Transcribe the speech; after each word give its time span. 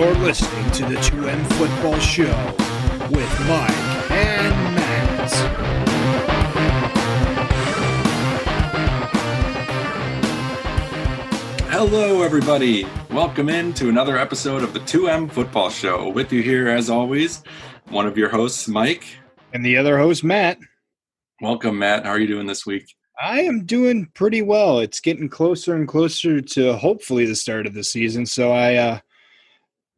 You're 0.00 0.14
listening 0.14 0.70
to 0.70 0.86
the 0.86 0.94
2M 0.94 1.46
Football 1.58 1.98
Show 1.98 2.34
with 3.10 3.40
Mike 3.40 4.10
and 4.10 4.74
Matt. 4.74 5.30
Hello, 11.68 12.22
everybody. 12.22 12.86
Welcome 13.10 13.50
in 13.50 13.74
to 13.74 13.90
another 13.90 14.16
episode 14.16 14.62
of 14.62 14.72
the 14.72 14.80
2M 14.80 15.30
Football 15.30 15.68
Show. 15.68 16.08
With 16.08 16.32
you 16.32 16.40
here, 16.42 16.70
as 16.70 16.88
always, 16.88 17.42
one 17.90 18.06
of 18.06 18.16
your 18.16 18.30
hosts, 18.30 18.68
Mike. 18.68 19.04
And 19.52 19.62
the 19.62 19.76
other 19.76 19.98
host, 19.98 20.24
Matt. 20.24 20.56
Welcome, 21.42 21.78
Matt. 21.78 22.06
How 22.06 22.12
are 22.12 22.18
you 22.18 22.26
doing 22.26 22.46
this 22.46 22.64
week? 22.64 22.86
I 23.20 23.42
am 23.42 23.66
doing 23.66 24.06
pretty 24.14 24.40
well. 24.40 24.78
It's 24.78 25.00
getting 25.00 25.28
closer 25.28 25.74
and 25.74 25.86
closer 25.86 26.40
to 26.40 26.74
hopefully 26.78 27.26
the 27.26 27.36
start 27.36 27.66
of 27.66 27.74
the 27.74 27.84
season. 27.84 28.24
So 28.24 28.50
I, 28.52 28.76
uh, 28.76 28.98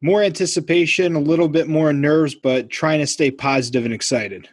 more 0.03 0.21
anticipation, 0.21 1.15
a 1.15 1.19
little 1.19 1.47
bit 1.47 1.67
more 1.67 1.93
nerves, 1.93 2.35
but 2.35 2.69
trying 2.69 2.99
to 2.99 3.07
stay 3.07 3.31
positive 3.31 3.85
and 3.85 3.93
excited. 3.93 4.49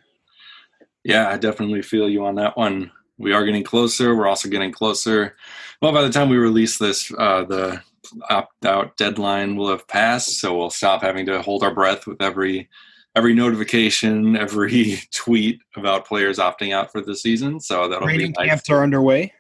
Yeah, 1.03 1.29
I 1.29 1.39
definitely 1.39 1.83
feel 1.83 2.09
you 2.09 2.25
on 2.25 2.37
that 2.37 2.57
one. 2.57 2.93
We 3.19 3.33
are 3.33 3.45
getting 3.45 3.65
closer. 3.65 4.17
We're 4.17 4.29
also 4.29 4.49
getting 4.49 4.73
closer. 4.73 5.37
Well, 5.83 5.93
by 5.93 6.03
the 6.03 6.11
time 6.11 6.29
we 6.29 6.37
release 6.37 6.79
this, 6.79 7.13
uh, 7.19 7.45
the 7.45 7.83
opt 8.31 8.65
out 8.65 8.97
deadline 8.97 9.57
will 9.57 9.71
have 9.71 9.87
passed, 9.89 10.39
so 10.39 10.57
we'll 10.57 10.71
stop 10.71 11.03
having 11.03 11.27
to 11.27 11.43
hold 11.43 11.65
our 11.65 11.75
breath 11.75 12.07
with 12.07 12.23
every 12.23 12.69
every 13.17 13.35
notification, 13.35 14.37
every 14.37 15.01
tweet 15.13 15.61
about 15.77 16.07
players 16.07 16.39
opting 16.39 16.73
out 16.73 16.93
for 16.93 17.01
the 17.01 17.17
season. 17.17 17.59
So 17.61 17.89
that'll 17.89 18.07
Training 18.07 18.29
be 18.29 18.35
nice. 18.39 18.49
camps 18.49 18.71
are 18.71 18.83
underway. 18.83 19.33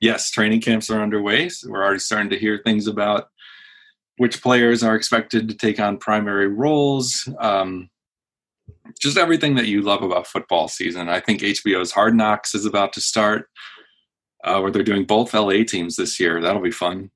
Yes, 0.00 0.30
training 0.30 0.62
camps 0.62 0.88
are 0.88 1.02
underway. 1.02 1.50
So 1.50 1.70
we're 1.70 1.84
already 1.84 1.98
starting 1.98 2.30
to 2.30 2.38
hear 2.38 2.62
things 2.64 2.86
about 2.86 3.28
which 4.20 4.42
players 4.42 4.82
are 4.82 4.96
expected 4.96 5.48
to 5.48 5.54
take 5.54 5.80
on 5.80 5.96
primary 5.96 6.46
roles. 6.46 7.26
Um, 7.38 7.88
just 9.00 9.16
everything 9.16 9.54
that 9.54 9.66
you 9.66 9.80
love 9.80 10.02
about 10.02 10.26
football 10.26 10.68
season. 10.68 11.08
I 11.08 11.20
think 11.20 11.40
HBO's 11.40 11.90
Hard 11.90 12.14
Knocks 12.14 12.54
is 12.54 12.66
about 12.66 12.92
to 12.92 13.00
start, 13.00 13.48
uh, 14.44 14.60
where 14.60 14.70
they're 14.70 14.82
doing 14.82 15.06
both 15.06 15.32
LA 15.32 15.64
teams 15.66 15.96
this 15.96 16.20
year. 16.20 16.38
That'll 16.42 16.60
be 16.60 16.70
fun. 16.70 17.10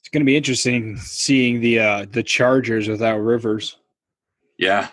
It's 0.00 0.08
going 0.08 0.22
to 0.22 0.26
be 0.26 0.36
interesting 0.36 0.96
seeing 0.96 1.60
the 1.60 1.78
uh, 1.78 2.06
the 2.10 2.24
Chargers 2.24 2.88
without 2.88 3.18
Rivers. 3.18 3.76
Yeah, 4.58 4.88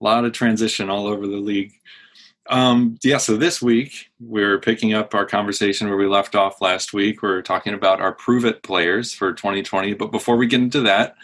a 0.00 0.04
lot 0.04 0.24
of 0.24 0.32
transition 0.32 0.90
all 0.90 1.06
over 1.06 1.28
the 1.28 1.36
league. 1.36 1.70
Um, 2.50 2.98
yeah, 3.02 3.16
so 3.16 3.36
this 3.36 3.62
week 3.62 4.10
we're 4.20 4.58
picking 4.60 4.92
up 4.92 5.14
our 5.14 5.24
conversation 5.24 5.88
where 5.88 5.96
we 5.96 6.06
left 6.06 6.34
off 6.34 6.60
last 6.60 6.92
week. 6.92 7.22
We're 7.22 7.42
talking 7.42 7.74
about 7.74 8.00
our 8.00 8.12
prove 8.12 8.44
it 8.44 8.62
players 8.62 9.12
for 9.14 9.32
2020. 9.32 9.94
But 9.94 10.12
before 10.12 10.36
we 10.36 10.46
get 10.46 10.60
into 10.60 10.82
that, 10.82 11.14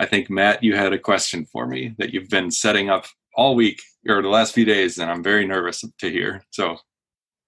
I 0.00 0.06
think 0.06 0.30
Matt, 0.30 0.62
you 0.64 0.74
had 0.74 0.92
a 0.92 0.98
question 0.98 1.44
for 1.44 1.66
me 1.66 1.94
that 1.98 2.14
you've 2.14 2.30
been 2.30 2.50
setting 2.50 2.88
up 2.88 3.04
all 3.36 3.54
week 3.54 3.82
or 4.08 4.22
the 4.22 4.28
last 4.28 4.54
few 4.54 4.64
days, 4.64 4.98
and 4.98 5.10
I'm 5.10 5.22
very 5.22 5.46
nervous 5.46 5.84
to 5.98 6.10
hear. 6.10 6.42
So 6.50 6.78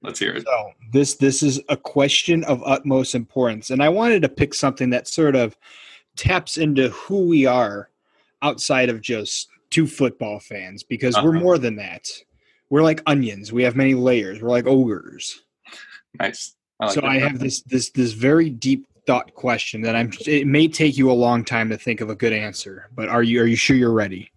let's 0.03 0.19
hear 0.19 0.33
it. 0.35 0.45
So 0.45 0.71
this 0.93 1.15
this 1.15 1.43
is 1.43 1.61
a 1.69 1.77
question 1.77 2.45
of 2.45 2.63
utmost 2.65 3.15
importance, 3.15 3.71
and 3.71 3.83
I 3.83 3.89
wanted 3.89 4.23
to 4.23 4.29
pick 4.29 4.53
something 4.55 4.91
that 4.91 5.09
sort 5.09 5.37
of 5.37 5.57
taps 6.17 6.57
into 6.59 6.91
who 6.91 7.27
we 7.27 7.47
are 7.47 7.91
outside 8.43 8.89
of 8.91 9.01
just 9.01 9.49
two 9.71 9.87
football 9.87 10.39
fans, 10.39 10.83
because 10.83 11.17
we're 11.23 11.31
Uh-huh. 11.31 11.41
more 11.41 11.59
than 11.59 11.77
that. 11.77 12.09
We're 12.71 12.83
like 12.83 13.03
onions. 13.07 13.53
We 13.53 13.63
have 13.63 13.77
many 13.77 13.95
layers. 13.95 14.43
We're 14.43 14.51
like 14.51 14.67
ogres. 14.67 15.43
Nice. 16.19 16.57
I 16.81 16.87
like 16.87 16.95
so. 16.95 17.05
I 17.05 17.19
have 17.19 17.39
this 17.39 17.63
this 17.63 17.91
this 17.91 18.13
very 18.13 18.51
deep 18.51 18.87
thought 19.07 19.35
question 19.35 19.83
that 19.83 19.95
I'm. 19.95 20.13
It 20.27 20.47
may 20.47 20.69
take 20.69 20.97
you 20.97 21.11
a 21.11 21.15
long 21.15 21.45
time 21.45 21.69
to 21.71 21.77
think 21.77 22.01
of 22.01 22.11
a 22.11 22.15
good 22.15 22.33
answer, 22.33 22.89
but 22.95 23.09
are 23.09 23.23
you 23.23 23.41
are 23.41 23.47
you 23.47 23.57
sure 23.57 23.77
you're 23.77 23.93
ready? 23.93 24.31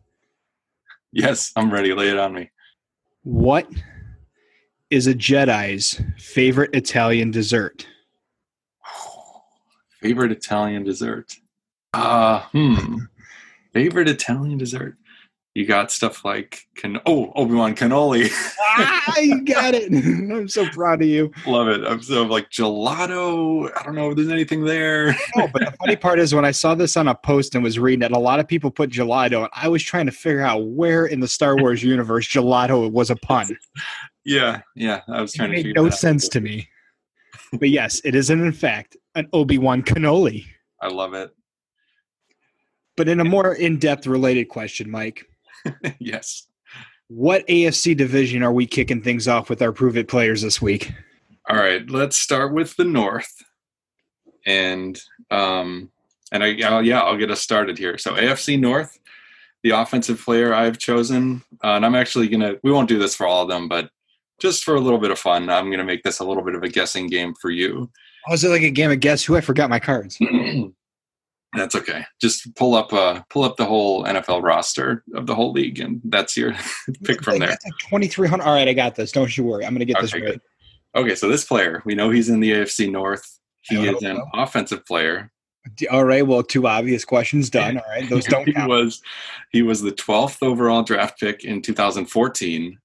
Yes, 1.11 1.51
I'm 1.55 1.71
ready. 1.71 1.93
Lay 1.93 2.09
it 2.09 2.19
on 2.19 2.33
me. 2.33 2.51
What 3.23 3.67
is 4.89 5.07
a 5.07 5.13
Jedi's 5.13 6.01
favorite 6.17 6.73
Italian 6.73 7.31
dessert? 7.31 7.87
Favorite 10.01 10.31
Italian 10.31 10.83
dessert? 10.83 11.35
Uh, 11.93 12.41
hmm. 12.51 12.99
Favorite 13.73 14.07
Italian 14.07 14.57
dessert? 14.57 14.95
You 15.55 15.65
got 15.65 15.91
stuff 15.91 16.23
like 16.23 16.67
can 16.75 16.99
oh 17.07 17.31
Obi 17.35 17.55
Wan 17.55 17.75
cannoli. 17.75 18.31
ah, 18.61 19.17
you 19.19 19.43
got 19.43 19.73
it. 19.73 19.91
I'm 20.31 20.47
so 20.47 20.69
proud 20.69 21.01
of 21.01 21.07
you. 21.07 21.31
Love 21.47 21.67
it. 21.69 21.83
I'm 21.85 22.01
so 22.03 22.23
like 22.23 22.49
gelato. 22.51 23.69
I 23.77 23.83
don't 23.83 23.95
know 23.95 24.11
if 24.11 24.15
there's 24.15 24.29
anything 24.29 24.63
there. 24.63 25.07
No, 25.35 25.47
but 25.51 25.65
the 25.65 25.71
funny 25.79 25.95
part 25.95 26.19
is 26.19 26.33
when 26.35 26.45
I 26.45 26.51
saw 26.51 26.75
this 26.75 26.95
on 26.95 27.07
a 27.07 27.15
post 27.15 27.55
and 27.55 27.63
was 27.63 27.79
reading 27.79 28.03
it, 28.03 28.11
a 28.11 28.19
lot 28.19 28.39
of 28.39 28.47
people 28.47 28.69
put 28.69 28.91
gelato, 28.91 29.39
and 29.41 29.49
I 29.53 29.67
was 29.67 29.83
trying 29.83 30.05
to 30.05 30.11
figure 30.11 30.41
out 30.41 30.65
where 30.67 31.07
in 31.07 31.19
the 31.19 31.27
Star 31.27 31.57
Wars 31.57 31.83
universe 31.83 32.27
gelato 32.27 32.89
was 32.89 33.09
a 33.09 33.15
pun. 33.15 33.57
yeah, 34.23 34.61
yeah. 34.75 35.01
I 35.09 35.19
was 35.21 35.33
It 35.33 35.37
trying 35.37 35.51
to 35.51 35.63
made 35.63 35.75
no 35.75 35.87
out. 35.87 35.93
sense 35.95 36.29
to 36.29 36.41
me. 36.41 36.69
But 37.53 37.69
yes, 37.69 37.99
it 38.05 38.13
is 38.13 38.29
in 38.29 38.51
fact 38.53 38.95
an 39.15 39.27
Obi 39.33 39.57
Wan 39.57 39.81
cannoli. 39.81 40.45
I 40.79 40.89
love 40.89 41.15
it. 41.15 41.31
But 42.95 43.09
in 43.09 43.19
a 43.19 43.25
more 43.25 43.55
in-depth 43.55 44.05
related 44.07 44.45
question, 44.49 44.91
Mike, 44.91 45.25
yes. 45.99 46.47
what 47.07 47.47
AFC 47.47 47.95
division 47.95 48.43
are 48.43 48.53
we 48.53 48.65
kicking 48.65 49.01
things 49.01 49.27
off 49.27 49.49
with 49.49 49.61
our 49.61 49.71
prove 49.71 49.97
it 49.97 50.07
players 50.07 50.41
this 50.41 50.61
week? 50.61 50.91
All 51.49 51.57
right, 51.57 51.89
let's 51.89 52.17
start 52.17 52.53
with 52.53 52.75
the 52.75 52.85
North, 52.85 53.43
and 54.45 55.01
um, 55.31 55.89
and 56.31 56.43
I 56.43 56.59
I'll, 56.63 56.83
yeah, 56.83 57.01
I'll 57.01 57.17
get 57.17 57.31
us 57.31 57.41
started 57.41 57.77
here. 57.77 57.97
So 57.97 58.13
AFC 58.13 58.59
North, 58.59 58.99
the 59.63 59.71
offensive 59.71 60.19
player 60.19 60.53
I've 60.53 60.77
chosen, 60.77 61.41
uh, 61.63 61.69
and 61.69 61.85
I'm 61.85 61.95
actually 61.95 62.27
gonna 62.27 62.55
we 62.61 62.71
won't 62.71 62.87
do 62.87 62.99
this 62.99 63.15
for 63.15 63.25
all 63.25 63.41
of 63.41 63.49
them, 63.49 63.67
but 63.67 63.89
just 64.39 64.63
for 64.63 64.75
a 64.75 64.79
little 64.79 64.99
bit 64.99 65.11
of 65.11 65.17
fun, 65.17 65.49
I'm 65.49 65.71
gonna 65.71 65.83
make 65.83 66.03
this 66.03 66.19
a 66.19 66.25
little 66.25 66.43
bit 66.43 66.55
of 66.55 66.61
a 66.61 66.69
guessing 66.69 67.07
game 67.07 67.33
for 67.41 67.49
you. 67.49 67.89
Oh, 68.27 68.33
is 68.33 68.43
it 68.43 68.49
like 68.49 68.61
a 68.61 68.69
game 68.69 68.91
of 68.91 68.99
guess 68.99 69.23
who? 69.23 69.35
I 69.35 69.41
forgot 69.41 69.71
my 69.71 69.79
cards. 69.79 70.19
that's 71.53 71.75
okay. 71.75 72.05
Just 72.21 72.53
pull 72.55 72.75
up 72.75 72.93
uh 72.93 73.21
pull 73.29 73.43
up 73.43 73.57
the 73.57 73.65
whole 73.65 74.03
NFL 74.03 74.43
roster 74.43 75.03
of 75.15 75.25
the 75.25 75.35
whole 75.35 75.51
league, 75.51 75.79
and 75.79 76.01
that's 76.05 76.37
your 76.37 76.53
pick 77.03 77.23
from 77.23 77.39
there. 77.39 77.49
Like 77.49 77.77
2,300. 77.89 78.43
All 78.43 78.53
right, 78.53 78.67
I 78.67 78.73
got 78.73 78.95
this. 78.95 79.11
Don't 79.11 79.35
you 79.35 79.43
worry. 79.43 79.65
I'm 79.65 79.73
going 79.73 79.79
to 79.79 79.85
get 79.85 79.99
this 80.01 80.13
Okay, 80.13 80.23
right. 80.23 80.31
good. 80.33 80.41
Okay, 80.95 81.15
so 81.15 81.29
this 81.29 81.45
player, 81.45 81.81
we 81.85 81.95
know 81.95 82.09
he's 82.09 82.29
in 82.29 82.39
the 82.39 82.51
AFC 82.51 82.91
North. 82.91 83.39
He 83.61 83.87
is 83.87 84.01
an 84.03 84.21
offensive 84.33 84.85
player. 84.85 85.31
All 85.91 86.05
right. 86.05 86.25
Well, 86.25 86.43
two 86.43 86.67
obvious 86.67 87.05
questions 87.05 87.49
done. 87.51 87.77
All 87.77 87.83
right. 87.89 88.09
Those 88.09 88.25
don't 88.25 88.45
he 88.45 88.53
count. 88.53 88.69
was 88.69 89.01
he 89.51 89.61
was 89.61 89.81
the 89.81 89.91
12th 89.91 90.37
overall 90.41 90.83
draft 90.83 91.19
pick 91.19 91.43
in 91.43 91.61
2014. 91.61 92.77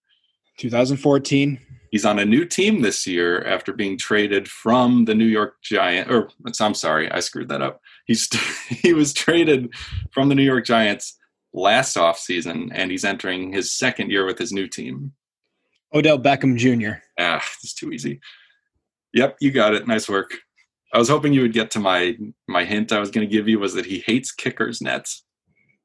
2014. 0.58 1.58
He's 1.91 2.04
on 2.04 2.19
a 2.19 2.25
new 2.25 2.44
team 2.44 2.82
this 2.82 3.06
year 3.06 3.44
after 3.44 3.72
being 3.72 3.96
traded 3.96 4.48
from 4.48 5.04
the 5.04 5.14
New 5.14 5.26
York 5.26 5.56
Giant 5.62 6.10
or 6.10 6.28
I'm 6.60 6.75
sorry, 6.75 7.10
I 7.10 7.20
screwed 7.20 7.48
that 7.48 7.62
up. 7.62 7.81
He's 8.04 8.28
he 8.69 8.92
was 8.92 9.12
traded 9.12 9.72
from 10.10 10.28
the 10.28 10.34
New 10.34 10.42
York 10.42 10.65
Giants 10.65 11.19
last 11.53 11.97
offseason 11.97 12.70
and 12.75 12.91
he's 12.91 13.04
entering 13.04 13.53
his 13.53 13.72
second 13.72 14.10
year 14.10 14.26
with 14.26 14.38
his 14.38 14.53
new 14.53 14.66
team. 14.66 15.12
Odell 15.92 16.19
Beckham 16.19 16.56
Jr. 16.56 16.98
Ah, 17.19 17.44
it's 17.62 17.75
too 17.75 17.93
easy. 17.93 18.20
Yep, 19.12 19.37
you 19.41 19.53
got 19.53 19.75
it. 19.75 19.87
Nice 19.87 20.09
work. 20.09 20.34
I 20.93 20.98
was 20.98 21.09
hoping 21.09 21.32
you 21.32 21.43
would 21.43 21.53
get 21.53 21.70
to 21.72 21.81
my 21.81 22.16
my 22.48 22.64
hint 22.64 22.93
I 22.93 23.00
was 23.00 23.10
going 23.10 23.26
to 23.26 23.32
give 23.32 23.48
you 23.48 23.59
was 23.59 23.75
that 23.75 23.87
he 23.87 24.00
hates 24.00 24.32
kickers 24.32 24.81
nets. 24.81 25.22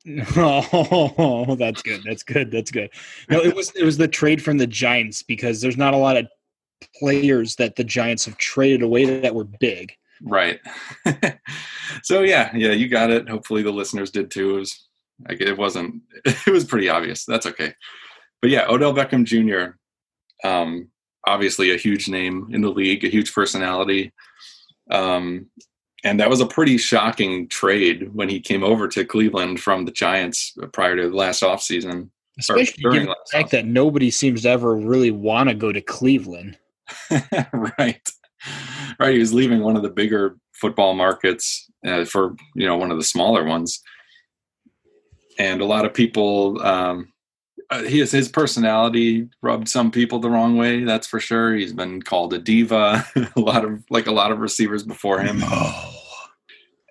Oh, 0.37 1.55
that's 1.55 1.81
good. 1.81 2.01
That's 2.03 2.23
good. 2.23 2.51
That's 2.51 2.71
good. 2.71 2.89
No, 3.29 3.39
it 3.39 3.55
was 3.55 3.71
it 3.75 3.83
was 3.83 3.97
the 3.97 4.07
trade 4.07 4.41
from 4.41 4.57
the 4.57 4.67
Giants 4.67 5.21
because 5.21 5.61
there's 5.61 5.77
not 5.77 5.93
a 5.93 5.97
lot 5.97 6.17
of 6.17 6.27
players 6.99 7.55
that 7.57 7.75
the 7.75 7.83
Giants 7.83 8.25
have 8.25 8.37
traded 8.37 8.81
away 8.81 9.19
that 9.19 9.35
were 9.35 9.43
big. 9.43 9.93
Right. 10.21 10.59
so 12.03 12.21
yeah, 12.21 12.51
yeah, 12.55 12.71
you 12.71 12.87
got 12.87 13.11
it. 13.11 13.29
Hopefully 13.29 13.63
the 13.63 13.71
listeners 13.71 14.11
did 14.11 14.31
too. 14.31 14.55
It 14.55 14.59
was 14.59 14.87
like 15.27 15.41
it 15.41 15.57
wasn't 15.57 16.01
it 16.25 16.51
was 16.51 16.65
pretty 16.65 16.89
obvious. 16.89 17.25
That's 17.25 17.45
okay. 17.45 17.73
But 18.41 18.51
yeah, 18.51 18.65
Odell 18.67 18.93
Beckham 18.93 19.25
Jr. 19.25 19.77
Um 20.47 20.89
obviously 21.25 21.71
a 21.71 21.77
huge 21.77 22.07
name 22.07 22.49
in 22.51 22.61
the 22.61 22.69
league, 22.69 23.03
a 23.03 23.09
huge 23.09 23.33
personality. 23.33 24.13
Um 24.91 25.47
and 26.03 26.19
that 26.19 26.29
was 26.29 26.39
a 26.39 26.45
pretty 26.45 26.77
shocking 26.77 27.47
trade 27.49 28.13
when 28.13 28.29
he 28.29 28.39
came 28.39 28.63
over 28.63 28.87
to 28.87 29.03
Cleveland 29.03 29.59
from 29.59 29.85
the 29.85 29.91
Giants 29.91 30.57
prior 30.71 30.95
to 30.95 31.13
last 31.13 31.43
offseason. 31.43 32.09
Especially 32.37 32.83
given 32.89 33.07
the 33.07 33.15
fact 33.33 33.51
that 33.51 33.65
nobody 33.65 34.09
seems 34.09 34.43
to 34.43 34.49
ever 34.49 34.73
really 34.73 35.11
want 35.11 35.49
to 35.49 35.55
go 35.55 35.73
to 35.73 35.81
Cleveland. 35.81 36.57
right. 37.53 38.09
Right. 38.99 39.13
He 39.13 39.19
was 39.19 39.33
leaving 39.33 39.61
one 39.61 39.77
of 39.77 39.83
the 39.83 39.89
bigger 39.89 40.35
football 40.51 40.93
markets 40.93 41.69
uh, 41.87 42.03
for, 42.03 42.35
you 42.53 42.67
know, 42.67 42.75
one 42.75 42.91
of 42.91 42.97
the 42.97 43.03
smaller 43.03 43.45
ones. 43.45 43.81
And 45.37 45.61
a 45.61 45.65
lot 45.65 45.85
of 45.85 45.93
people, 45.93 46.61
um, 46.61 47.13
uh, 47.69 47.83
his 47.83 48.11
his 48.11 48.27
personality 48.27 49.29
rubbed 49.41 49.69
some 49.69 49.91
people 49.91 50.19
the 50.19 50.29
wrong 50.29 50.57
way. 50.57 50.83
That's 50.83 51.07
for 51.07 51.19
sure. 51.19 51.55
He's 51.55 51.71
been 51.71 52.01
called 52.01 52.33
a 52.33 52.39
diva. 52.39 53.05
a 53.35 53.39
lot 53.39 53.63
of 53.63 53.83
like 53.89 54.07
a 54.07 54.11
lot 54.11 54.31
of 54.31 54.39
receivers 54.39 54.83
before 54.83 55.19
him. 55.19 55.43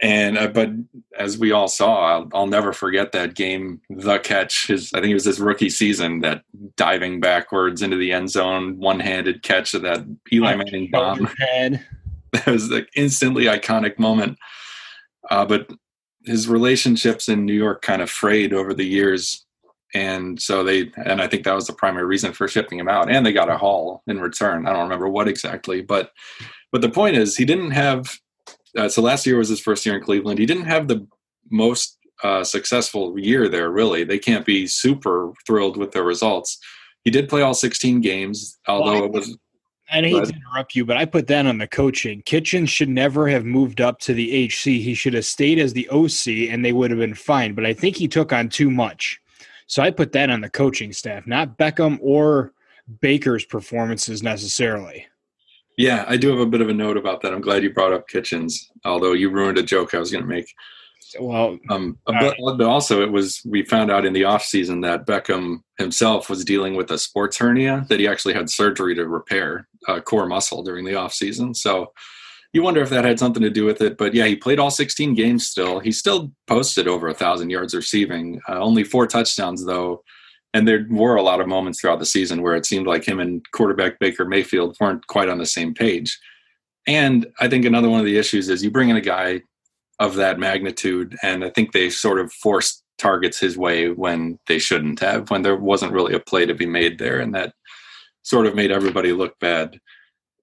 And 0.00 0.38
uh, 0.38 0.48
but 0.48 0.70
as 1.16 1.38
we 1.38 1.50
all 1.50 1.66
saw, 1.66 2.06
I'll, 2.06 2.28
I'll, 2.32 2.46
never 2.46 2.72
forget 2.72 3.10
that 3.12 3.34
game. 3.34 3.80
The 3.90 4.20
catch, 4.20 4.68
his 4.68 4.92
I 4.94 5.00
think 5.00 5.10
it 5.10 5.14
was 5.14 5.24
his 5.24 5.40
rookie 5.40 5.70
season, 5.70 6.20
that 6.20 6.44
diving 6.76 7.18
backwards 7.20 7.82
into 7.82 7.96
the 7.96 8.12
end 8.12 8.30
zone, 8.30 8.78
one-handed 8.78 9.42
catch 9.42 9.74
of 9.74 9.82
that 9.82 10.04
Eli 10.32 10.54
Manning 10.54 10.90
bomb. 10.90 11.24
Head. 11.38 11.84
That 12.30 12.44
was 12.44 12.70
like 12.70 12.90
instantly 12.94 13.44
iconic 13.44 13.98
moment. 13.98 14.36
Uh, 15.30 15.46
but 15.46 15.72
his 16.26 16.46
relationships 16.46 17.26
in 17.26 17.46
New 17.46 17.54
York 17.54 17.80
kind 17.80 18.02
of 18.02 18.10
frayed 18.10 18.52
over 18.52 18.74
the 18.74 18.84
years, 18.84 19.46
and 19.94 20.38
so 20.38 20.62
they 20.62 20.92
and 21.06 21.22
I 21.22 21.26
think 21.26 21.44
that 21.44 21.54
was 21.54 21.66
the 21.66 21.72
primary 21.72 22.04
reason 22.04 22.34
for 22.34 22.46
shipping 22.46 22.78
him 22.78 22.88
out. 22.88 23.10
And 23.10 23.24
they 23.24 23.32
got 23.32 23.48
a 23.48 23.56
haul 23.56 24.02
in 24.06 24.20
return. 24.20 24.66
I 24.66 24.74
don't 24.74 24.82
remember 24.82 25.08
what 25.08 25.26
exactly, 25.26 25.80
but 25.80 26.12
but 26.70 26.82
the 26.82 26.90
point 26.90 27.16
is 27.16 27.34
he 27.34 27.46
didn't 27.46 27.70
have 27.70 28.18
uh, 28.76 28.88
so 28.88 29.02
last 29.02 29.26
year 29.26 29.38
was 29.38 29.48
his 29.48 29.60
first 29.60 29.84
year 29.86 29.96
in 29.96 30.02
Cleveland. 30.02 30.38
He 30.38 30.46
didn't 30.46 30.66
have 30.66 30.88
the 30.88 31.06
most 31.50 31.98
uh, 32.22 32.44
successful 32.44 33.18
year 33.18 33.48
there. 33.48 33.70
Really, 33.70 34.04
they 34.04 34.18
can't 34.18 34.44
be 34.44 34.66
super 34.66 35.32
thrilled 35.46 35.76
with 35.76 35.92
their 35.92 36.02
results. 36.04 36.58
He 37.04 37.10
did 37.10 37.28
play 37.28 37.42
all 37.42 37.54
16 37.54 38.00
games, 38.00 38.58
although 38.66 38.94
well, 38.94 39.04
it 39.04 39.12
was. 39.12 39.36
I 39.90 40.02
hate 40.02 40.24
to 40.24 40.34
interrupt 40.34 40.74
you, 40.74 40.84
but 40.84 40.98
I 40.98 41.06
put 41.06 41.28
that 41.28 41.46
on 41.46 41.56
the 41.56 41.66
coaching. 41.66 42.20
Kitchens 42.26 42.68
should 42.68 42.90
never 42.90 43.26
have 43.28 43.46
moved 43.46 43.80
up 43.80 43.98
to 44.00 44.12
the 44.12 44.44
HC. 44.46 44.82
He 44.82 44.92
should 44.92 45.14
have 45.14 45.24
stayed 45.24 45.58
as 45.58 45.72
the 45.72 45.88
OC, 45.88 46.50
and 46.52 46.62
they 46.62 46.72
would 46.72 46.90
have 46.90 47.00
been 47.00 47.14
fine. 47.14 47.54
But 47.54 47.64
I 47.64 47.72
think 47.72 47.96
he 47.96 48.06
took 48.06 48.30
on 48.30 48.50
too 48.50 48.70
much, 48.70 49.18
so 49.66 49.82
I 49.82 49.90
put 49.90 50.12
that 50.12 50.28
on 50.28 50.42
the 50.42 50.50
coaching 50.50 50.92
staff, 50.92 51.26
not 51.26 51.56
Beckham 51.56 51.98
or 52.02 52.52
Baker's 53.00 53.46
performances 53.46 54.22
necessarily. 54.22 55.06
Yeah, 55.78 56.04
I 56.08 56.16
do 56.16 56.28
have 56.30 56.40
a 56.40 56.46
bit 56.46 56.60
of 56.60 56.68
a 56.68 56.74
note 56.74 56.96
about 56.96 57.22
that. 57.22 57.32
I'm 57.32 57.40
glad 57.40 57.62
you 57.62 57.72
brought 57.72 57.92
up 57.92 58.08
Kitchens, 58.08 58.68
although 58.84 59.12
you 59.12 59.30
ruined 59.30 59.58
a 59.58 59.62
joke 59.62 59.94
I 59.94 59.98
was 59.98 60.10
going 60.10 60.24
to 60.24 60.28
make. 60.28 60.52
Well, 61.20 61.56
um, 61.70 61.98
but, 62.04 62.60
also 62.60 63.00
it 63.00 63.12
was 63.12 63.40
we 63.46 63.62
found 63.62 63.90
out 63.90 64.04
in 64.04 64.12
the 64.12 64.24
off 64.24 64.42
season 64.42 64.80
that 64.82 65.06
Beckham 65.06 65.62
himself 65.78 66.28
was 66.28 66.44
dealing 66.44 66.74
with 66.74 66.90
a 66.90 66.98
sports 66.98 67.38
hernia 67.38 67.86
that 67.88 68.00
he 68.00 68.08
actually 68.08 68.34
had 68.34 68.50
surgery 68.50 68.94
to 68.96 69.06
repair 69.06 69.68
uh, 69.86 70.00
core 70.00 70.26
muscle 70.26 70.64
during 70.64 70.84
the 70.84 70.96
off 70.96 71.14
season. 71.14 71.54
So 71.54 71.92
you 72.52 72.62
wonder 72.62 72.82
if 72.82 72.90
that 72.90 73.04
had 73.04 73.20
something 73.20 73.42
to 73.42 73.48
do 73.48 73.64
with 73.64 73.80
it. 73.80 73.96
But 73.96 74.14
yeah, 74.14 74.26
he 74.26 74.34
played 74.34 74.58
all 74.58 74.72
16 74.72 75.14
games. 75.14 75.46
Still, 75.46 75.78
he 75.78 75.92
still 75.92 76.32
posted 76.48 76.88
over 76.88 77.06
a 77.06 77.14
thousand 77.14 77.50
yards 77.50 77.74
receiving. 77.74 78.40
Uh, 78.48 78.58
only 78.58 78.82
four 78.82 79.06
touchdowns 79.06 79.64
though 79.64 80.02
and 80.54 80.66
there 80.66 80.86
were 80.90 81.16
a 81.16 81.22
lot 81.22 81.40
of 81.40 81.46
moments 81.46 81.80
throughout 81.80 81.98
the 81.98 82.06
season 82.06 82.42
where 82.42 82.54
it 82.54 82.66
seemed 82.66 82.86
like 82.86 83.06
him 83.06 83.20
and 83.20 83.44
quarterback 83.52 83.98
Baker 83.98 84.24
Mayfield 84.24 84.76
weren't 84.80 85.06
quite 85.06 85.28
on 85.28 85.38
the 85.38 85.46
same 85.46 85.74
page. 85.74 86.18
And 86.86 87.26
I 87.38 87.48
think 87.48 87.64
another 87.64 87.90
one 87.90 88.00
of 88.00 88.06
the 88.06 88.16
issues 88.16 88.48
is 88.48 88.64
you 88.64 88.70
bring 88.70 88.88
in 88.88 88.96
a 88.96 89.02
guy 89.02 89.42
of 89.98 90.14
that 90.14 90.38
magnitude, 90.38 91.16
and 91.22 91.44
I 91.44 91.50
think 91.50 91.72
they 91.72 91.90
sort 91.90 92.18
of 92.18 92.32
forced 92.32 92.82
targets 92.98 93.38
his 93.38 93.58
way 93.58 93.90
when 93.90 94.38
they 94.46 94.58
shouldn't 94.58 95.00
have, 95.00 95.30
when 95.30 95.42
there 95.42 95.56
wasn't 95.56 95.92
really 95.92 96.14
a 96.14 96.20
play 96.20 96.46
to 96.46 96.54
be 96.54 96.66
made 96.66 96.98
there, 96.98 97.20
and 97.20 97.34
that 97.34 97.52
sort 98.22 98.46
of 98.46 98.54
made 98.54 98.70
everybody 98.70 99.12
look 99.12 99.38
bad 99.38 99.78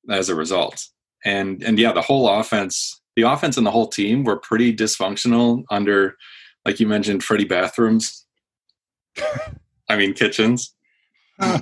as 0.10 0.30
a 0.30 0.36
result. 0.36 0.88
And 1.24 1.64
and 1.64 1.80
yeah, 1.80 1.94
the 1.94 2.02
whole 2.02 2.30
offense, 2.30 3.02
the 3.16 3.24
offense 3.24 3.58
and 3.58 3.66
the 3.66 3.72
whole 3.72 3.88
team 3.88 4.24
were 4.24 4.38
pretty 4.38 4.76
dysfunctional 4.76 5.64
under, 5.72 6.16
like 6.66 6.80
you 6.80 6.88
mentioned, 6.88 7.24
Freddie 7.24 7.46
Bathrooms. 7.46 8.26
I 9.90 9.96
mean 9.96 10.14
kitchens. 10.14 10.74
Uh, 11.40 11.60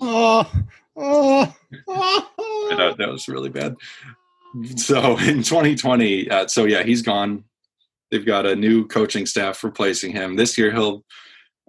oh, 0.00 0.50
oh, 0.96 1.54
oh. 1.88 2.74
that, 2.76 2.96
that 2.98 3.08
was 3.08 3.28
really 3.28 3.48
bad. 3.48 3.76
So 4.76 5.18
in 5.18 5.42
2020, 5.42 6.30
uh, 6.30 6.46
so 6.46 6.64
yeah, 6.64 6.82
he's 6.82 7.02
gone. 7.02 7.44
They've 8.10 8.24
got 8.24 8.46
a 8.46 8.54
new 8.54 8.86
coaching 8.86 9.26
staff 9.26 9.64
replacing 9.64 10.12
him. 10.12 10.36
This 10.36 10.56
year, 10.56 10.70
he'll 10.70 11.04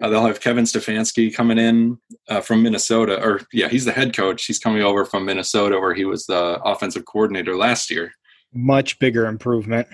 uh, 0.01 0.09
they'll 0.09 0.25
have 0.25 0.41
Kevin 0.41 0.65
Stefanski 0.65 1.33
coming 1.33 1.57
in 1.57 1.97
uh, 2.29 2.41
from 2.41 2.61
Minnesota, 2.61 3.21
or 3.23 3.41
yeah, 3.53 3.69
he's 3.69 3.85
the 3.85 3.93
head 3.93 4.15
coach. 4.15 4.45
He's 4.45 4.59
coming 4.59 4.83
over 4.83 5.05
from 5.05 5.25
Minnesota, 5.25 5.79
where 5.79 5.93
he 5.93 6.05
was 6.05 6.25
the 6.25 6.59
offensive 6.63 7.05
coordinator 7.05 7.55
last 7.55 7.89
year. 7.89 8.11
Much 8.53 8.99
bigger 8.99 9.25
improvement. 9.25 9.87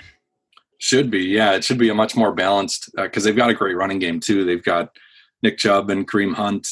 Should 0.79 1.11
be, 1.11 1.19
yeah. 1.19 1.53
It 1.53 1.63
should 1.63 1.77
be 1.77 1.89
a 1.89 1.93
much 1.93 2.15
more 2.15 2.33
balanced 2.33 2.89
because 2.95 3.23
uh, 3.23 3.29
they've 3.29 3.35
got 3.35 3.51
a 3.51 3.53
great 3.53 3.75
running 3.75 3.99
game 3.99 4.19
too. 4.19 4.43
They've 4.43 4.63
got 4.63 4.89
Nick 5.41 5.57
Chubb 5.57 5.89
and 5.89 6.07
Kareem 6.07 6.33
Hunt. 6.33 6.67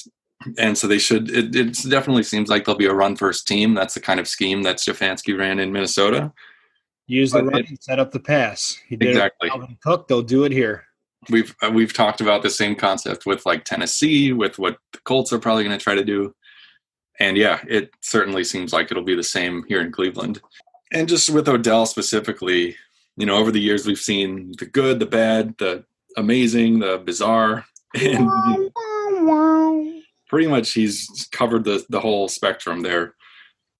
And 0.57 0.77
so 0.77 0.88
they 0.88 1.00
should, 1.00 1.30
it, 1.31 1.56
it 1.56 1.77
definitely 1.89 2.24
seems 2.24 2.50
like 2.50 2.66
they'll 2.66 2.75
be 2.75 2.86
a 2.86 2.94
run 2.94 3.16
first 3.16 3.48
team. 3.48 3.74
That's 3.74 3.94
the 3.94 4.00
kind 4.00 4.19
of 4.19 4.27
scheme 4.27 4.63
that 4.63 4.77
Stefanski 4.77 5.38
ran 5.38 5.60
in 5.60 5.74
Minnesota. 5.74 6.31
Use 7.07 7.31
the 7.31 7.39
but 7.39 7.51
run 7.51 7.60
it, 7.62 7.69
and 7.69 7.81
set 7.81 8.00
up 8.00 8.12
the 8.12 8.19
pass. 8.19 8.80
He 8.88 8.95
did 8.95 9.10
exactly. 9.10 9.50
It 9.54 9.81
Cook, 9.81 10.07
they'll 10.07 10.21
do 10.21 10.44
it 10.44 10.51
here. 10.51 10.86
We've 11.30 11.54
uh, 11.62 11.71
we've 11.71 11.92
talked 11.92 12.21
about 12.21 12.44
the 12.44 12.50
same 12.50 12.75
concept 12.75 13.25
with 13.25 13.45
like 13.45 13.66
Tennessee, 13.66 14.31
with 14.31 14.60
what 14.60 14.77
the 14.94 15.00
Colts 15.00 15.33
are 15.33 15.39
probably 15.39 15.63
going 15.63 15.77
to 15.77 15.83
try 15.83 15.95
to 15.95 16.06
do, 16.06 16.33
and 17.19 17.36
yeah, 17.36 17.60
it 17.68 17.89
certainly 18.01 18.44
seems 18.44 18.72
like 18.72 18.92
it'll 18.92 19.04
be 19.04 19.15
the 19.15 19.24
same 19.24 19.65
here 19.68 19.81
in 19.81 19.92
Cleveland. 19.92 20.39
And 20.94 21.10
just 21.10 21.30
with 21.30 21.50
Odell 21.50 21.86
specifically, 21.88 22.77
you 23.18 23.25
know, 23.25 23.38
over 23.38 23.51
the 23.51 23.60
years 23.60 23.86
we've 23.86 23.98
seen 23.98 24.54
the 24.60 24.65
good, 24.65 25.00
the 25.00 25.06
bad, 25.06 25.56
the 25.57 25.83
amazing, 26.15 26.80
the 26.80 27.00
bizarre, 27.00 27.65
and 27.95 28.71
pretty 30.27 30.47
much 30.47 30.71
he's 30.74 31.27
covered 31.31 31.63
the 31.63 31.86
the 31.89 32.00
whole 32.00 32.27
spectrum 32.27 32.81
there. 32.81 33.15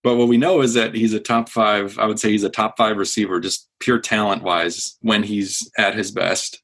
But 0.04 0.16
what 0.16 0.30
we 0.30 0.38
know 0.38 0.62
is 0.62 0.74
that 0.76 0.96
he's 0.96 1.14
a 1.14 1.20
top 1.20 1.50
five. 1.50 1.98
I 2.00 2.06
would 2.06 2.20
say 2.20 2.32
he's 2.32 2.44
a 2.44 2.50
top 2.50 2.78
five 2.78 2.98
receiver, 2.98 3.40
just 3.40 3.68
pure 3.80 4.00
talent 4.00 4.44
wise, 4.44 4.98
when 5.02 5.24
he's 5.24 5.70
at 5.78 5.96
his 5.96 6.12
best. 6.12 6.62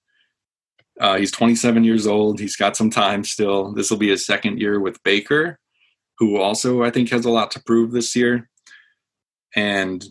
Uh, 1.00 1.18
he's 1.18 1.32
27 1.32 1.84
years 1.84 2.08
old. 2.08 2.40
He's 2.40 2.56
got 2.56 2.78
some 2.78 2.90
time 2.90 3.26
still. 3.26 3.74
This 3.74 3.92
will 3.92 3.98
be 3.98 4.10
his 4.10 4.26
second 4.26 4.62
year 4.62 4.80
with 4.80 5.04
Baker, 5.04 5.60
who 6.18 6.38
also 6.38 6.84
I 6.84 6.92
think 6.92 7.10
has 7.10 7.26
a 7.26 7.30
lot 7.30 7.52
to 7.52 7.64
prove 7.64 7.92
this 7.92 8.16
year. 8.16 8.50
And 9.54 10.06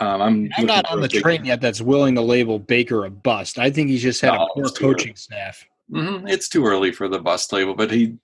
um, 0.00 0.20
I'm, 0.20 0.50
I'm 0.56 0.66
not 0.66 0.90
on 0.90 1.00
the 1.00 1.08
train 1.08 1.44
yet 1.44 1.60
that's 1.60 1.80
willing 1.80 2.16
to 2.16 2.20
label 2.20 2.58
Baker 2.58 3.04
a 3.04 3.10
bust. 3.10 3.58
I 3.58 3.70
think 3.70 3.90
he's 3.90 4.02
just 4.02 4.20
had 4.20 4.34
no, 4.34 4.46
a 4.46 4.54
poor 4.54 4.68
coaching 4.70 5.14
staff. 5.14 5.64
Mm-hmm. 5.92 6.28
It's 6.28 6.48
too 6.48 6.66
early 6.66 6.92
for 6.92 7.08
the 7.08 7.18
bust 7.18 7.52
label, 7.52 7.74
but 7.74 7.90
he, 7.90 8.16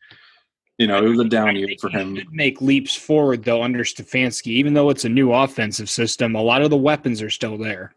you 0.79 0.87
know, 0.87 1.05
it 1.05 1.09
was 1.09 1.21
a 1.21 1.25
down 1.25 1.57
year 1.57 1.69
for 1.81 1.89
him. 1.89 2.19
make 2.31 2.61
leaps 2.61 2.95
forward 2.95 3.45
though 3.45 3.63
under 3.63 3.85
Stefanski, 3.85 4.49
even 4.49 4.75
though 4.75 4.91
it's 4.91 5.05
a 5.05 5.09
new 5.09 5.33
offensive 5.33 5.89
system. 5.89 6.35
A 6.35 6.43
lot 6.43 6.63
of 6.63 6.71
the 6.71 6.77
weapons 6.77 7.23
are 7.23 7.31
still 7.31 7.57
there. 7.57 7.95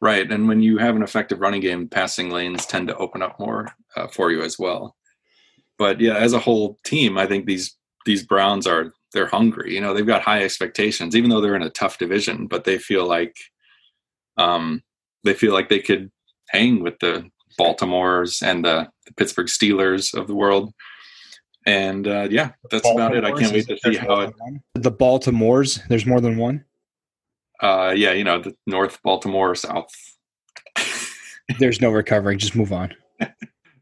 Right, 0.00 0.30
and 0.30 0.46
when 0.46 0.60
you 0.60 0.76
have 0.78 0.94
an 0.94 1.02
effective 1.02 1.40
running 1.40 1.62
game, 1.62 1.88
passing 1.88 2.30
lanes 2.30 2.66
tend 2.66 2.88
to 2.88 2.96
open 2.96 3.22
up 3.22 3.40
more 3.40 3.74
uh, 3.96 4.06
for 4.08 4.30
you 4.30 4.42
as 4.42 4.58
well. 4.58 4.94
But 5.78 6.00
yeah, 6.00 6.16
as 6.16 6.34
a 6.34 6.38
whole 6.38 6.78
team, 6.84 7.16
I 7.16 7.26
think 7.26 7.46
these 7.46 7.76
these 8.04 8.22
Browns 8.22 8.66
are 8.66 8.92
they're 9.12 9.26
hungry. 9.26 9.74
You 9.74 9.80
know, 9.80 9.94
they've 9.94 10.06
got 10.06 10.22
high 10.22 10.42
expectations, 10.42 11.16
even 11.16 11.30
though 11.30 11.40
they're 11.40 11.56
in 11.56 11.62
a 11.62 11.70
tough 11.70 11.98
division. 11.98 12.46
But 12.46 12.64
they 12.64 12.78
feel 12.78 13.06
like, 13.06 13.36
um, 14.36 14.82
they 15.24 15.34
feel 15.34 15.52
like 15.52 15.68
they 15.68 15.80
could 15.80 16.10
hang 16.48 16.82
with 16.82 16.98
the 17.00 17.30
Baltimore's 17.56 18.42
and 18.42 18.64
the, 18.64 18.88
the 19.06 19.14
Pittsburgh 19.14 19.46
Steelers 19.46 20.14
of 20.14 20.26
the 20.26 20.34
world. 20.34 20.72
And 21.66 22.06
uh, 22.06 22.28
yeah, 22.30 22.52
that's 22.70 22.88
about 22.88 23.16
it. 23.16 23.24
I 23.24 23.32
can't 23.32 23.52
wait 23.52 23.66
to 23.66 23.78
see 23.78 23.96
how 23.96 24.20
it. 24.20 24.34
The 24.74 24.90
Baltimore's. 24.90 25.80
There's 25.88 26.06
more 26.06 26.20
than 26.20 26.36
one. 26.36 26.64
Uh, 27.60 27.92
yeah, 27.96 28.12
you 28.12 28.22
know 28.22 28.40
the 28.40 28.54
North 28.66 29.02
Baltimore, 29.02 29.54
South. 29.54 29.90
there's 31.58 31.80
no 31.80 31.90
recovering. 31.90 32.38
Just 32.38 32.54
move 32.54 32.72
on. 32.72 32.94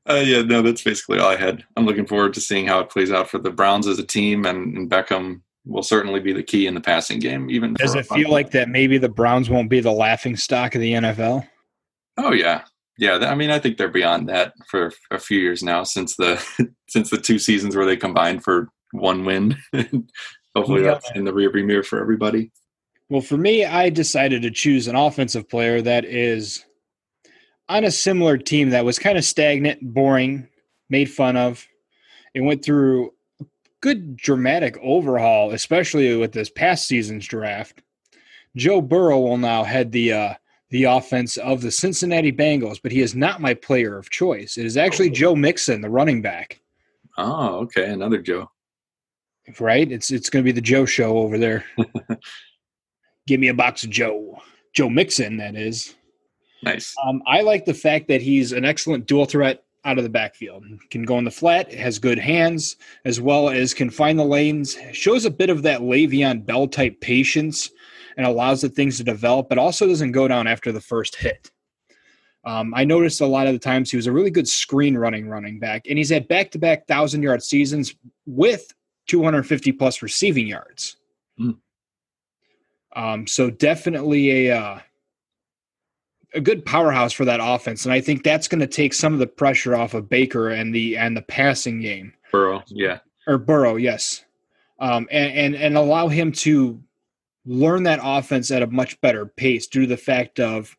Uh, 0.07 0.23
yeah, 0.23 0.43
no, 0.43 0.61
that's 0.61 0.83
basically 0.83 1.19
all 1.19 1.31
I 1.31 1.37
had. 1.37 1.64
I'm 1.78 1.87
looking 1.87 2.07
forward 2.07 2.35
to 2.35 2.40
seeing 2.43 2.66
how 2.66 2.78
it 2.81 2.90
plays 2.90 3.11
out 3.11 3.31
for 3.31 3.38
the 3.38 3.50
Browns 3.50 3.87
as 3.87 3.99
a 3.99 4.07
team, 4.07 4.45
and, 4.45 4.76
and 4.76 4.90
Beckham 4.90 5.40
will 5.64 5.83
certainly 5.83 6.21
be 6.21 6.33
the 6.35 6.43
key 6.43 6.66
in 6.66 6.75
the 6.75 6.81
passing 6.81 7.19
game. 7.19 7.49
Even 7.50 7.73
does 7.73 7.95
it 7.95 8.07
feel 8.07 8.31
like 8.31 8.50
that? 8.50 8.69
Maybe 8.69 8.99
the 8.99 9.09
Browns 9.09 9.49
won't 9.49 9.71
be 9.71 9.81
the 9.81 9.93
laughing 9.93 10.37
stock 10.37 10.75
of 10.75 10.83
the 10.83 10.93
NFL. 10.93 11.49
Oh 12.19 12.33
yeah, 12.33 12.64
yeah, 12.96 13.16
I 13.16 13.34
mean, 13.34 13.50
I 13.50 13.58
think 13.58 13.76
they're 13.76 13.88
beyond 13.88 14.28
that 14.28 14.52
for 14.68 14.92
a 15.10 15.18
few 15.18 15.38
years 15.38 15.62
now 15.62 15.82
since 15.82 16.16
the 16.16 16.42
since 16.88 17.10
the 17.10 17.18
two 17.18 17.38
seasons 17.38 17.74
where 17.74 17.86
they 17.86 17.96
combined 17.96 18.44
for 18.44 18.68
one 18.92 19.24
win. 19.24 19.56
Hopefully, 20.54 20.82
yeah. 20.82 20.92
that's 20.92 21.10
in 21.16 21.24
the 21.24 21.32
rearview 21.32 21.64
mirror 21.64 21.82
for 21.82 22.00
everybody. 22.00 22.52
Well, 23.08 23.20
for 23.20 23.36
me, 23.36 23.64
I 23.64 23.90
decided 23.90 24.42
to 24.42 24.50
choose 24.50 24.86
an 24.86 24.94
offensive 24.94 25.48
player 25.48 25.82
that 25.82 26.04
is 26.04 26.64
on 27.68 27.84
a 27.84 27.90
similar 27.90 28.38
team 28.38 28.70
that 28.70 28.84
was 28.84 28.98
kind 28.98 29.18
of 29.18 29.24
stagnant, 29.24 29.80
boring, 29.82 30.48
made 30.88 31.10
fun 31.10 31.36
of. 31.36 31.66
and 32.34 32.46
went 32.46 32.64
through 32.64 33.10
a 33.40 33.44
good 33.80 34.16
dramatic 34.16 34.78
overhaul, 34.82 35.50
especially 35.50 36.16
with 36.16 36.32
this 36.32 36.50
past 36.50 36.86
season's 36.86 37.26
draft. 37.26 37.82
Joe 38.56 38.80
Burrow 38.80 39.18
will 39.18 39.38
now 39.38 39.64
head 39.64 39.90
the 39.90 40.12
uh, 40.12 40.34
the 40.71 40.85
offense 40.85 41.37
of 41.37 41.61
the 41.61 41.71
Cincinnati 41.71 42.33
Bengals, 42.33 42.80
but 42.83 42.92
he 42.92 43.00
is 43.00 43.14
not 43.14 43.40
my 43.40 43.54
player 43.54 43.97
of 43.97 44.11
choice. 44.11 44.56
It 44.56 44.66
is 44.66 44.76
actually 44.76 45.11
oh. 45.11 45.14
Joe 45.14 45.37
Mixon, 45.37 45.80
the 45.80 45.90
running 45.90 46.23
back. 46.23 46.61
Oh, 47.16 47.61
okay, 47.61 47.90
another 47.90 48.21
Joe. 48.21 48.50
Right? 49.61 49.90
It's 49.90 50.11
it's 50.11 50.30
going 50.30 50.42
to 50.42 50.49
be 50.49 50.52
the 50.52 50.61
Joe 50.61 50.87
show 50.87 51.18
over 51.18 51.38
there. 51.38 51.64
Give 53.26 53.40
me 53.40 53.49
a 53.49 53.54
box 53.54 53.85
of 53.85 53.90
Joe. 53.90 54.40
Joe 54.75 54.88
Mixon, 54.88 55.37
that 55.37 55.54
is. 55.54 55.94
Nice. 56.62 56.94
Um, 57.06 57.23
I 57.26 57.42
like 57.42 57.66
the 57.66 57.75
fact 57.75 58.09
that 58.09 58.23
he's 58.23 58.52
an 58.52 58.64
excellent 58.64 59.06
dual 59.06 59.26
threat 59.26 59.64
out 59.85 59.99
of 59.99 60.04
the 60.04 60.11
backfield. 60.11 60.64
Can 60.90 61.04
go 61.04 61.18
in 61.18 61.25
the 61.25 61.30
flat, 61.30 61.73
has 61.73 61.99
good 61.99 62.18
hands, 62.18 62.76
as 63.04 63.21
well 63.21 63.50
as 63.50 63.75
can 63.75 63.90
find 63.90 64.18
the 64.18 64.25
lanes. 64.25 64.76
Shows 64.92 65.26
a 65.26 65.30
bit 65.30 65.50
of 65.50 65.62
that 65.62 65.83
Le'Veon 65.83 66.44
Bell 66.44 66.66
type 66.66 67.00
patience 67.00 67.71
and 68.16 68.26
allows 68.26 68.61
the 68.61 68.68
things 68.68 68.97
to 68.99 69.04
develop, 69.04 69.49
but 69.49 69.59
also 69.59 69.87
doesn't 69.87 70.12
go 70.12 70.28
down 70.28 70.47
after 70.47 70.73
the 70.73 70.80
first 70.80 71.16
hit. 71.16 71.50
Um, 72.44 72.75
I 72.75 72.85
noticed 72.85 73.21
a 73.21 73.26
lot 73.26 73.47
of 73.47 73.54
the 73.54 73.59
times 73.59 73.90
he 73.90 73.97
was 73.97 74.06
a 74.06 74.12
really 74.12 74.30
good 74.30 74.49
screen 74.49 74.97
running 74.97 75.28
running 75.28 75.59
back, 75.59 75.87
and 75.88 75.97
he's 75.97 76.11
had 76.11 76.28
back 76.28 76.50
to 76.52 76.59
back 76.59 76.87
thousand 76.87 77.23
yard 77.23 77.42
seasons 77.42 77.94
with 78.26 78.73
250 79.06 79.73
plus 79.73 80.02
receiving 80.02 80.47
yards. 80.47 80.97
Mm. 81.40 81.56
Um, 82.94 83.26
so 83.26 83.50
definitely 83.50 84.49
a 84.49 84.59
uh, 84.59 84.78
a 86.35 86.40
good 86.40 86.66
powerhouse 86.66 87.12
for 87.12 87.25
that 87.25 87.40
offense, 87.42 87.87
and 87.87 87.94
I 87.94 88.00
think 88.00 88.23
that's 88.23 88.49
going 88.49 88.61
to 88.61 88.66
take 88.66 88.92
some 88.92 89.14
of 89.14 89.21
the 89.21 89.26
pressure 89.26 89.75
off 89.75 89.94
of 89.94 90.09
Baker 90.09 90.50
and 90.50 90.75
the 90.75 90.97
and 90.97 91.16
the 91.16 91.23
passing 91.23 91.80
game. 91.80 92.12
Burrow, 92.30 92.62
yeah, 92.68 92.99
or 93.26 93.38
Burrow, 93.38 93.76
yes, 93.76 94.25
um, 94.80 95.09
and, 95.11 95.33
and 95.33 95.54
and 95.54 95.76
allow 95.76 96.09
him 96.09 96.30
to 96.33 96.80
learn 97.46 97.82
that 97.84 98.00
offense 98.02 98.50
at 98.50 98.62
a 98.62 98.66
much 98.66 99.00
better 99.00 99.26
pace 99.26 99.66
due 99.66 99.82
to 99.82 99.86
the 99.86 99.96
fact 99.96 100.40
of 100.40 100.76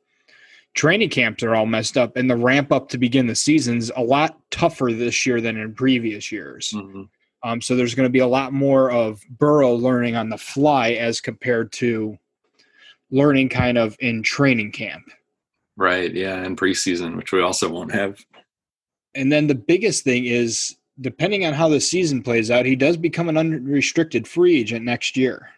training 0.73 1.09
camps 1.09 1.43
are 1.43 1.55
all 1.55 1.65
messed 1.65 1.97
up 1.97 2.17
and 2.17 2.29
the 2.29 2.35
ramp 2.35 2.71
up 2.71 2.89
to 2.89 2.97
begin 2.97 3.27
the 3.27 3.35
season's 3.35 3.91
a 3.95 4.01
lot 4.01 4.37
tougher 4.51 4.91
this 4.91 5.25
year 5.25 5.41
than 5.41 5.57
in 5.57 5.73
previous 5.73 6.31
years. 6.31 6.73
Mm-hmm. 6.75 7.03
Um, 7.43 7.61
so 7.61 7.75
there's 7.75 7.95
going 7.95 8.07
to 8.07 8.11
be 8.11 8.19
a 8.19 8.27
lot 8.27 8.53
more 8.53 8.91
of 8.91 9.21
Burrow 9.29 9.73
learning 9.73 10.15
on 10.15 10.29
the 10.29 10.37
fly 10.37 10.91
as 10.91 11.21
compared 11.21 11.71
to 11.73 12.17
learning 13.11 13.49
kind 13.49 13.77
of 13.77 13.95
in 13.99 14.23
training 14.23 14.71
camp. 14.71 15.03
Right. 15.77 16.13
Yeah. 16.13 16.37
And 16.37 16.57
preseason, 16.57 17.15
which 17.15 17.31
we 17.31 17.41
also 17.41 17.69
won't 17.69 17.93
have. 17.93 18.25
And 19.13 19.31
then 19.31 19.47
the 19.47 19.55
biggest 19.55 20.03
thing 20.03 20.25
is, 20.25 20.75
depending 20.99 21.45
on 21.45 21.53
how 21.53 21.69
the 21.69 21.79
season 21.79 22.23
plays 22.23 22.49
out, 22.49 22.65
he 22.65 22.75
does 22.75 22.97
become 22.97 23.29
an 23.29 23.37
unrestricted 23.37 24.27
free 24.27 24.57
agent 24.57 24.83
next 24.83 25.15
year. 25.15 25.49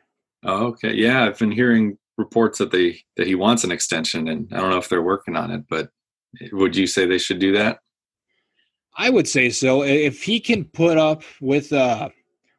Oh, 0.48 0.68
okay. 0.68 0.94
Yeah, 0.94 1.26
I've 1.26 1.38
been 1.38 1.52
hearing 1.52 1.98
reports 2.18 2.58
that 2.60 2.72
they 2.72 3.02
that 3.18 3.28
he 3.28 3.36
wants 3.36 3.66
an 3.66 3.72
extension, 3.72 4.30
and 4.30 4.52
I 4.54 4.58
don't 4.58 4.70
know 4.70 4.78
if 4.78 4.88
they're 4.88 5.02
working 5.04 5.36
on 5.36 5.52
it. 5.52 5.66
But 5.70 5.90
would 6.54 6.76
you 6.76 6.88
say 6.88 7.06
they 7.06 7.18
should 7.18 7.40
do 7.40 7.52
that? 7.52 7.80
I 8.98 9.10
would 9.10 9.28
say 9.28 9.50
so. 9.50 9.84
If 9.84 10.24
he 10.24 10.40
can 10.40 10.64
put 10.64 10.98
up 10.98 11.24
with 11.42 11.74
uh 11.74 12.10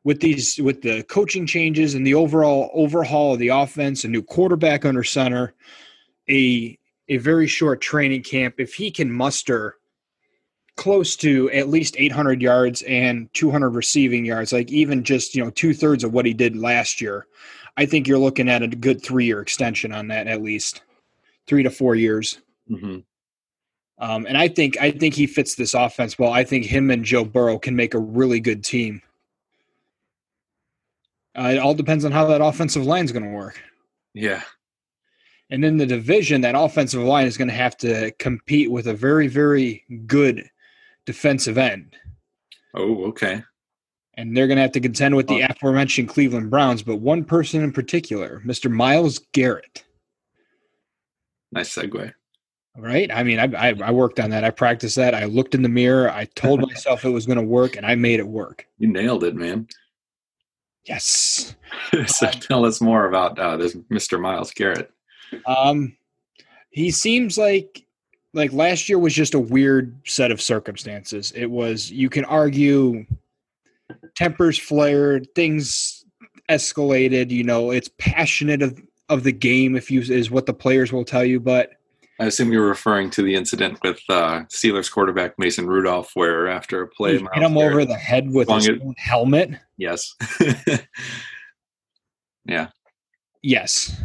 with 0.04 0.20
these 0.20 0.58
with 0.58 0.82
the 0.82 1.02
coaching 1.04 1.46
changes 1.46 1.94
and 1.94 2.06
the 2.06 2.14
overall 2.14 2.70
overhaul 2.74 3.32
of 3.32 3.38
the 3.38 3.48
offense, 3.48 4.04
a 4.04 4.08
new 4.08 4.22
quarterback 4.22 4.84
under 4.84 5.02
center, 5.02 5.54
a 6.28 6.78
a 7.08 7.16
very 7.16 7.46
short 7.46 7.80
training 7.80 8.22
camp, 8.22 8.56
if 8.58 8.74
he 8.74 8.90
can 8.90 9.10
muster 9.10 9.76
close 10.76 11.16
to 11.16 11.50
at 11.50 11.68
least 11.68 11.96
800 11.98 12.40
yards 12.40 12.82
and 12.82 13.28
200 13.34 13.70
receiving 13.70 14.24
yards, 14.24 14.52
like 14.52 14.70
even 14.70 15.02
just 15.04 15.34
you 15.34 15.42
know 15.42 15.50
two 15.50 15.72
thirds 15.72 16.04
of 16.04 16.12
what 16.12 16.26
he 16.26 16.34
did 16.34 16.54
last 16.54 17.00
year, 17.00 17.26
I 17.78 17.86
think 17.86 18.08
you're 18.08 18.18
looking 18.18 18.48
at 18.48 18.64
a 18.64 18.66
good 18.66 19.00
three 19.00 19.24
year 19.24 19.40
extension 19.40 19.92
on 19.92 20.08
that 20.08 20.26
at 20.26 20.42
least 20.42 20.82
three 21.46 21.62
to 21.62 21.70
four 21.70 21.94
years. 21.94 22.40
Mm-hmm. 22.68 22.98
Um, 24.00 24.26
and 24.26 24.36
I 24.36 24.48
think 24.48 24.76
I 24.80 24.90
think 24.90 25.14
he 25.14 25.28
fits 25.28 25.54
this 25.54 25.74
offense 25.74 26.18
well. 26.18 26.32
I 26.32 26.42
think 26.42 26.64
him 26.64 26.90
and 26.90 27.04
Joe 27.04 27.24
Burrow 27.24 27.56
can 27.56 27.76
make 27.76 27.94
a 27.94 28.00
really 28.00 28.40
good 28.40 28.64
team. 28.64 29.00
Uh, 31.38 31.52
it 31.54 31.58
all 31.58 31.74
depends 31.74 32.04
on 32.04 32.10
how 32.10 32.26
that 32.26 32.40
offensive 32.40 32.84
line 32.84 33.04
is 33.04 33.12
going 33.12 33.24
to 33.24 33.30
work. 33.30 33.62
Yeah. 34.12 34.42
And 35.48 35.64
in 35.64 35.76
the 35.76 35.86
division, 35.86 36.40
that 36.40 36.58
offensive 36.58 37.02
line 37.02 37.28
is 37.28 37.36
going 37.36 37.48
to 37.48 37.54
have 37.54 37.76
to 37.78 38.10
compete 38.18 38.72
with 38.72 38.88
a 38.88 38.94
very, 38.94 39.28
very 39.28 39.84
good 40.06 40.50
defensive 41.06 41.58
end. 41.58 41.96
Oh, 42.74 43.04
okay. 43.06 43.44
And 44.18 44.36
they're 44.36 44.48
going 44.48 44.56
to 44.56 44.62
have 44.62 44.72
to 44.72 44.80
contend 44.80 45.14
with 45.14 45.28
the 45.28 45.42
aforementioned 45.42 46.08
Cleveland 46.08 46.50
Browns, 46.50 46.82
but 46.82 46.96
one 46.96 47.24
person 47.24 47.62
in 47.62 47.70
particular, 47.70 48.42
Mr. 48.44 48.68
Myles 48.68 49.20
Garrett. 49.32 49.84
Nice 51.52 51.72
segue. 51.72 52.12
Right? 52.76 53.12
I 53.12 53.22
mean, 53.22 53.38
I, 53.38 53.68
I, 53.70 53.74
I 53.80 53.92
worked 53.92 54.18
on 54.18 54.30
that. 54.30 54.42
I 54.42 54.50
practiced 54.50 54.96
that. 54.96 55.14
I 55.14 55.26
looked 55.26 55.54
in 55.54 55.62
the 55.62 55.68
mirror. 55.68 56.10
I 56.10 56.24
told 56.24 56.60
myself 56.68 57.04
it 57.04 57.10
was 57.10 57.26
going 57.26 57.38
to 57.38 57.44
work, 57.44 57.76
and 57.76 57.86
I 57.86 57.94
made 57.94 58.18
it 58.18 58.26
work. 58.26 58.66
You 58.78 58.88
nailed 58.88 59.22
it, 59.22 59.36
man. 59.36 59.68
Yes. 60.84 61.54
so 62.06 62.26
um, 62.26 62.32
tell 62.32 62.64
us 62.64 62.80
more 62.80 63.06
about 63.06 63.38
uh, 63.38 63.56
this 63.56 63.76
Mr. 63.76 64.20
Myles 64.20 64.50
Garrett. 64.50 64.90
Um, 65.46 65.96
he 66.70 66.90
seems 66.90 67.38
like 67.38 67.84
like 68.34 68.52
last 68.52 68.88
year 68.88 68.98
was 68.98 69.14
just 69.14 69.34
a 69.34 69.40
weird 69.40 69.94
set 70.04 70.32
of 70.32 70.42
circumstances. 70.42 71.32
It 71.36 71.46
was 71.46 71.90
you 71.90 72.10
can 72.10 72.24
argue 72.24 73.06
tempers 74.14 74.58
flared, 74.58 75.28
things 75.34 76.04
escalated. 76.50 77.30
You 77.30 77.44
know, 77.44 77.70
it's 77.70 77.90
passionate 77.98 78.62
of 78.62 78.80
of 79.08 79.22
the 79.22 79.32
game. 79.32 79.76
If 79.76 79.90
you 79.90 80.00
is 80.00 80.30
what 80.30 80.46
the 80.46 80.54
players 80.54 80.92
will 80.92 81.04
tell 81.04 81.24
you, 81.24 81.40
but 81.40 81.70
I 82.20 82.26
assume 82.26 82.52
you're 82.52 82.66
referring 82.66 83.10
to 83.10 83.22
the 83.22 83.34
incident 83.34 83.78
with 83.82 84.00
uh, 84.08 84.40
Steelers 84.48 84.90
quarterback 84.90 85.38
Mason 85.38 85.68
Rudolph, 85.68 86.10
where 86.14 86.48
after 86.48 86.82
a 86.82 86.88
play, 86.88 87.12
hit 87.12 87.22
him 87.34 87.56
over 87.56 87.84
the 87.84 87.94
head 87.94 88.30
with 88.30 88.48
his 88.48 88.66
it. 88.66 88.82
helmet. 88.96 89.50
Yes. 89.76 90.16
yeah. 92.44 92.68
Yes. 93.42 93.96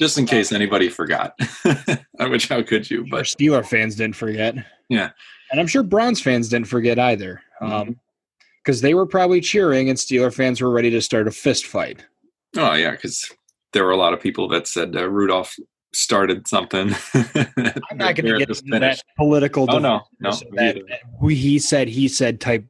Just 0.00 0.18
in 0.18 0.26
case 0.26 0.50
anybody 0.50 0.88
forgot, 0.88 1.38
which 2.20 2.48
how 2.48 2.62
could 2.62 2.90
you? 2.90 3.06
But 3.08 3.26
Steeler 3.26 3.64
fans 3.64 3.94
didn't 3.94 4.16
forget. 4.16 4.56
Yeah, 4.88 5.10
and 5.52 5.60
I'm 5.60 5.68
sure 5.68 5.84
Browns 5.84 6.20
fans 6.20 6.48
didn't 6.48 6.66
forget 6.66 6.98
either, 6.98 7.40
because 7.60 7.82
um, 7.82 8.00
mm-hmm. 8.64 8.86
they 8.86 8.94
were 8.94 9.06
probably 9.06 9.40
cheering, 9.40 9.88
and 9.88 9.98
Steeler 9.98 10.32
fans 10.32 10.60
were 10.60 10.70
ready 10.70 10.90
to 10.90 11.00
start 11.00 11.28
a 11.28 11.30
fist 11.30 11.66
fight. 11.66 12.04
Oh 12.56 12.74
yeah, 12.74 12.92
because 12.92 13.30
there 13.72 13.84
were 13.84 13.90
a 13.90 13.96
lot 13.96 14.12
of 14.12 14.20
people 14.20 14.48
that 14.48 14.66
said 14.66 14.96
uh, 14.96 15.08
Rudolph 15.08 15.56
started 15.92 16.46
something. 16.48 16.94
I'm 17.14 17.96
not 17.96 18.14
going 18.16 18.26
to 18.26 18.38
get 18.38 18.48
into 18.48 18.78
that 18.78 19.02
political. 19.16 19.66
Oh 19.68 19.78
no, 19.78 20.02
no. 20.20 20.30
That, 20.52 20.80
that 20.88 21.30
he 21.30 21.58
said, 21.58 21.88
he 21.88 22.08
said 22.08 22.40
type 22.40 22.64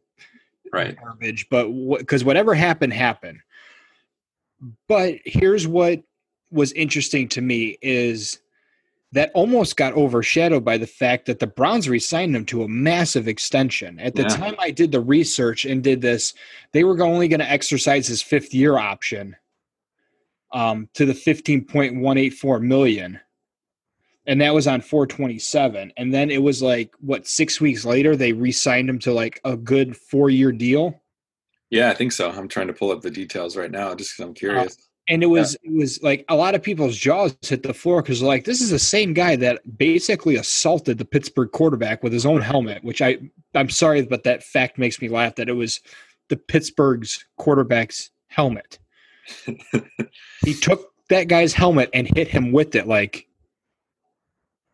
right 0.72 0.96
garbage. 0.96 1.48
But 1.50 1.68
because 1.98 2.22
wh- 2.22 2.26
whatever 2.26 2.54
happened, 2.54 2.92
happened. 2.92 3.40
But 4.88 5.16
here's 5.24 5.66
what 5.66 6.02
was 6.50 6.72
interesting 6.72 7.28
to 7.28 7.40
me 7.40 7.76
is 7.82 8.40
that 9.14 9.30
almost 9.32 9.76
got 9.76 9.92
overshadowed 9.94 10.64
by 10.64 10.76
the 10.76 10.88
fact 10.88 11.26
that 11.26 11.38
the 11.38 11.46
Browns 11.46 11.88
re-signed 11.88 12.34
him 12.34 12.44
to 12.46 12.64
a 12.64 12.68
massive 12.68 13.28
extension. 13.28 14.00
At 14.00 14.16
the 14.16 14.22
yeah. 14.22 14.28
time 14.28 14.56
I 14.58 14.72
did 14.72 14.90
the 14.90 15.00
research 15.00 15.64
and 15.64 15.84
did 15.84 16.00
this, 16.00 16.34
they 16.72 16.82
were 16.82 17.00
only 17.00 17.28
going 17.28 17.38
to 17.38 17.50
exercise 17.50 18.08
his 18.08 18.22
fifth 18.22 18.52
year 18.52 18.76
option 18.76 19.36
um, 20.52 20.88
to 20.94 21.06
the 21.06 21.12
15.184 21.12 22.60
million. 22.60 23.20
And 24.26 24.40
that 24.40 24.52
was 24.52 24.66
on 24.66 24.80
427. 24.80 25.92
And 25.96 26.12
then 26.12 26.32
it 26.32 26.42
was 26.42 26.60
like, 26.60 26.92
what, 26.98 27.28
six 27.28 27.60
weeks 27.60 27.84
later, 27.84 28.16
they 28.16 28.32
re 28.32 28.50
signed 28.50 28.90
him 28.90 28.98
to 29.00 29.12
like 29.12 29.40
a 29.44 29.56
good 29.56 29.96
four 29.96 30.28
year 30.28 30.50
deal? 30.50 31.00
Yeah, 31.70 31.88
I 31.88 31.94
think 31.94 32.10
so. 32.10 32.32
I'm 32.32 32.48
trying 32.48 32.66
to 32.66 32.72
pull 32.72 32.90
up 32.90 33.02
the 33.02 33.10
details 33.10 33.56
right 33.56 33.70
now 33.70 33.94
just 33.94 34.16
because 34.16 34.28
I'm 34.28 34.34
curious. 34.34 34.72
Uh, 34.72 34.82
and 35.08 35.22
it 35.22 35.26
was 35.26 35.56
yeah. 35.62 35.70
it 35.70 35.76
was 35.76 36.02
like 36.02 36.24
a 36.28 36.36
lot 36.36 36.54
of 36.54 36.62
people's 36.62 36.96
jaws 36.96 37.36
hit 37.42 37.62
the 37.62 37.74
floor 37.74 38.02
because 38.02 38.22
like 38.22 38.44
this 38.44 38.60
is 38.60 38.70
the 38.70 38.78
same 38.78 39.12
guy 39.12 39.36
that 39.36 39.60
basically 39.76 40.36
assaulted 40.36 40.98
the 40.98 41.04
Pittsburgh 41.04 41.50
quarterback 41.50 42.02
with 42.02 42.12
his 42.12 42.24
own 42.24 42.40
helmet. 42.40 42.82
Which 42.82 43.02
I 43.02 43.18
I'm 43.54 43.70
sorry, 43.70 44.02
but 44.02 44.24
that 44.24 44.42
fact 44.42 44.78
makes 44.78 45.00
me 45.00 45.08
laugh 45.08 45.34
that 45.36 45.48
it 45.48 45.54
was 45.54 45.80
the 46.28 46.36
Pittsburgh's 46.36 47.24
quarterback's 47.36 48.10
helmet. 48.28 48.78
he 50.44 50.54
took 50.60 50.90
that 51.10 51.28
guy's 51.28 51.52
helmet 51.52 51.90
and 51.92 52.08
hit 52.14 52.28
him 52.28 52.52
with 52.52 52.74
it. 52.74 52.86
Like, 52.86 53.26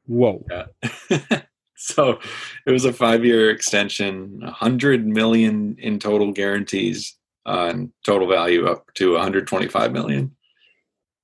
whoa. 0.07 0.45
Yeah. 0.51 1.41
so 1.77 2.21
it 2.67 2.71
was 2.71 2.85
a 2.85 2.93
five 2.93 3.25
year 3.25 3.51
extension, 3.51 4.43
a 4.45 4.53
hundred 4.53 5.07
million 5.07 5.77
in 5.79 5.99
total 5.99 6.31
guarantees 6.31 7.17
uh, 7.47 7.75
total 8.04 8.28
value 8.28 8.66
up 8.66 8.92
to 8.94 9.12
125 9.12 9.92
million 9.92 10.35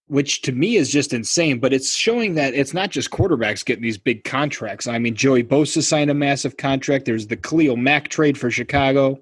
which 0.08 0.42
to 0.42 0.52
me 0.52 0.76
is 0.76 0.90
just 0.90 1.12
insane. 1.12 1.58
But 1.58 1.72
it's 1.72 1.94
showing 1.94 2.34
that 2.34 2.54
it's 2.54 2.74
not 2.74 2.90
just 2.90 3.10
quarterbacks 3.10 3.64
getting 3.64 3.82
these 3.82 3.98
big 3.98 4.24
contracts. 4.24 4.86
I 4.86 4.98
mean, 4.98 5.14
Joey 5.14 5.42
Bosa 5.42 5.82
signed 5.82 6.10
a 6.10 6.14
massive 6.14 6.56
contract. 6.56 7.04
There's 7.04 7.26
the 7.26 7.36
Khalil 7.36 7.76
Mack 7.76 8.08
trade 8.08 8.38
for 8.38 8.50
Chicago. 8.50 9.20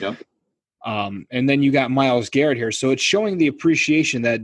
Yep. 0.00 0.16
Um, 0.84 1.26
and 1.30 1.48
then 1.48 1.62
you 1.62 1.70
got 1.70 1.90
Myles 1.90 2.28
Garrett 2.28 2.56
here. 2.56 2.72
So 2.72 2.90
it's 2.90 3.02
showing 3.02 3.38
the 3.38 3.46
appreciation 3.46 4.22
that 4.22 4.40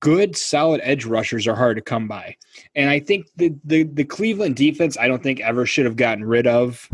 good, 0.00 0.36
solid 0.36 0.80
edge 0.84 1.04
rushers 1.04 1.46
are 1.46 1.56
hard 1.56 1.76
to 1.76 1.82
come 1.82 2.08
by. 2.08 2.36
And 2.74 2.90
I 2.90 3.00
think 3.00 3.26
the 3.36 3.54
the, 3.64 3.84
the 3.84 4.04
Cleveland 4.04 4.56
defense, 4.56 4.96
I 4.98 5.08
don't 5.08 5.22
think 5.22 5.40
ever 5.40 5.66
should 5.66 5.84
have 5.84 5.96
gotten 5.96 6.24
rid 6.24 6.46
of 6.46 6.88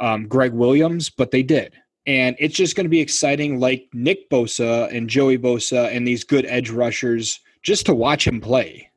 um, 0.00 0.28
Gregg 0.28 0.52
Williams, 0.52 1.10
but 1.10 1.30
they 1.30 1.42
did. 1.42 1.74
And 2.08 2.36
it's 2.38 2.56
just 2.56 2.74
going 2.74 2.86
to 2.86 2.90
be 2.90 3.00
exciting, 3.00 3.60
like 3.60 3.86
Nick 3.92 4.30
Bosa 4.30 4.90
and 4.96 5.10
Joey 5.10 5.36
Bosa 5.36 5.94
and 5.94 6.08
these 6.08 6.24
good 6.24 6.46
edge 6.46 6.70
rushers, 6.70 7.38
just 7.62 7.84
to 7.86 7.94
watch 7.94 8.26
him 8.26 8.40
play. 8.40 8.90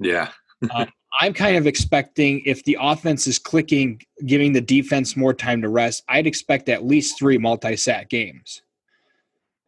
Yeah. 0.00 0.30
um, 0.74 0.88
I'm 1.20 1.32
kind 1.32 1.56
of 1.56 1.66
expecting 1.66 2.42
if 2.44 2.64
the 2.64 2.76
offense 2.80 3.28
is 3.28 3.38
clicking, 3.38 4.02
giving 4.26 4.52
the 4.52 4.60
defense 4.60 5.16
more 5.16 5.32
time 5.32 5.62
to 5.62 5.68
rest, 5.68 6.02
I'd 6.08 6.26
expect 6.26 6.68
at 6.68 6.84
least 6.84 7.18
three 7.18 7.38
multi 7.38 7.76
sack 7.76 8.10
games. 8.10 8.62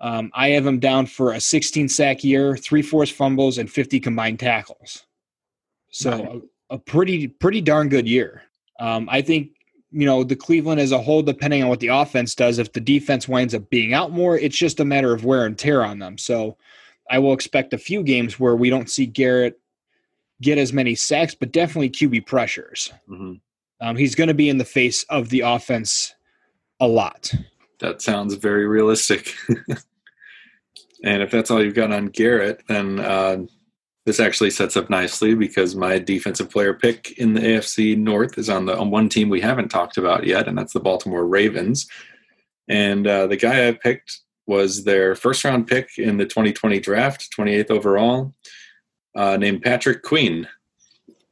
Um, 0.01 0.31
I 0.35 0.51
have 0.51 0.67
him 0.67 0.81
down 0.81 1.07
for 1.07 1.33
a 1.33 1.41
16 1.41 1.89
sack 1.89 2.25
year, 2.25 2.57
three 2.57 2.83
forced 2.83 3.15
fumbles, 3.15 3.59
and 3.59 3.71
50 3.71 4.01
combined 4.01 4.41
tackles. 4.41 5.07
So 5.91 6.11
nice. 6.11 6.43
a, 6.71 6.75
a, 6.75 6.79
pretty 6.79 7.29
pretty 7.29 7.61
darn 7.61 7.89
good 7.89 8.09
year. 8.09 8.43
Um, 8.79 9.09
I 9.11 9.23
think 9.23 9.53
you 9.91 10.07
know 10.07 10.25
the 10.25 10.37
Cleveland 10.37 10.81
as 10.81 10.93
a 10.93 11.01
whole, 11.01 11.23
depending 11.23 11.63
on 11.63 11.69
what 11.69 11.81
the 11.81 11.89
offense 11.89 12.35
does, 12.35 12.59
if 12.59 12.73
the 12.73 12.81
defense 12.81 13.29
winds 13.29 13.55
up 13.55 13.71
being 13.71 13.95
out 13.95 14.13
more, 14.13 14.39
it's 14.39 14.57
just 14.57 14.81
a 14.81 14.85
matter 14.85 15.13
of 15.13 15.25
wear 15.25 15.47
and 15.47 15.59
tear 15.59 15.85
on 15.85 15.99
them. 15.99 16.19
So 16.19 16.57
I 17.11 17.19
will 17.19 17.33
expect 17.33 17.73
a 17.73 17.79
few 17.79 18.03
games 18.03 18.39
where 18.39 18.57
we 18.57 18.71
don't 18.71 18.91
see 18.91 19.07
Garrett 19.07 19.59
get 20.41 20.59
as 20.59 20.73
many 20.73 20.95
sacks, 20.95 21.35
but 21.35 21.53
definitely 21.53 21.91
QB 21.91 22.27
pressures. 22.27 22.93
Mm-hmm. 23.09 23.35
Um, 23.81 23.97
he's 23.97 24.15
going 24.15 24.29
to 24.29 24.35
be 24.35 24.49
in 24.49 24.59
the 24.59 24.65
face 24.65 25.05
of 25.05 25.29
the 25.31 25.41
offense 25.41 26.15
a 26.81 26.87
lot. 26.87 27.33
That 27.81 28.03
sounds 28.03 28.35
very 28.35 28.67
realistic. 28.67 29.35
and 31.05 31.23
if 31.23 31.31
that's 31.31 31.51
all 31.51 31.63
you've 31.63 31.75
got 31.75 31.93
on 31.93 32.07
Garrett, 32.07 32.63
then 32.69 33.01
uh, 33.01 33.39
this 34.09 34.21
actually 34.21 34.49
sets 34.49 34.75
up 34.75 34.89
nicely 34.89 35.35
because 35.35 35.77
my 35.77 35.99
defensive 35.99 36.49
player 36.49 36.73
pick 36.73 37.19
in 37.19 37.35
the 37.35 37.43
AFC 37.43 37.95
North 37.95 38.39
is 38.39 38.49
on 38.49 38.65
the 38.65 38.75
on 38.75 38.91
one 38.91 39.11
team 39.11 39.29
we 39.29 39.43
haven't 39.43 39.69
talked 39.69 39.99
about 39.99 40.25
yet, 40.25 40.49
and 40.49 40.57
that's 40.57 40.73
the 40.73 40.81
Baltimore 40.81 41.27
Ravens. 41.27 41.87
And 42.69 43.07
uh, 43.07 43.27
the 43.27 43.37
guy 43.37 43.69
I 43.69 43.73
picked 43.73 44.21
was 44.47 44.85
their 44.85 45.15
first 45.15 45.45
round 45.45 45.67
pick 45.67 45.99
in 45.99 46.17
the 46.17 46.25
2020 46.25 46.81
draft, 46.81 47.29
28th 47.39 47.71
overall 47.71 48.33
uh, 49.15 49.37
named 49.37 49.61
Patrick 49.61 50.03
Queen. 50.03 50.49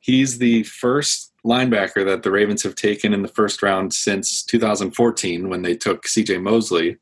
He's 0.00 0.36
the 0.36 0.64
first 0.64 1.32
linebacker 1.46 2.04
that 2.04 2.24
the 2.24 2.30
Ravens 2.30 2.62
have 2.62 2.74
taken 2.74 3.14
in 3.14 3.22
the 3.22 3.28
first 3.28 3.62
round 3.62 3.94
since 3.94 4.42
2014 4.42 5.48
when 5.48 5.62
they 5.62 5.74
took 5.74 6.04
CJ 6.04 6.42
Mosley, 6.42 6.98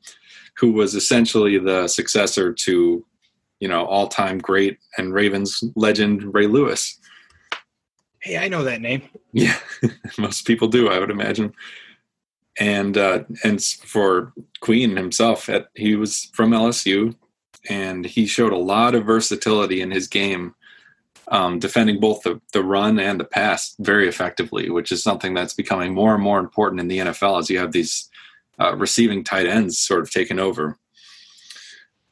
who 0.55 0.71
was 0.71 0.95
essentially 0.95 1.59
the 1.59 1.89
successor 1.89 2.53
to, 2.53 3.05
you 3.59 3.67
know, 3.67 3.85
all 3.85 4.07
time 4.07 4.39
great 4.39 4.79
and 4.97 5.13
Ravens 5.13 5.63
legend 5.75 6.33
Ray 6.33 6.47
Lewis. 6.47 6.99
Hey, 8.19 8.37
I 8.37 8.47
know 8.47 8.63
that 8.63 8.81
name. 8.81 9.03
Yeah, 9.37 9.57
most 10.17 10.47
people 10.47 10.69
do, 10.69 10.87
I 10.87 10.97
would 10.97 11.11
imagine. 11.11 11.53
And 12.57 12.97
uh, 12.97 13.25
and 13.43 13.61
for 13.61 14.31
Queen 14.61 14.95
himself, 14.95 15.49
at, 15.49 15.67
he 15.75 15.97
was 15.97 16.29
from 16.33 16.51
LSU, 16.51 17.13
and 17.69 18.05
he 18.05 18.27
showed 18.27 18.53
a 18.53 18.57
lot 18.57 18.95
of 18.95 19.05
versatility 19.05 19.81
in 19.81 19.91
his 19.91 20.07
game 20.07 20.55
um, 21.29 21.59
defending 21.59 21.99
both 21.99 22.21
the, 22.23 22.39
the 22.53 22.63
run 22.63 22.99
and 22.99 23.19
the 23.19 23.25
pass 23.25 23.75
very 23.79 24.07
effectively, 24.07 24.69
which 24.69 24.91
is 24.91 25.03
something 25.03 25.33
that's 25.33 25.53
becoming 25.53 25.93
more 25.93 26.13
and 26.13 26.23
more 26.23 26.39
important 26.39 26.79
in 26.79 26.87
the 26.87 26.99
NFL 26.99 27.39
as 27.39 27.49
you 27.49 27.57
have 27.57 27.71
these 27.71 28.09
uh, 28.59 28.75
receiving 28.75 29.23
tight 29.23 29.47
ends 29.47 29.77
sort 29.77 30.01
of 30.01 30.11
taken 30.11 30.39
over. 30.39 30.77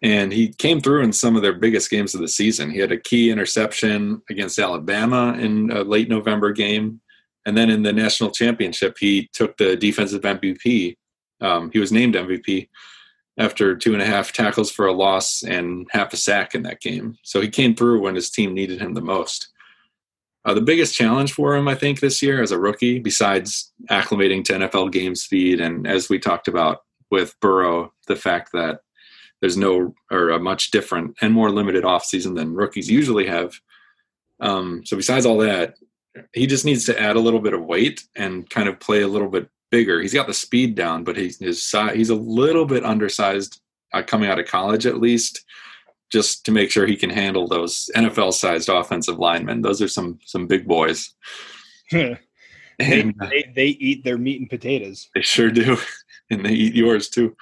And 0.04 0.34
he 0.34 0.50
came 0.50 0.82
through 0.82 1.04
in 1.04 1.14
some 1.14 1.38
of 1.38 1.42
their 1.42 1.54
biggest 1.54 1.90
games 1.90 2.14
of 2.14 2.20
the 2.20 2.28
season. 2.28 2.70
He 2.70 2.80
had 2.80 2.92
a 2.92 3.00
key 3.00 3.32
interception 3.32 4.22
against 4.30 4.60
Alabama 4.60 5.34
in 5.40 5.72
a 5.72 5.82
late 5.82 6.10
November 6.10 6.52
game. 6.52 7.00
And 7.46 7.58
then 7.58 7.70
in 7.70 7.84
the 7.84 7.94
national 7.94 8.32
championship, 8.32 8.98
he 9.00 9.30
took 9.34 9.56
the 9.56 9.78
defensive 9.78 10.22
MVP. 10.22 10.98
Um, 11.40 11.72
he 11.72 11.80
was 11.80 11.94
named 11.94 12.16
MVP 12.16 12.68
after 13.38 13.76
two 13.76 13.94
and 13.94 14.02
a 14.02 14.06
half 14.06 14.34
tackles 14.34 14.70
for 14.72 14.86
a 14.86 14.94
loss 14.94 15.42
and 15.42 15.88
half 15.92 16.12
a 16.14 16.18
sack 16.18 16.54
in 16.54 16.64
that 16.64 16.82
game. 16.82 17.18
So 17.24 17.40
he 17.40 17.50
came 17.50 17.74
through 17.74 18.02
when 18.02 18.16
his 18.16 18.30
team 18.30 18.54
needed 18.54 18.82
him 18.82 18.94
the 18.94 19.02
most. 19.02 19.50
Uh, 20.46 20.54
the 20.54 20.62
biggest 20.62 20.94
challenge 20.94 21.32
for 21.32 21.56
him, 21.56 21.70
I 21.70 21.76
think, 21.76 22.02
this 22.02 22.22
year 22.22 22.42
as 22.42 22.52
a 22.52 22.60
rookie, 22.60 23.00
besides 23.00 23.72
acclimating 23.90 24.44
to 24.46 24.54
NFL 24.54 24.92
game 24.92 25.16
speed, 25.16 25.62
and 25.62 25.88
as 25.88 26.10
we 26.10 26.20
talked 26.20 26.50
about 26.50 26.80
with 27.10 27.40
Burrow, 27.40 27.94
the 28.08 28.18
fact 28.18 28.52
that 28.52 28.80
there's 29.44 29.58
no 29.58 29.94
or 30.10 30.30
a 30.30 30.40
much 30.40 30.72
different 30.72 31.18
and 31.20 31.34
more 31.34 31.52
limited 31.52 31.84
offseason 31.84 32.34
than 32.34 32.56
rookies 32.56 32.90
usually 32.90 33.28
have. 33.28 33.54
Um, 34.40 34.86
so 34.86 34.96
besides 34.96 35.26
all 35.26 35.40
that, 35.40 35.76
he 36.32 36.48
just 36.48 36.64
needs 36.64 36.86
to 36.86 36.98
add 36.98 37.18
a 37.18 37.20
little 37.20 37.42
bit 37.42 37.54
of 37.54 37.66
weight 37.66 38.06
and 38.16 38.50
kind 38.50 38.70
of 38.70 38.80
play 38.80 39.02
a 39.02 39.08
little 39.10 39.28
bit 39.28 39.50
bigger. 39.70 40.02
He's 40.02 40.14
got 40.14 40.28
the 40.28 40.34
speed 40.34 40.76
down, 40.76 41.04
but 41.04 41.18
he's 41.18 41.40
his 41.40 41.62
size, 41.62 41.94
he's 41.94 42.10
a 42.10 42.16
little 42.16 42.66
bit 42.66 42.86
undersized 42.86 43.60
uh, 43.92 44.02
coming 44.02 44.30
out 44.30 44.40
of 44.40 44.46
college 44.46 44.86
at 44.86 45.02
least, 45.02 45.44
just 46.10 46.46
to 46.46 46.54
make 46.54 46.72
sure 46.72 46.88
he 46.88 46.96
can 46.96 47.10
handle 47.10 47.46
those 47.46 47.90
NFL 47.98 48.32
sized 48.32 48.70
offensive 48.70 49.20
linemen. 49.20 49.62
Those 49.62 49.82
are 49.82 49.90
some 49.90 50.20
some 50.24 50.48
big 50.48 50.66
boys. 50.66 51.14
and, 51.92 52.18
they, 52.80 53.14
they, 53.20 53.52
they 53.54 53.68
eat 53.68 54.06
their 54.06 54.18
meat 54.18 54.40
and 54.40 54.50
potatoes. 54.50 55.10
They 55.14 55.22
sure 55.22 55.52
do, 55.52 55.76
and 56.32 56.46
they 56.46 56.54
eat 56.54 56.76
yours 56.76 57.10
too. 57.10 57.36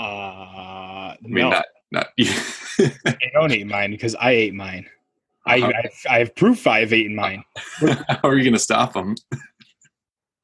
Uh, 0.00 1.12
I 1.12 1.16
mean, 1.22 1.44
no. 1.44 1.50
not 1.50 1.66
not. 1.92 2.08
don't 3.34 3.52
eat 3.52 3.66
mine 3.66 3.90
because 3.90 4.14
I 4.14 4.30
ate 4.32 4.54
mine. 4.54 4.86
I, 5.46 5.60
uh-huh. 5.60 5.72
I, 6.08 6.14
I 6.14 6.18
have 6.20 6.34
proof 6.34 6.66
I've 6.66 6.92
eaten 6.92 7.16
mine. 7.16 7.44
How 7.80 8.20
are 8.24 8.36
you 8.36 8.44
going 8.44 8.54
to 8.54 8.58
stop 8.58 8.92
them? 8.92 9.16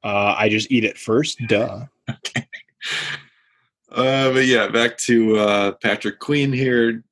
Uh, 0.03 0.35
I 0.37 0.49
just 0.49 0.71
eat 0.71 0.83
it 0.83 0.97
first. 0.97 1.39
Duh. 1.47 1.85
okay. 2.09 2.47
Uh, 3.91 4.33
but 4.33 4.45
yeah, 4.45 4.67
back 4.67 4.97
to 4.99 5.37
uh, 5.37 5.71
Patrick 5.81 6.19
Queen 6.19 6.51
here. 6.51 7.03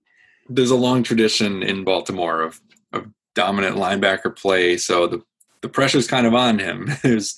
There's 0.50 0.72
a 0.72 0.76
long 0.76 1.04
tradition 1.04 1.64
in 1.64 1.84
Baltimore 1.84 2.42
of, 2.42 2.62
of 2.94 3.08
dominant 3.34 3.78
linebacker 3.78 4.36
play, 4.36 4.78
so 4.78 5.08
the 5.08 5.24
the 5.62 5.70
pressure's 5.70 6.08
kind 6.08 6.28
of 6.28 6.36
on 6.36 6.60
him. 6.60 6.92
There's, 7.02 7.36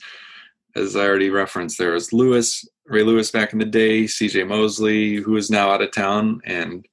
as 0.77 0.95
I 0.95 1.05
already 1.05 1.29
referenced, 1.29 1.77
there 1.77 1.91
was 1.91 2.13
Lewis, 2.13 2.67
Ray 2.85 3.03
Lewis 3.03 3.31
back 3.31 3.53
in 3.53 3.59
the 3.59 3.65
day, 3.65 4.07
C.J. 4.07 4.43
Mosley, 4.43 5.15
who 5.15 5.35
is 5.35 5.49
now 5.49 5.71
out 5.71 5.81
of 5.81 5.91
town, 5.91 6.41
and 6.45 6.85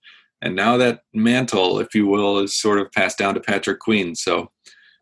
and 0.43 0.55
now 0.55 0.77
that 0.77 1.03
mantle, 1.15 1.79
if 1.79 1.95
you 1.95 2.07
will, 2.07 2.39
is 2.39 2.55
sort 2.55 2.79
of 2.79 2.93
passed 2.93 3.17
down 3.17 3.35
to 3.35 3.41
Patrick 3.41 3.79
Queen. 3.79 4.15
So, 4.15 4.51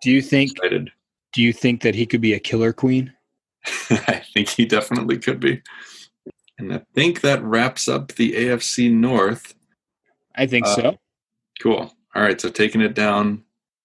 do 0.03 0.11
you 0.11 0.23
think? 0.23 0.53
Excited. 0.53 0.91
Do 1.33 1.43
you 1.43 1.53
think 1.53 1.83
that 1.83 1.95
he 1.95 2.07
could 2.07 2.21
be 2.21 2.35
a 2.35 2.41
killer 2.41 2.73
queen? 2.73 3.13
I 3.91 4.23
think 4.35 4.51
he 4.51 4.67
definitely 4.67 5.19
could 5.19 5.41
be. 5.41 5.63
And 6.59 6.75
I 6.75 6.83
think 6.95 7.23
that 7.23 7.43
wraps 7.43 7.89
up 7.89 8.13
the 8.13 8.33
AFC 8.35 8.93
North. 8.93 9.55
I 10.37 10.47
think 10.47 10.67
uh, 10.67 10.75
so. 10.75 10.99
Cool. 11.61 11.93
All 12.15 12.23
right. 12.23 12.41
So 12.41 12.51
taking 12.51 12.83
it 12.83 12.95
down 12.95 13.43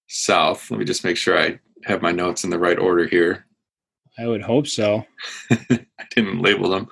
south. 0.08 0.70
Let 0.70 0.80
me 0.80 0.86
just 0.86 1.04
make 1.04 1.18
sure 1.18 1.40
I 1.40 1.60
have 1.86 2.02
my 2.02 2.12
notes 2.12 2.44
in 2.44 2.50
the 2.50 2.60
right 2.60 2.78
order 2.78 3.08
here. 3.08 3.47
I 4.18 4.28
would 4.28 4.42
hope 4.42 4.68
so. 4.68 5.06
I 5.52 5.86
didn't 6.16 6.42
label 6.42 6.70
them. 6.70 6.88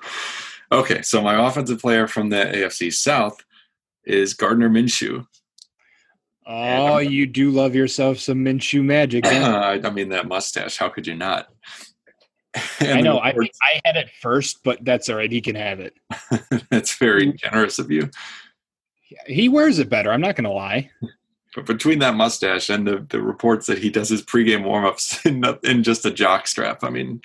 Okay. 0.70 1.02
So 1.02 1.20
my 1.22 1.46
offensive 1.46 1.80
player 1.80 2.06
from 2.06 2.30
the 2.30 2.36
AFC 2.36 2.92
South 2.92 3.44
is 4.04 4.34
Gardner 4.34 4.68
Minshew. 4.70 5.26
Oh, 6.46 6.98
you 6.98 7.26
do 7.26 7.50
love 7.50 7.74
yourself 7.74 8.18
some 8.18 8.44
Minshew 8.44 8.84
magic. 8.84 9.26
I 9.26 9.90
mean, 9.90 10.10
that 10.10 10.28
mustache. 10.28 10.76
How 10.76 10.88
could 10.88 11.06
you 11.06 11.16
not? 11.16 11.48
I 12.80 13.00
know. 13.00 13.18
I 13.18 13.30
I 13.30 13.80
had 13.84 13.96
it 13.96 14.10
first, 14.20 14.62
but 14.62 14.84
that's 14.84 15.08
all 15.08 15.16
right. 15.16 15.30
He 15.30 15.40
can 15.40 15.56
have 15.56 15.80
it. 15.80 15.94
that's 16.70 16.96
very 16.96 17.32
generous 17.32 17.78
of 17.78 17.90
you. 17.90 18.10
He 19.26 19.48
wears 19.48 19.78
it 19.78 19.88
better. 19.88 20.12
I'm 20.12 20.20
not 20.20 20.36
going 20.36 20.44
to 20.44 20.50
lie. 20.50 20.90
But 21.56 21.64
between 21.64 22.00
that 22.00 22.14
mustache 22.14 22.68
and 22.68 22.86
the, 22.86 23.04
the 23.08 23.22
reports 23.22 23.66
that 23.66 23.78
he 23.78 23.88
does 23.88 24.10
his 24.10 24.22
pregame 24.22 24.62
warmups 24.62 25.24
in, 25.64 25.68
in 25.68 25.82
just 25.82 26.04
a 26.04 26.10
jock 26.10 26.46
strap, 26.46 26.84
I 26.84 26.90
mean, 26.90 27.22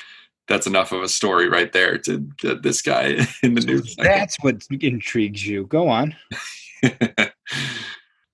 that's 0.47 0.65
enough 0.65 0.93
of 0.93 1.03
a 1.03 1.09
story 1.09 1.49
right 1.49 1.73
there 1.73 1.97
to 1.99 2.19
get 2.37 2.63
this 2.63 2.81
guy 2.81 3.27
in 3.43 3.55
the 3.55 3.61
news. 3.61 3.93
That's 3.97 4.37
what 4.39 4.63
intrigues 4.71 5.45
you. 5.45 5.65
Go 5.65 5.89
on. 5.89 6.15
uh, 6.83 7.29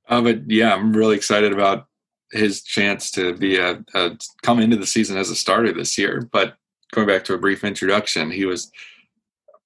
but 0.08 0.50
yeah, 0.50 0.76
I'm 0.76 0.96
really 0.96 1.16
excited 1.16 1.52
about 1.52 1.88
his 2.32 2.62
chance 2.62 3.10
to 3.12 3.34
be 3.36 3.58
a, 3.58 3.84
a 3.96 4.18
come 4.44 4.60
into 4.60 4.78
the 4.78 4.86
season 4.86 5.18
as 5.18 5.32
a 5.32 5.36
starter 5.36 5.74
this 5.74 5.98
year. 5.98 6.30
But 6.32 6.58
going 6.94 7.08
back 7.08 7.24
to 7.26 7.34
a 7.34 7.40
brief 7.40 7.64
introduction, 7.64 8.30
he 8.30 8.46
was 8.46 8.72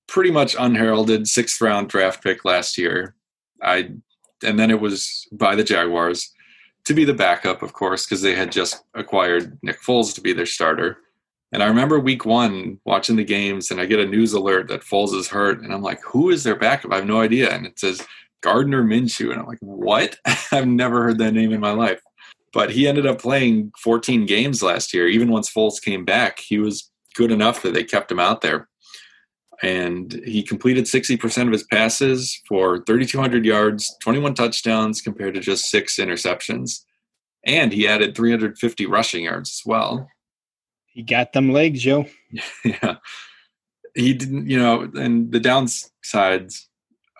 pretty 0.08 0.32
much 0.32 0.56
unheralded 0.58 1.28
sixth 1.28 1.60
round 1.60 1.89
draft 1.89 2.24
pick 2.24 2.46
last 2.46 2.78
year. 2.78 3.15
I 3.62 3.91
and 4.44 4.60
then 4.60 4.72
it 4.72 4.80
was 4.80 5.28
by 5.32 5.56
the 5.56 5.64
Jaguars 5.64 6.32
to 6.86 6.94
be 6.94 7.06
the 7.06 7.14
backup, 7.14 7.62
of 7.62 7.74
course, 7.74 8.06
because 8.06 8.22
they 8.22 8.36
had 8.36 8.52
just 8.52 8.84
acquired 8.96 9.58
Nick 9.62 9.82
Foles 9.82 10.14
to 10.16 10.22
be 10.22 10.34
their 10.34 10.46
starter. 10.46 10.98
And 11.52 11.62
I 11.62 11.68
remember 11.68 12.00
week 12.00 12.26
one 12.26 12.80
watching 12.86 13.18
the 13.18 13.24
games, 13.24 13.72
and 13.72 13.82
I 13.82 13.86
get 13.86 14.00
a 14.00 14.06
news 14.06 14.34
alert 14.34 14.68
that 14.70 14.82
Foles 14.82 15.14
is 15.14 15.28
hurt, 15.28 15.62
and 15.62 15.74
I'm 15.74 15.82
like, 15.82 16.02
"Who 16.04 16.30
is 16.30 16.44
their 16.44 16.56
backup?" 16.56 16.94
I 16.94 16.98
have 16.98 17.06
no 17.06 17.22
idea, 17.22 17.52
and 17.52 17.66
it 17.66 17.78
says 17.80 18.06
Gardner 18.42 18.84
Minshew, 18.84 19.32
and 19.32 19.40
I'm 19.40 19.48
like, 19.48 19.60
"What? 19.62 20.18
I've 20.52 20.68
never 20.68 21.04
heard 21.04 21.18
that 21.20 21.34
name 21.34 21.52
in 21.52 21.60
my 21.60 21.72
life." 21.72 22.02
But 22.54 22.72
he 22.72 22.88
ended 22.88 23.06
up 23.06 23.22
playing 23.22 23.72
14 23.82 24.26
games 24.26 24.62
last 24.64 24.94
year. 24.94 25.08
Even 25.08 25.32
once 25.32 25.52
Foles 25.52 25.82
came 25.82 26.04
back, 26.04 26.40
he 26.40 26.58
was 26.58 26.90
good 27.16 27.32
enough 27.32 27.62
that 27.62 27.74
they 27.74 27.84
kept 27.84 28.12
him 28.12 28.20
out 28.20 28.42
there. 28.42 28.68
And 29.63 30.13
he 30.26 30.41
completed 30.41 30.86
60% 30.86 31.45
of 31.45 31.52
his 31.52 31.63
passes 31.63 32.41
for 32.47 32.84
3,200 32.86 33.45
yards, 33.45 33.95
21 34.02 34.34
touchdowns 34.34 35.02
compared 35.02 35.36
to 35.36 35.39
just 35.39 35.69
six 35.69 35.97
interceptions. 35.97 36.82
and 37.45 37.74
he 37.74 37.88
added 37.88 38.15
350 38.15 38.86
rushing 38.86 39.24
yards 39.24 39.50
as 39.50 39.62
well. 39.65 40.08
He 40.86 41.04
got 41.04 41.34
them 41.34 41.52
legs, 41.52 41.82
Joe. 41.82 42.06
yeah. 42.65 42.97
He 43.95 44.13
didn't, 44.13 44.47
you 44.50 44.58
know, 44.60 44.89
and 44.95 45.32
the 45.32 45.39
downsides 45.39 46.65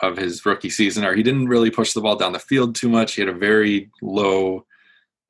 of 0.02 0.18
his 0.18 0.46
rookie 0.46 0.70
season 0.70 1.04
are 1.04 1.14
he 1.14 1.24
didn't 1.24 1.48
really 1.48 1.70
push 1.70 1.94
the 1.94 2.02
ball 2.02 2.16
down 2.16 2.34
the 2.34 2.40
field 2.40 2.76
too 2.76 2.90
much. 2.90 3.14
He 3.14 3.22
had 3.22 3.30
a 3.30 3.38
very 3.38 3.90
low 4.02 4.66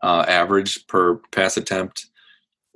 uh, 0.01 0.25
average 0.27 0.87
per 0.87 1.15
pass 1.31 1.57
attempt. 1.57 2.07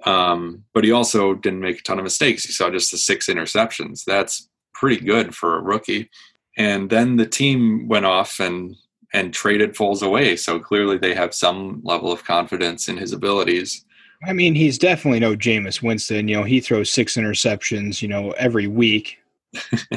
Um, 0.04 0.64
but 0.74 0.84
he 0.84 0.92
also 0.92 1.34
didn't 1.34 1.62
make 1.62 1.80
a 1.80 1.84
ton 1.84 1.98
of 1.98 2.04
mistakes. 2.04 2.44
He 2.44 2.52
saw 2.52 2.70
just 2.70 2.92
the 2.92 2.98
six 2.98 3.28
interceptions. 3.28 4.04
That's 4.04 4.50
pretty 4.74 5.04
good 5.04 5.36
for 5.36 5.58
a 5.58 5.62
rookie. 5.62 6.10
And 6.58 6.90
then 6.90 7.18
the 7.18 7.26
team 7.26 7.88
went 7.88 8.06
off 8.06 8.40
and 8.40 8.76
and 9.14 9.34
traded 9.34 9.76
Foles 9.76 10.04
away. 10.04 10.36
So 10.36 10.60
clearly 10.60 10.98
they 10.98 11.14
have 11.14 11.34
some 11.34 11.80
level 11.86 12.12
of 12.12 12.26
confidence 12.26 12.90
in 12.90 12.98
his 12.98 13.14
abilities. 13.14 13.86
I 14.26 14.34
mean, 14.34 14.56
he's 14.56 14.78
definitely 14.78 15.20
no 15.20 15.36
Jameis 15.36 15.82
Winston. 15.82 16.28
You 16.28 16.38
know, 16.38 16.44
he 16.44 16.60
throws 16.60 16.92
six 16.92 17.16
interceptions, 17.16 18.02
you 18.02 18.10
know, 18.10 18.32
every 18.32 18.68
week. 18.68 19.20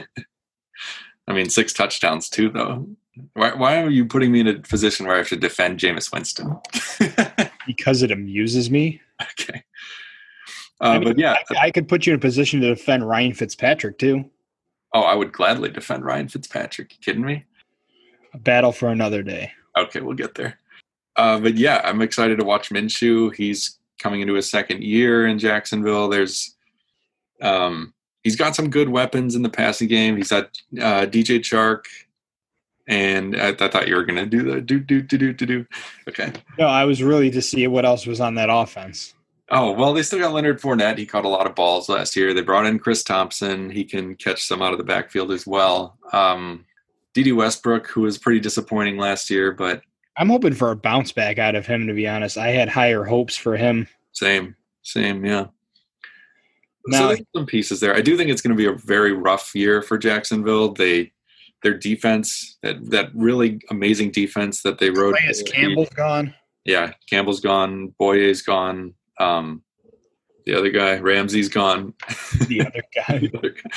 I 1.26 1.32
mean, 1.32 1.50
six 1.50 1.72
touchdowns 1.72 2.28
too, 2.28 2.48
though. 2.48 2.86
Why, 3.34 3.54
why 3.54 3.82
are 3.82 3.90
you 3.90 4.06
putting 4.06 4.30
me 4.30 4.40
in 4.40 4.48
a 4.48 4.54
position 4.60 5.06
where 5.06 5.16
I 5.16 5.18
have 5.18 5.28
to 5.28 5.36
defend 5.36 5.80
Jameis 5.80 6.12
Winston? 6.12 6.56
because 7.66 8.02
it 8.02 8.12
amuses 8.12 8.70
me. 8.70 9.00
Okay. 9.40 9.62
Uh, 10.80 10.84
I 10.84 10.98
mean, 10.98 11.08
but 11.08 11.18
yeah, 11.18 11.36
I, 11.50 11.66
I, 11.66 11.70
could 11.72 11.88
put 11.88 12.06
you 12.06 12.12
in 12.12 12.18
a 12.18 12.20
position 12.20 12.60
to 12.60 12.68
defend 12.68 13.08
Ryan 13.08 13.34
Fitzpatrick 13.34 13.98
too. 13.98 14.30
Oh, 14.94 15.02
I 15.02 15.14
would 15.14 15.32
gladly 15.32 15.70
defend 15.70 16.04
Ryan 16.04 16.28
Fitzpatrick. 16.28 16.92
You 16.92 16.98
kidding 17.00 17.24
me? 17.24 17.44
A 18.32 18.38
battle 18.38 18.70
for 18.70 18.88
another 18.88 19.22
day. 19.22 19.52
Okay, 19.76 20.00
we'll 20.00 20.14
get 20.14 20.34
there. 20.34 20.58
Uh, 21.16 21.40
but 21.40 21.56
yeah, 21.56 21.80
I'm 21.84 22.00
excited 22.00 22.38
to 22.38 22.44
watch 22.44 22.70
Minshew. 22.70 23.34
He's 23.34 23.78
coming 23.98 24.20
into 24.20 24.34
his 24.34 24.48
second 24.48 24.82
year 24.82 25.26
in 25.26 25.38
Jacksonville. 25.38 26.08
There's, 26.08 26.56
um, 27.42 27.92
he's 28.22 28.36
got 28.36 28.54
some 28.54 28.70
good 28.70 28.88
weapons 28.88 29.34
in 29.34 29.42
the 29.42 29.48
passing 29.48 29.88
game. 29.88 30.16
He's 30.16 30.28
got 30.28 30.44
uh, 30.80 31.06
DJ 31.06 31.40
Chark, 31.40 31.84
and 32.88 33.36
I, 33.36 33.48
I, 33.50 33.68
thought 33.68 33.86
you 33.86 33.94
were 33.94 34.04
going 34.04 34.16
to 34.16 34.26
do 34.26 34.42
the 34.42 34.60
do 34.60 34.80
do 34.80 35.02
do 35.02 35.18
do 35.18 35.32
do 35.32 35.46
do. 35.46 35.66
Okay. 36.08 36.32
No, 36.58 36.66
I 36.66 36.84
was 36.84 37.02
really 37.02 37.30
to 37.30 37.42
see 37.42 37.66
what 37.66 37.84
else 37.84 38.06
was 38.06 38.20
on 38.20 38.34
that 38.36 38.48
offense. 38.50 39.14
Oh 39.50 39.72
well, 39.72 39.92
they 39.92 40.02
still 40.02 40.18
got 40.18 40.32
Leonard 40.32 40.60
Fournette. 40.60 40.98
He 40.98 41.06
caught 41.06 41.24
a 41.24 41.28
lot 41.28 41.46
of 41.46 41.54
balls 41.54 41.88
last 41.88 42.16
year. 42.16 42.34
They 42.34 42.42
brought 42.42 42.66
in 42.66 42.78
Chris 42.78 43.02
Thompson. 43.02 43.70
He 43.70 43.84
can 43.84 44.16
catch 44.16 44.42
some 44.42 44.62
out 44.62 44.72
of 44.72 44.78
the 44.78 44.84
backfield 44.84 45.30
as 45.30 45.46
well. 45.46 45.98
Um, 46.12 46.64
Dede 47.14 47.34
Westbrook, 47.34 47.86
who 47.86 48.02
was 48.02 48.18
pretty 48.18 48.40
disappointing 48.40 48.96
last 48.96 49.30
year, 49.30 49.52
but 49.52 49.82
I'm 50.16 50.28
hoping 50.28 50.54
for 50.54 50.70
a 50.70 50.76
bounce 50.76 51.12
back 51.12 51.38
out 51.38 51.54
of 51.54 51.66
him. 51.66 51.86
To 51.86 51.94
be 51.94 52.08
honest, 52.08 52.36
I 52.36 52.48
had 52.48 52.68
higher 52.68 53.04
hopes 53.04 53.36
for 53.36 53.56
him. 53.56 53.86
Same, 54.12 54.56
same, 54.82 55.24
yeah. 55.24 55.46
Now, 56.86 56.98
so 56.98 57.08
there's 57.08 57.22
some 57.36 57.46
pieces 57.46 57.80
there. 57.80 57.94
I 57.94 58.00
do 58.00 58.16
think 58.16 58.30
it's 58.30 58.40
going 58.40 58.56
to 58.56 58.62
be 58.62 58.68
a 58.68 58.72
very 58.72 59.12
rough 59.12 59.54
year 59.54 59.82
for 59.82 59.98
Jacksonville. 59.98 60.72
They 60.72 61.12
their 61.62 61.74
defense, 61.74 62.58
that 62.62 62.90
that 62.90 63.10
really 63.14 63.60
amazing 63.70 64.10
defense 64.10 64.62
that 64.62 64.78
they 64.78 64.90
wrote. 64.90 65.16
Campbell's 65.46 65.90
gone. 65.90 66.34
Yeah, 66.64 66.92
Campbell's 67.08 67.40
gone. 67.40 67.94
Bouye's 67.98 68.42
gone. 68.42 68.94
Um, 69.18 69.62
the 70.46 70.54
other 70.54 70.70
guy, 70.70 70.98
Ramsey's 70.98 71.48
gone. 71.48 71.94
The 72.46 72.60
other 72.60 72.82
guy. 72.94 73.18
the 73.18 73.30
other 73.36 73.50
guy. 73.50 73.70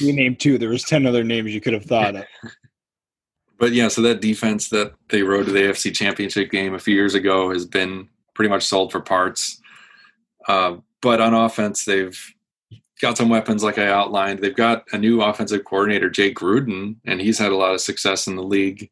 You 0.00 0.12
named 0.12 0.40
two. 0.40 0.58
There 0.58 0.68
was 0.68 0.82
ten 0.82 1.06
other 1.06 1.24
names 1.24 1.54
you 1.54 1.60
could 1.60 1.74
have 1.74 1.84
thought 1.84 2.16
of. 2.16 2.24
but 3.58 3.72
yeah, 3.72 3.88
so 3.88 4.02
that 4.02 4.20
defense 4.20 4.68
that 4.70 4.94
they 5.08 5.22
rode 5.22 5.46
to 5.46 5.52
the 5.52 5.60
AFC 5.60 5.94
Championship 5.94 6.50
game 6.50 6.74
a 6.74 6.78
few 6.78 6.94
years 6.94 7.14
ago 7.14 7.50
has 7.50 7.64
been 7.64 8.08
pretty 8.34 8.48
much 8.48 8.64
sold 8.64 8.90
for 8.90 9.00
parts. 9.00 9.60
Uh, 10.48 10.76
but 11.00 11.20
on 11.20 11.34
offense, 11.34 11.84
they've 11.84 12.18
got 13.02 13.18
some 13.18 13.28
weapons 13.28 13.64
like 13.64 13.78
I 13.78 13.88
outlined. 13.88 14.38
They've 14.38 14.54
got 14.54 14.84
a 14.92 14.98
new 14.98 15.20
offensive 15.20 15.64
coordinator, 15.64 16.08
Jay 16.08 16.32
Gruden, 16.32 16.96
and 17.04 17.20
he's 17.20 17.38
had 17.38 17.50
a 17.50 17.56
lot 17.56 17.74
of 17.74 17.80
success 17.80 18.28
in 18.28 18.36
the 18.36 18.42
league. 18.42 18.90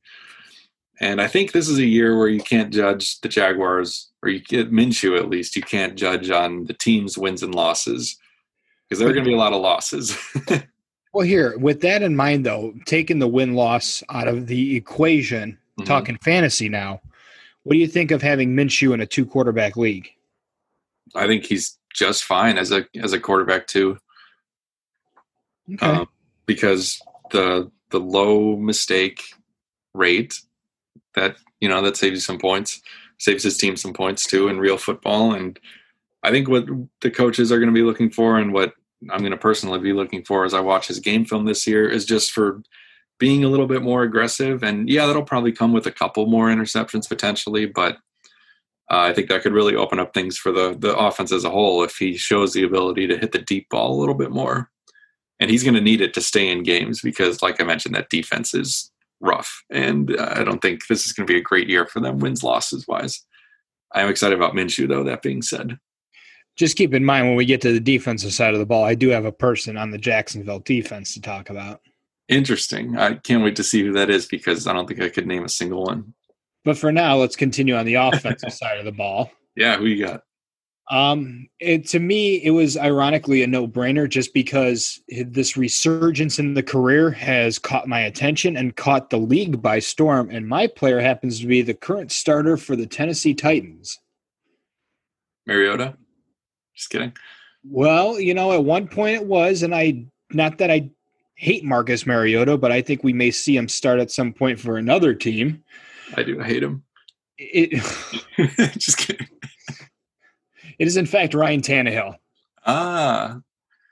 And 1.00 1.22
I 1.22 1.28
think 1.28 1.52
this 1.52 1.68
is 1.68 1.78
a 1.78 1.86
year 1.86 2.18
where 2.18 2.28
you 2.28 2.40
can't 2.40 2.74
judge 2.74 3.20
the 3.20 3.28
Jaguars, 3.28 4.10
or 4.22 4.28
you 4.28 4.40
get 4.40 4.72
Minshew 4.72 5.16
at 5.16 5.30
least. 5.30 5.56
You 5.56 5.62
can't 5.62 5.96
judge 5.96 6.28
on 6.28 6.64
the 6.64 6.74
team's 6.74 7.16
wins 7.16 7.42
and 7.42 7.54
losses 7.54 8.18
because 8.88 8.98
there 8.98 9.08
are 9.08 9.12
going 9.12 9.24
to 9.24 9.30
be 9.30 9.34
a 9.34 9.38
lot 9.38 9.52
of 9.52 9.62
losses. 9.62 10.18
well, 11.14 11.24
here, 11.24 11.56
with 11.56 11.80
that 11.82 12.02
in 12.02 12.16
mind, 12.16 12.44
though, 12.44 12.74
taking 12.86 13.20
the 13.20 13.28
win 13.28 13.54
loss 13.54 14.02
out 14.10 14.26
of 14.26 14.48
the 14.48 14.76
equation, 14.76 15.52
mm-hmm. 15.52 15.84
talking 15.84 16.18
fantasy 16.18 16.68
now, 16.68 17.00
what 17.62 17.74
do 17.74 17.78
you 17.78 17.86
think 17.86 18.10
of 18.10 18.20
having 18.20 18.56
Minshew 18.56 18.92
in 18.92 19.00
a 19.00 19.06
two 19.06 19.24
quarterback 19.24 19.76
league? 19.76 20.10
I 21.14 21.26
think 21.26 21.44
he's 21.44 21.78
just 21.94 22.24
fine 22.24 22.58
as 22.58 22.72
a 22.72 22.86
as 23.00 23.12
a 23.12 23.20
quarterback 23.20 23.66
too. 23.66 23.98
Okay. 25.74 25.86
Um, 25.86 26.08
because 26.46 27.00
the 27.30 27.70
the 27.90 28.00
low 28.00 28.56
mistake 28.56 29.22
rate 29.94 30.40
that 31.14 31.36
you 31.60 31.68
know 31.68 31.82
that 31.82 31.96
saves 31.96 32.14
you 32.14 32.20
some 32.20 32.38
points, 32.38 32.80
saves 33.18 33.44
his 33.44 33.56
team 33.56 33.76
some 33.76 33.92
points 33.92 34.26
too 34.26 34.48
in 34.48 34.58
real 34.58 34.78
football. 34.78 35.32
And 35.32 35.58
I 36.22 36.30
think 36.30 36.48
what 36.48 36.66
the 37.00 37.10
coaches 37.10 37.52
are 37.52 37.58
going 37.58 37.68
to 37.68 37.74
be 37.74 37.82
looking 37.82 38.10
for, 38.10 38.38
and 38.38 38.52
what 38.52 38.74
I'm 39.10 39.20
going 39.20 39.32
to 39.32 39.36
personally 39.36 39.78
be 39.78 39.92
looking 39.92 40.24
for 40.24 40.44
as 40.44 40.54
I 40.54 40.60
watch 40.60 40.88
his 40.88 41.00
game 41.00 41.24
film 41.24 41.44
this 41.44 41.66
year, 41.66 41.88
is 41.88 42.04
just 42.04 42.32
for 42.32 42.62
being 43.18 43.44
a 43.44 43.48
little 43.48 43.66
bit 43.66 43.82
more 43.82 44.02
aggressive. 44.02 44.62
And 44.62 44.88
yeah, 44.88 45.06
that'll 45.06 45.22
probably 45.22 45.52
come 45.52 45.72
with 45.72 45.86
a 45.86 45.92
couple 45.92 46.26
more 46.26 46.48
interceptions 46.48 47.08
potentially, 47.08 47.66
but 47.66 47.98
uh, 48.90 48.98
I 48.98 49.12
think 49.12 49.28
that 49.28 49.42
could 49.42 49.52
really 49.52 49.76
open 49.76 50.00
up 50.00 50.12
things 50.12 50.36
for 50.36 50.50
the 50.50 50.76
the 50.78 50.96
offense 50.96 51.32
as 51.32 51.44
a 51.44 51.50
whole 51.50 51.84
if 51.84 51.96
he 51.96 52.16
shows 52.16 52.52
the 52.52 52.64
ability 52.64 53.06
to 53.06 53.18
hit 53.18 53.32
the 53.32 53.38
deep 53.38 53.68
ball 53.70 53.94
a 53.94 54.00
little 54.00 54.14
bit 54.14 54.30
more. 54.30 54.70
And 55.38 55.50
he's 55.50 55.62
going 55.62 55.74
to 55.74 55.80
need 55.80 56.02
it 56.02 56.12
to 56.14 56.20
stay 56.20 56.48
in 56.48 56.64
games 56.64 57.00
because, 57.00 57.40
like 57.40 57.60
I 57.60 57.64
mentioned, 57.64 57.94
that 57.94 58.10
defense 58.10 58.52
is 58.52 58.90
rough. 59.20 59.62
And 59.70 60.14
uh, 60.14 60.34
I 60.36 60.44
don't 60.44 60.60
think 60.60 60.86
this 60.86 61.06
is 61.06 61.12
going 61.12 61.26
to 61.26 61.32
be 61.32 61.38
a 61.38 61.42
great 61.42 61.68
year 61.68 61.86
for 61.86 62.00
them, 62.00 62.18
wins 62.18 62.42
losses 62.42 62.86
wise. 62.86 63.24
I'm 63.94 64.08
excited 64.08 64.36
about 64.36 64.54
Minshew, 64.54 64.88
though. 64.88 65.04
That 65.04 65.22
being 65.22 65.40
said, 65.40 65.78
just 66.56 66.76
keep 66.76 66.92
in 66.92 67.04
mind 67.04 67.26
when 67.26 67.36
we 67.36 67.46
get 67.46 67.62
to 67.62 67.72
the 67.72 67.80
defensive 67.80 68.34
side 68.34 68.52
of 68.54 68.60
the 68.60 68.66
ball, 68.66 68.84
I 68.84 68.94
do 68.94 69.08
have 69.08 69.24
a 69.24 69.32
person 69.32 69.78
on 69.78 69.90
the 69.90 69.98
Jacksonville 69.98 70.60
defense 70.60 71.14
to 71.14 71.20
talk 71.20 71.48
about. 71.48 71.80
Interesting. 72.28 72.98
I 72.98 73.14
can't 73.14 73.42
wait 73.42 73.56
to 73.56 73.64
see 73.64 73.82
who 73.82 73.92
that 73.94 74.10
is 74.10 74.26
because 74.26 74.66
I 74.66 74.72
don't 74.72 74.86
think 74.86 75.00
I 75.00 75.08
could 75.08 75.26
name 75.26 75.44
a 75.44 75.48
single 75.48 75.84
one. 75.84 76.12
But 76.64 76.76
for 76.76 76.92
now, 76.92 77.16
let's 77.16 77.36
continue 77.36 77.74
on 77.74 77.86
the 77.86 77.94
offensive 77.94 78.52
side 78.52 78.78
of 78.78 78.84
the 78.84 78.92
ball. 78.92 79.30
Yeah, 79.56 79.76
who 79.76 79.86
you 79.86 80.04
got? 80.04 80.22
Um, 80.90 81.48
it, 81.60 81.86
to 81.88 82.00
me, 82.00 82.42
it 82.42 82.50
was 82.50 82.76
ironically 82.76 83.44
a 83.44 83.46
no-brainer 83.46 84.08
just 84.08 84.34
because 84.34 85.00
this 85.08 85.56
resurgence 85.56 86.40
in 86.40 86.54
the 86.54 86.64
career 86.64 87.12
has 87.12 87.60
caught 87.60 87.86
my 87.86 88.00
attention 88.00 88.56
and 88.56 88.74
caught 88.74 89.08
the 89.08 89.16
league 89.16 89.62
by 89.62 89.78
storm. 89.78 90.30
And 90.30 90.48
my 90.48 90.66
player 90.66 91.00
happens 91.00 91.38
to 91.40 91.46
be 91.46 91.62
the 91.62 91.74
current 91.74 92.10
starter 92.10 92.56
for 92.56 92.74
the 92.74 92.86
Tennessee 92.86 93.34
Titans. 93.34 94.00
Mariota. 95.46 95.96
Just 96.74 96.90
kidding. 96.90 97.12
Well, 97.62 98.18
you 98.18 98.34
know, 98.34 98.52
at 98.52 98.64
one 98.64 98.88
point 98.88 99.16
it 99.16 99.26
was, 99.26 99.62
and 99.62 99.74
I 99.74 100.06
not 100.32 100.58
that 100.58 100.70
I 100.70 100.90
hate 101.34 101.64
Marcus 101.64 102.06
Mariota, 102.06 102.56
but 102.56 102.72
I 102.72 102.82
think 102.82 103.02
we 103.02 103.12
may 103.12 103.30
see 103.30 103.56
him 103.56 103.68
start 103.68 104.00
at 104.00 104.10
some 104.10 104.32
point 104.32 104.58
for 104.58 104.76
another 104.76 105.14
team. 105.14 105.62
I 106.16 106.22
do. 106.22 106.40
I 106.40 106.44
hate 106.44 106.62
him. 106.62 106.84
It, 107.38 107.82
Just 108.78 108.98
kidding. 108.98 109.26
It 110.78 110.86
is 110.86 110.96
in 110.96 111.06
fact 111.06 111.34
Ryan 111.34 111.60
Tannehill. 111.60 112.16
Ah. 112.66 113.40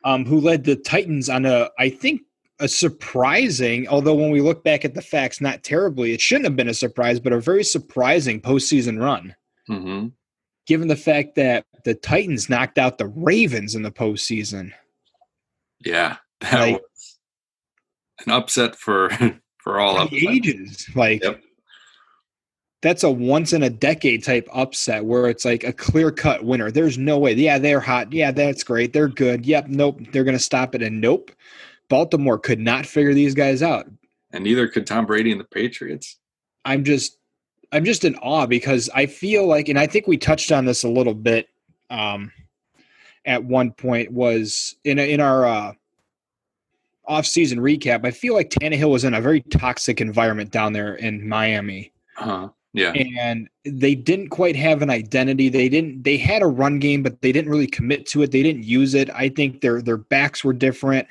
Um, 0.04 0.24
who 0.24 0.40
led 0.40 0.64
the 0.64 0.76
Titans 0.76 1.28
on 1.28 1.44
a, 1.44 1.70
I 1.78 1.90
think, 1.90 2.22
a 2.61 2.68
surprising, 2.68 3.87
although 3.88 4.14
when 4.14 4.31
we 4.31 4.40
look 4.40 4.64
back 4.64 4.85
at 4.85 4.94
the 4.94 5.02
facts, 5.02 5.40
not 5.40 5.62
terribly, 5.62 6.12
it 6.12 6.20
shouldn't 6.20 6.46
have 6.46 6.57
been 6.57 6.68
a 6.68 6.74
surprise, 6.74 7.20
but 7.20 7.33
a 7.33 7.40
very 7.40 7.64
surprising 7.64 8.40
postseason 8.40 9.00
run. 9.00 9.35
Mm-hmm. 9.68 10.09
Given 10.66 10.88
the 10.88 10.96
fact 10.96 11.35
that 11.37 11.64
the 11.85 11.94
Titans 11.94 12.48
knocked 12.48 12.78
out 12.78 12.98
the 12.98 13.07
Ravens 13.07 13.74
in 13.74 13.83
the 13.83 13.90
postseason. 13.90 14.72
Yeah, 15.85 16.16
that 16.40 16.61
like, 16.61 16.74
was 16.74 17.18
an 18.26 18.33
upset 18.33 18.76
for 18.76 19.11
for 19.59 19.78
all 19.78 19.98
of 19.98 20.12
ages. 20.12 20.88
Like, 20.94 21.22
yep 21.22 21.40
that's 22.81 23.03
a 23.03 23.11
once 23.11 23.53
in 23.53 23.62
a 23.62 23.71
decade 23.71 24.23
type 24.23 24.49
upset 24.53 25.05
where 25.05 25.27
it's 25.27 25.45
like 25.45 25.64
a 25.64 25.73
clear 25.73 26.12
cut 26.12 26.45
winner. 26.45 26.71
There's 26.71 26.97
no 26.97 27.19
way. 27.19 27.33
Yeah, 27.33 27.59
they're 27.59 27.81
hot. 27.81 28.12
Yeah, 28.12 28.31
that's 28.31 28.62
great. 28.62 28.93
They're 28.93 29.09
good. 29.09 29.45
Yep. 29.45 29.69
Nope. 29.69 30.01
They're 30.12 30.25
going 30.25 30.37
to 30.37 30.43
stop 30.43 30.75
it. 30.75 30.83
And 30.83 31.01
nope. 31.01 31.33
Baltimore 31.88 32.38
could 32.38 32.61
not 32.61 32.87
figure 32.87 33.14
these 33.14 33.35
guys 33.35 33.62
out. 33.62 33.87
And 34.33 34.45
neither 34.45 34.69
could 34.69 34.87
Tom 34.87 35.07
Brady 35.07 35.33
and 35.33 35.41
the 35.41 35.45
Patriots. 35.45 36.19
I'm 36.64 36.85
just, 36.85 37.19
I'm 37.73 37.85
just 37.85 38.05
in 38.05 38.14
awe 38.17 38.47
because 38.47 38.88
I 38.95 39.07
feel 39.07 39.47
like, 39.47 39.69
and 39.69 39.79
I 39.79 39.87
think 39.87 40.07
we 40.07 40.17
touched 40.17 40.53
on 40.53 40.64
this 40.64 40.85
a 40.85 40.88
little 40.88 41.14
bit 41.14 41.49
um, 41.91 42.31
at 43.25 43.43
one 43.43 43.73
point 43.73 44.12
was 44.12 44.77
in 44.85 44.99
a, 44.99 45.11
in 45.11 45.21
our 45.21 45.47
uh, 45.47 45.73
off 47.07 47.27
season 47.27 47.59
recap. 47.59 48.05
I 48.05 48.11
feel 48.12 48.35
like 48.35 48.51
Tannehill 48.51 48.91
was 48.91 49.05
in 49.05 49.14
a 49.14 49.21
very 49.21 49.41
toxic 49.41 50.01
environment 50.01 50.51
down 50.53 50.75
there 50.75 50.95
in 50.95 51.27
Miami. 51.27 51.93
huh 52.14 52.51
Yeah. 52.79 52.93
And 52.93 53.49
they 53.64 53.95
didn't 53.97 54.29
quite 54.29 54.55
have 54.55 54.83
an 54.83 54.91
identity. 54.91 55.49
They 55.49 55.69
didn't 55.69 56.05
they 56.05 56.17
had 56.17 56.43
a 56.43 56.47
run 56.47 56.79
game, 56.79 57.03
but 57.03 57.21
they 57.23 57.33
didn't 57.33 57.51
really 57.51 57.67
commit 57.67 58.07
to 58.07 58.23
it. 58.23 58.31
They 58.31 58.43
didn't 58.43 58.64
use 58.64 58.95
it. 58.95 59.11
I 59.11 59.29
think 59.31 59.61
their 59.61 59.83
their 59.83 59.97
backs 59.97 60.45
were 60.45 60.53
different. 60.53 61.09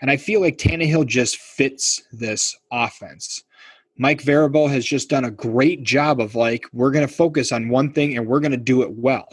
And 0.00 0.10
I 0.10 0.16
feel 0.16 0.40
like 0.40 0.58
Tannehill 0.58 1.06
just 1.06 1.36
fits 1.36 2.02
this 2.12 2.56
offense. 2.70 3.42
Mike 3.96 4.22
Vrabel 4.22 4.70
has 4.70 4.86
just 4.86 5.10
done 5.10 5.24
a 5.24 5.30
great 5.30 5.82
job 5.82 6.20
of 6.20 6.36
like, 6.36 6.66
we're 6.72 6.92
going 6.92 7.06
to 7.06 7.12
focus 7.12 7.50
on 7.50 7.68
one 7.68 7.92
thing 7.92 8.16
and 8.16 8.28
we're 8.28 8.38
going 8.38 8.52
to 8.52 8.56
do 8.56 8.82
it 8.82 8.92
well. 8.92 9.26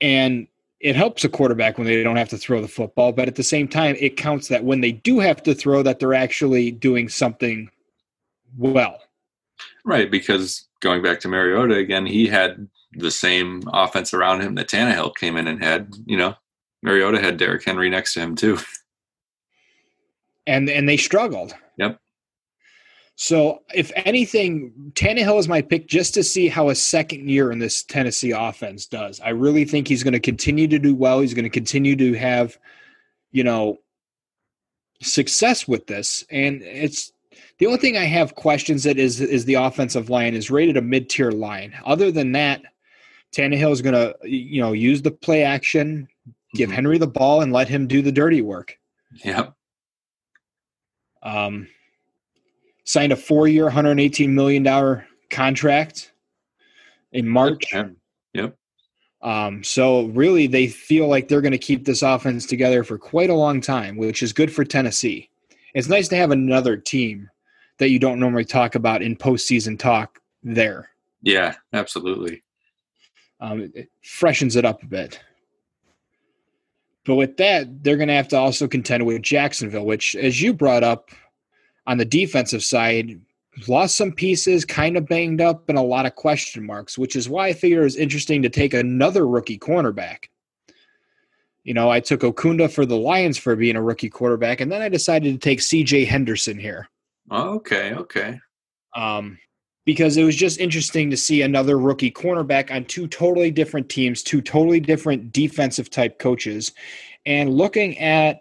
And 0.00 0.46
it 0.78 0.94
helps 0.94 1.24
a 1.24 1.28
quarterback 1.28 1.76
when 1.76 1.88
they 1.88 2.04
don't 2.04 2.16
have 2.16 2.28
to 2.28 2.38
throw 2.38 2.62
the 2.62 2.68
football, 2.68 3.12
but 3.12 3.26
at 3.26 3.34
the 3.34 3.42
same 3.42 3.66
time, 3.66 3.96
it 3.98 4.16
counts 4.16 4.46
that 4.48 4.64
when 4.64 4.80
they 4.80 4.92
do 4.92 5.18
have 5.18 5.42
to 5.42 5.54
throw, 5.54 5.82
that 5.82 5.98
they're 5.98 6.14
actually 6.14 6.70
doing 6.70 7.08
something 7.08 7.68
well. 8.56 9.00
Right, 9.90 10.08
because 10.08 10.68
going 10.78 11.02
back 11.02 11.18
to 11.18 11.28
Mariota 11.28 11.74
again, 11.74 12.06
he 12.06 12.28
had 12.28 12.68
the 12.92 13.10
same 13.10 13.64
offense 13.72 14.14
around 14.14 14.40
him 14.40 14.54
that 14.54 14.68
Tannehill 14.68 15.16
came 15.16 15.36
in 15.36 15.48
and 15.48 15.60
had. 15.60 15.92
You 16.06 16.16
know, 16.16 16.36
Mariota 16.84 17.20
had 17.20 17.38
Derrick 17.38 17.64
Henry 17.64 17.90
next 17.90 18.14
to 18.14 18.20
him 18.20 18.36
too. 18.36 18.56
And 20.46 20.70
and 20.70 20.88
they 20.88 20.96
struggled. 20.96 21.56
Yep. 21.78 21.98
So, 23.16 23.62
if 23.74 23.90
anything, 23.96 24.92
Tannehill 24.94 25.40
is 25.40 25.48
my 25.48 25.60
pick 25.60 25.88
just 25.88 26.14
to 26.14 26.22
see 26.22 26.46
how 26.46 26.68
a 26.68 26.74
second 26.76 27.28
year 27.28 27.50
in 27.50 27.58
this 27.58 27.82
Tennessee 27.82 28.30
offense 28.30 28.86
does. 28.86 29.18
I 29.18 29.30
really 29.30 29.64
think 29.64 29.88
he's 29.88 30.04
going 30.04 30.12
to 30.12 30.20
continue 30.20 30.68
to 30.68 30.78
do 30.78 30.94
well. 30.94 31.18
He's 31.18 31.34
going 31.34 31.42
to 31.42 31.50
continue 31.50 31.96
to 31.96 32.12
have, 32.14 32.56
you 33.32 33.42
know, 33.42 33.78
success 35.02 35.66
with 35.66 35.88
this. 35.88 36.24
And 36.30 36.62
it's 36.62 37.10
the 37.58 37.66
only 37.66 37.78
thing 37.78 37.96
I 37.96 38.04
have 38.04 38.34
questions 38.34 38.84
that 38.84 38.98
is 38.98 39.20
is 39.20 39.44
the 39.44 39.54
offensive 39.54 40.10
line 40.10 40.34
is 40.34 40.50
rated 40.50 40.76
a 40.76 40.82
mid 40.82 41.08
tier 41.08 41.30
line. 41.30 41.74
Other 41.84 42.10
than 42.10 42.32
that, 42.32 42.62
Tannehill 43.34 43.72
is 43.72 43.82
going 43.82 43.94
to, 43.94 44.16
you 44.24 44.60
know, 44.60 44.72
use 44.72 45.02
the 45.02 45.10
play 45.10 45.42
action, 45.42 46.08
give 46.54 46.68
mm-hmm. 46.68 46.74
Henry 46.74 46.98
the 46.98 47.06
ball, 47.06 47.42
and 47.42 47.52
let 47.52 47.68
him 47.68 47.86
do 47.86 48.02
the 48.02 48.12
dirty 48.12 48.42
work. 48.42 48.76
Yep. 49.24 49.54
Um 51.22 51.68
signed 52.84 53.12
a 53.12 53.16
four 53.16 53.46
year, 53.46 53.70
$118 53.70 54.28
million 54.30 55.04
contract 55.30 56.12
in 57.12 57.28
March. 57.28 57.64
Yep. 58.34 58.56
Um, 59.22 59.62
so 59.62 60.06
really, 60.06 60.46
they 60.46 60.66
feel 60.66 61.06
like 61.08 61.28
they're 61.28 61.40
going 61.40 61.52
to 61.52 61.58
keep 61.58 61.84
this 61.84 62.02
offense 62.02 62.46
together 62.46 62.82
for 62.84 62.98
quite 62.98 63.30
a 63.30 63.34
long 63.34 63.60
time, 63.60 63.96
which 63.96 64.22
is 64.22 64.32
good 64.32 64.52
for 64.52 64.64
Tennessee. 64.64 65.29
It's 65.74 65.88
nice 65.88 66.08
to 66.08 66.16
have 66.16 66.30
another 66.30 66.76
team 66.76 67.30
that 67.78 67.90
you 67.90 67.98
don't 67.98 68.20
normally 68.20 68.44
talk 68.44 68.74
about 68.74 69.02
in 69.02 69.16
postseason 69.16 69.78
talk 69.78 70.20
there. 70.42 70.90
Yeah, 71.22 71.54
absolutely. 71.72 72.42
Um, 73.40 73.72
it 73.74 73.90
freshens 74.02 74.56
it 74.56 74.64
up 74.64 74.82
a 74.82 74.86
bit. 74.86 75.20
But 77.06 77.14
with 77.14 77.36
that, 77.38 77.82
they're 77.82 77.96
going 77.96 78.08
to 78.08 78.14
have 78.14 78.28
to 78.28 78.36
also 78.36 78.68
contend 78.68 79.06
with 79.06 79.22
Jacksonville, 79.22 79.86
which, 79.86 80.14
as 80.14 80.40
you 80.40 80.52
brought 80.52 80.82
up, 80.82 81.10
on 81.86 81.96
the 81.96 82.04
defensive 82.04 82.62
side, 82.62 83.18
lost 83.66 83.96
some 83.96 84.12
pieces, 84.12 84.64
kind 84.64 84.96
of 84.96 85.08
banged 85.08 85.40
up, 85.40 85.68
and 85.68 85.78
a 85.78 85.82
lot 85.82 86.06
of 86.06 86.14
question 86.14 86.64
marks, 86.64 86.98
which 86.98 87.16
is 87.16 87.28
why 87.28 87.48
I 87.48 87.52
figure 87.52 87.80
it 87.80 87.84
was 87.84 87.96
interesting 87.96 88.42
to 88.42 88.50
take 88.50 88.74
another 88.74 89.26
rookie 89.26 89.58
cornerback. 89.58 90.26
You 91.64 91.74
know, 91.74 91.90
I 91.90 92.00
took 92.00 92.20
Okudah 92.20 92.72
for 92.72 92.86
the 92.86 92.96
Lions 92.96 93.36
for 93.36 93.54
being 93.54 93.76
a 93.76 93.82
rookie 93.82 94.08
quarterback, 94.08 94.60
and 94.60 94.72
then 94.72 94.82
I 94.82 94.88
decided 94.88 95.32
to 95.32 95.38
take 95.38 95.60
CJ 95.60 96.06
Henderson 96.06 96.58
here. 96.58 96.88
Oh, 97.30 97.56
okay, 97.56 97.94
okay. 97.94 98.40
Um, 98.96 99.38
because 99.84 100.16
it 100.16 100.24
was 100.24 100.36
just 100.36 100.58
interesting 100.58 101.10
to 101.10 101.16
see 101.16 101.42
another 101.42 101.78
rookie 101.78 102.10
cornerback 102.10 102.74
on 102.74 102.84
two 102.84 103.06
totally 103.06 103.50
different 103.50 103.88
teams, 103.88 104.22
two 104.22 104.40
totally 104.40 104.80
different 104.80 105.32
defensive 105.32 105.90
type 105.90 106.18
coaches, 106.18 106.72
and 107.26 107.52
looking 107.52 107.98
at 107.98 108.40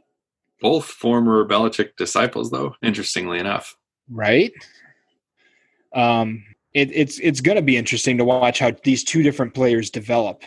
both 0.61 0.85
former 0.85 1.45
Belichick 1.45 1.95
disciples, 1.97 2.51
though. 2.51 2.75
Interestingly 2.81 3.39
enough, 3.39 3.75
right? 4.09 4.51
Um, 5.93 6.43
it, 6.73 6.91
it's 6.93 7.19
it's 7.19 7.41
going 7.41 7.55
to 7.55 7.61
be 7.61 7.77
interesting 7.77 8.17
to 8.17 8.25
watch 8.25 8.59
how 8.59 8.71
these 8.83 9.03
two 9.03 9.23
different 9.23 9.53
players 9.53 9.89
develop. 9.89 10.43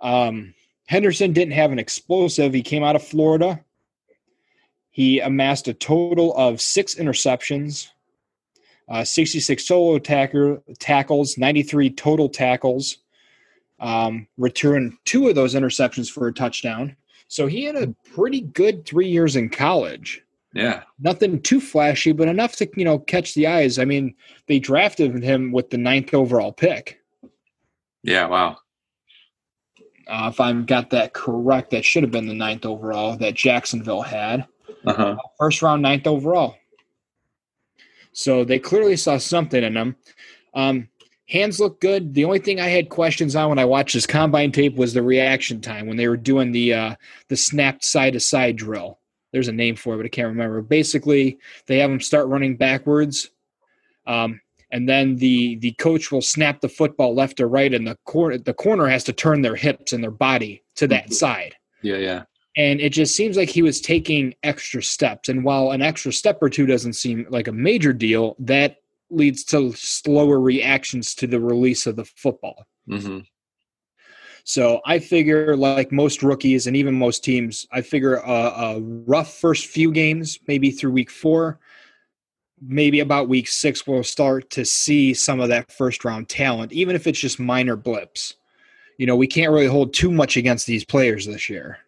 Um, 0.00 0.54
Henderson 0.88 1.34
didn't 1.34 1.52
have 1.52 1.70
an 1.70 1.78
explosive. 1.78 2.54
He 2.54 2.62
came 2.62 2.82
out 2.82 2.96
of 2.96 3.06
Florida. 3.06 3.62
He 4.90 5.20
amassed 5.20 5.68
a 5.68 5.74
total 5.74 6.34
of 6.34 6.62
six 6.62 6.94
interceptions, 6.94 7.88
uh, 8.88 9.04
66 9.04 9.66
solo 9.66 9.98
tacker, 9.98 10.62
tackles, 10.78 11.36
93 11.36 11.90
total 11.90 12.30
tackles, 12.30 12.98
um, 13.80 14.26
returned 14.38 14.94
two 15.04 15.28
of 15.28 15.34
those 15.34 15.54
interceptions 15.54 16.10
for 16.10 16.26
a 16.26 16.32
touchdown. 16.32 16.96
So 17.28 17.46
he 17.46 17.64
had 17.64 17.76
a 17.76 17.94
pretty 18.14 18.40
good 18.40 18.86
three 18.86 19.08
years 19.08 19.36
in 19.36 19.50
college. 19.50 20.24
Yeah. 20.54 20.84
Nothing 20.98 21.42
too 21.42 21.60
flashy, 21.60 22.12
but 22.12 22.28
enough 22.28 22.56
to, 22.56 22.68
you 22.76 22.84
know, 22.86 22.98
catch 22.98 23.34
the 23.34 23.46
eyes. 23.46 23.78
I 23.78 23.84
mean, 23.84 24.14
they 24.46 24.58
drafted 24.58 25.22
him 25.22 25.52
with 25.52 25.68
the 25.68 25.76
ninth 25.76 26.14
overall 26.14 26.50
pick. 26.50 26.98
Yeah, 28.02 28.26
wow. 28.26 28.56
Uh, 30.08 30.30
if 30.32 30.40
I've 30.40 30.66
got 30.66 30.90
that 30.90 31.12
correct, 31.12 31.70
that 31.70 31.84
should 31.84 32.02
have 32.02 32.12
been 32.12 32.26
the 32.26 32.34
ninth 32.34 32.64
overall 32.64 33.16
that 33.18 33.34
Jacksonville 33.34 34.02
had. 34.02 34.46
Uh-huh. 34.86 35.02
Uh, 35.02 35.16
first 35.38 35.60
round, 35.62 35.82
ninth 35.82 36.06
overall. 36.06 36.56
So 38.12 38.44
they 38.44 38.58
clearly 38.58 38.96
saw 38.96 39.18
something 39.18 39.62
in 39.62 39.76
him. 39.76 39.96
Um, 40.54 40.88
hands 41.28 41.60
look 41.60 41.80
good. 41.80 42.14
The 42.14 42.24
only 42.24 42.38
thing 42.38 42.58
I 42.58 42.68
had 42.68 42.88
questions 42.88 43.36
on 43.36 43.50
when 43.50 43.58
I 43.58 43.64
watched 43.64 43.94
this 43.94 44.06
combine 44.06 44.50
tape 44.50 44.76
was 44.76 44.94
the 44.94 45.02
reaction 45.02 45.60
time 45.60 45.86
when 45.86 45.96
they 45.96 46.08
were 46.08 46.16
doing 46.16 46.52
the 46.52 46.74
uh, 46.74 46.94
the 47.28 47.36
snapped 47.36 47.84
side 47.84 48.14
to 48.14 48.20
side 48.20 48.56
drill. 48.56 48.98
There's 49.32 49.48
a 49.48 49.52
name 49.52 49.76
for 49.76 49.94
it, 49.94 49.98
but 49.98 50.06
I 50.06 50.08
can't 50.08 50.28
remember. 50.28 50.62
Basically, 50.62 51.38
they 51.66 51.78
have 51.78 51.90
them 51.90 52.00
start 52.00 52.28
running 52.28 52.56
backwards, 52.56 53.30
um, 54.06 54.40
and 54.70 54.88
then 54.88 55.16
the 55.16 55.56
the 55.56 55.72
coach 55.72 56.10
will 56.10 56.22
snap 56.22 56.60
the 56.60 56.68
football 56.68 57.14
left 57.14 57.40
or 57.40 57.48
right, 57.48 57.72
and 57.72 57.86
the 57.86 57.96
corner 58.04 58.38
the 58.38 58.54
corner 58.54 58.86
has 58.86 59.04
to 59.04 59.12
turn 59.12 59.42
their 59.42 59.56
hips 59.56 59.92
and 59.92 60.02
their 60.02 60.10
body 60.10 60.62
to 60.76 60.86
that 60.88 61.04
mm-hmm. 61.04 61.14
side. 61.14 61.54
Yeah, 61.82 61.96
yeah. 61.96 62.22
And 62.56 62.80
it 62.80 62.90
just 62.90 63.14
seems 63.14 63.36
like 63.36 63.48
he 63.48 63.62
was 63.62 63.80
taking 63.80 64.34
extra 64.42 64.82
steps. 64.82 65.28
And 65.28 65.44
while 65.44 65.70
an 65.70 65.80
extra 65.80 66.12
step 66.12 66.38
or 66.42 66.48
two 66.48 66.66
doesn't 66.66 66.94
seem 66.94 67.24
like 67.30 67.46
a 67.46 67.52
major 67.52 67.92
deal, 67.92 68.34
that 68.40 68.78
leads 69.10 69.44
to 69.44 69.72
slower 69.74 70.40
reactions 70.40 71.14
to 71.14 71.28
the 71.28 71.40
release 71.40 71.86
of 71.86 71.94
the 71.94 72.04
football. 72.04 72.66
Mm-hmm. 72.90 73.20
So 74.42 74.80
I 74.86 74.98
figure, 74.98 75.56
like 75.56 75.92
most 75.92 76.22
rookies 76.22 76.66
and 76.66 76.74
even 76.74 76.94
most 76.94 77.22
teams, 77.22 77.66
I 77.70 77.82
figure 77.82 78.16
a, 78.16 78.32
a, 78.32 78.80
rough 78.80 79.34
first 79.34 79.66
few 79.66 79.92
games, 79.92 80.38
maybe 80.48 80.70
through 80.70 80.92
week 80.92 81.10
four, 81.10 81.60
maybe 82.60 83.00
about 83.00 83.28
week 83.28 83.48
six, 83.48 83.86
we'll 83.86 84.02
start 84.02 84.50
to 84.50 84.64
see 84.64 85.14
some 85.14 85.40
of 85.40 85.48
that 85.48 85.72
first 85.72 86.04
round 86.04 86.28
talent, 86.28 86.72
even 86.72 86.96
if 86.96 87.06
it's 87.06 87.20
just 87.20 87.38
minor 87.38 87.76
blips. 87.76 88.34
You 88.98 89.06
know, 89.06 89.16
we 89.16 89.26
can't 89.26 89.52
really 89.52 89.66
hold 89.66 89.94
too 89.94 90.10
much 90.10 90.36
against 90.36 90.66
these 90.66 90.84
players 90.84 91.26
this 91.26 91.48
year. 91.48 91.78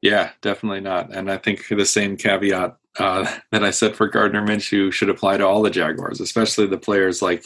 Yeah, 0.00 0.30
definitely 0.42 0.80
not. 0.80 1.14
And 1.14 1.30
I 1.30 1.38
think 1.38 1.66
the 1.68 1.86
same 1.86 2.16
caveat 2.16 2.76
uh, 2.98 3.38
that 3.50 3.64
I 3.64 3.70
said 3.70 3.96
for 3.96 4.06
Gardner 4.06 4.46
Minshew 4.46 4.92
should 4.92 5.10
apply 5.10 5.38
to 5.38 5.46
all 5.46 5.62
the 5.62 5.70
Jaguars, 5.70 6.20
especially 6.20 6.66
the 6.66 6.78
players 6.78 7.22
like 7.22 7.44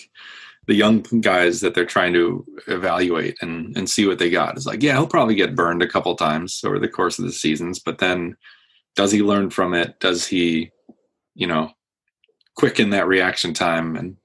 the 0.67 0.75
young 0.75 1.01
guys 1.21 1.61
that 1.62 1.75
they're 1.75 1.87
trying 1.87 2.12
to 2.12 2.45
evaluate 2.67 3.37
and, 3.41 3.77
and 3.77 3.88
see 3.88 4.07
what 4.07 4.19
they 4.19 4.29
got. 4.29 4.57
It's 4.57 4.67
like, 4.67 4.83
yeah, 4.83 4.93
he'll 4.93 5.07
probably 5.07 5.35
get 5.35 5.55
burned 5.55 5.83
a 5.83 5.88
couple 5.88 6.14
times 6.14 6.61
over 6.64 6.79
the 6.79 6.88
course 6.88 7.19
of 7.19 7.25
the 7.25 7.33
seasons, 7.33 7.79
but 7.79 7.99
then 7.99 8.37
does 8.95 9.11
he 9.11 9.23
learn 9.23 9.49
from 9.49 9.73
it? 9.73 9.99
Does 9.99 10.27
he, 10.27 10.71
you 11.35 11.47
know, 11.47 11.71
quicken 12.59 12.90
that 12.90 13.07
reaction 13.07 13.55
time 13.55 13.97
and 13.97 14.16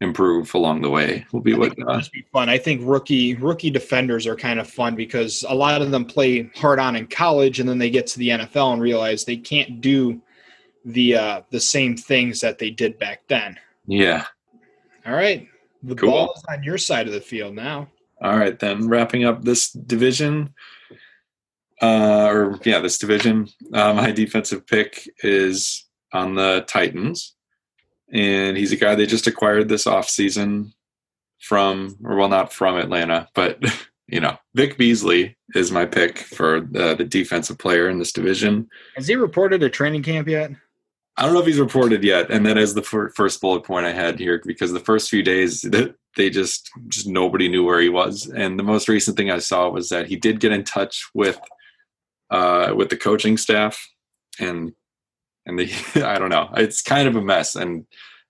improve 0.00 0.54
along 0.54 0.80
the 0.80 0.88
way 0.88 1.26
will 1.32 1.42
be 1.42 1.52
what 1.52 1.74
uh, 1.86 2.00
be 2.12 2.24
fun. 2.32 2.48
I 2.48 2.56
think 2.56 2.80
rookie 2.84 3.34
rookie 3.34 3.70
defenders 3.70 4.26
are 4.26 4.36
kind 4.36 4.58
of 4.58 4.70
fun 4.70 4.94
because 4.94 5.44
a 5.48 5.54
lot 5.54 5.82
of 5.82 5.90
them 5.90 6.06
play 6.06 6.50
hard 6.54 6.78
on 6.78 6.96
in 6.96 7.06
college 7.06 7.60
and 7.60 7.68
then 7.68 7.78
they 7.78 7.90
get 7.90 8.06
to 8.08 8.18
the 8.18 8.30
NFL 8.30 8.72
and 8.72 8.80
realize 8.80 9.24
they 9.24 9.36
can't 9.36 9.80
do 9.80 10.20
the 10.84 11.16
uh, 11.16 11.42
the 11.50 11.60
same 11.60 11.96
things 11.96 12.40
that 12.40 12.58
they 12.58 12.70
did 12.70 12.98
back 12.98 13.22
then. 13.28 13.58
Yeah. 13.86 14.24
All 15.04 15.12
right. 15.12 15.46
The 15.82 15.94
cool. 15.94 16.10
ball 16.10 16.34
is 16.36 16.44
on 16.48 16.62
your 16.62 16.78
side 16.78 17.06
of 17.06 17.12
the 17.12 17.20
field 17.20 17.54
now. 17.54 17.88
All 18.22 18.36
right, 18.36 18.58
then 18.58 18.86
wrapping 18.86 19.24
up 19.24 19.42
this 19.42 19.70
division, 19.70 20.52
uh, 21.80 22.26
or 22.26 22.58
yeah, 22.64 22.78
this 22.78 22.98
division. 22.98 23.48
Uh, 23.72 23.94
my 23.94 24.10
defensive 24.12 24.66
pick 24.66 25.08
is 25.22 25.86
on 26.12 26.34
the 26.34 26.64
Titans, 26.68 27.34
and 28.12 28.56
he's 28.56 28.72
a 28.72 28.76
guy 28.76 28.94
they 28.94 29.06
just 29.06 29.26
acquired 29.26 29.68
this 29.68 29.84
offseason 29.84 30.72
from, 31.40 31.96
or 32.04 32.16
well, 32.16 32.28
not 32.28 32.52
from 32.52 32.76
Atlanta, 32.76 33.28
but 33.34 33.62
you 34.08 34.20
know, 34.20 34.36
Vic 34.54 34.76
Beasley 34.76 35.36
is 35.54 35.70
my 35.70 35.86
pick 35.86 36.18
for 36.18 36.60
the, 36.60 36.94
the 36.94 37.04
defensive 37.04 37.58
player 37.58 37.88
in 37.88 37.98
this 37.98 38.12
division. 38.12 38.68
Has 38.96 39.06
he 39.06 39.14
reported 39.14 39.62
a 39.62 39.70
training 39.70 40.02
camp 40.02 40.28
yet? 40.28 40.50
I 41.16 41.24
don't 41.24 41.34
know 41.34 41.40
if 41.40 41.46
he's 41.46 41.60
reported 41.60 42.02
yet, 42.02 42.30
and 42.30 42.46
that 42.46 42.56
is 42.56 42.74
the 42.74 42.82
first 42.82 43.40
bullet 43.40 43.64
point 43.64 43.86
I 43.86 43.92
had 43.92 44.18
here 44.18 44.40
because 44.44 44.72
the 44.72 44.80
first 44.80 45.10
few 45.10 45.22
days 45.22 45.60
that 45.62 45.94
they 46.16 46.30
just 46.30 46.70
just 46.88 47.06
nobody 47.06 47.48
knew 47.48 47.64
where 47.64 47.80
he 47.80 47.88
was, 47.88 48.26
and 48.26 48.58
the 48.58 48.64
most 48.64 48.88
recent 48.88 49.16
thing 49.16 49.30
I 49.30 49.38
saw 49.38 49.68
was 49.68 49.90
that 49.90 50.08
he 50.08 50.16
did 50.16 50.40
get 50.40 50.52
in 50.52 50.64
touch 50.64 51.08
with 51.14 51.38
uh, 52.30 52.72
with 52.74 52.90
the 52.90 52.96
coaching 52.96 53.36
staff, 53.36 53.86
and 54.38 54.72
and 55.50 55.58
the 55.58 55.70
I 56.06 56.18
don't 56.18 56.30
know, 56.30 56.50
it's 56.56 56.80
kind 56.80 57.06
of 57.06 57.16
a 57.16 57.22
mess 57.22 57.54
and 57.54 57.84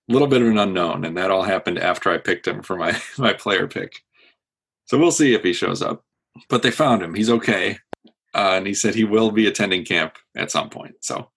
a 0.08 0.12
little 0.12 0.28
bit 0.28 0.42
of 0.42 0.48
an 0.48 0.58
unknown, 0.58 1.04
and 1.04 1.16
that 1.16 1.30
all 1.30 1.42
happened 1.42 1.78
after 1.78 2.10
I 2.10 2.18
picked 2.18 2.48
him 2.48 2.62
for 2.62 2.76
my 2.76 3.00
my 3.18 3.32
player 3.32 3.68
pick. 3.68 4.00
So 4.86 4.98
we'll 4.98 5.12
see 5.12 5.34
if 5.34 5.44
he 5.44 5.52
shows 5.52 5.82
up. 5.82 6.04
But 6.48 6.62
they 6.62 6.70
found 6.70 7.02
him; 7.02 7.14
he's 7.14 7.30
okay, 7.30 7.78
uh, 8.34 8.54
and 8.54 8.66
he 8.66 8.74
said 8.74 8.94
he 8.94 9.04
will 9.04 9.30
be 9.30 9.46
attending 9.46 9.84
camp 9.84 10.16
at 10.36 10.50
some 10.50 10.70
point. 10.70 10.96
So. 11.00 11.30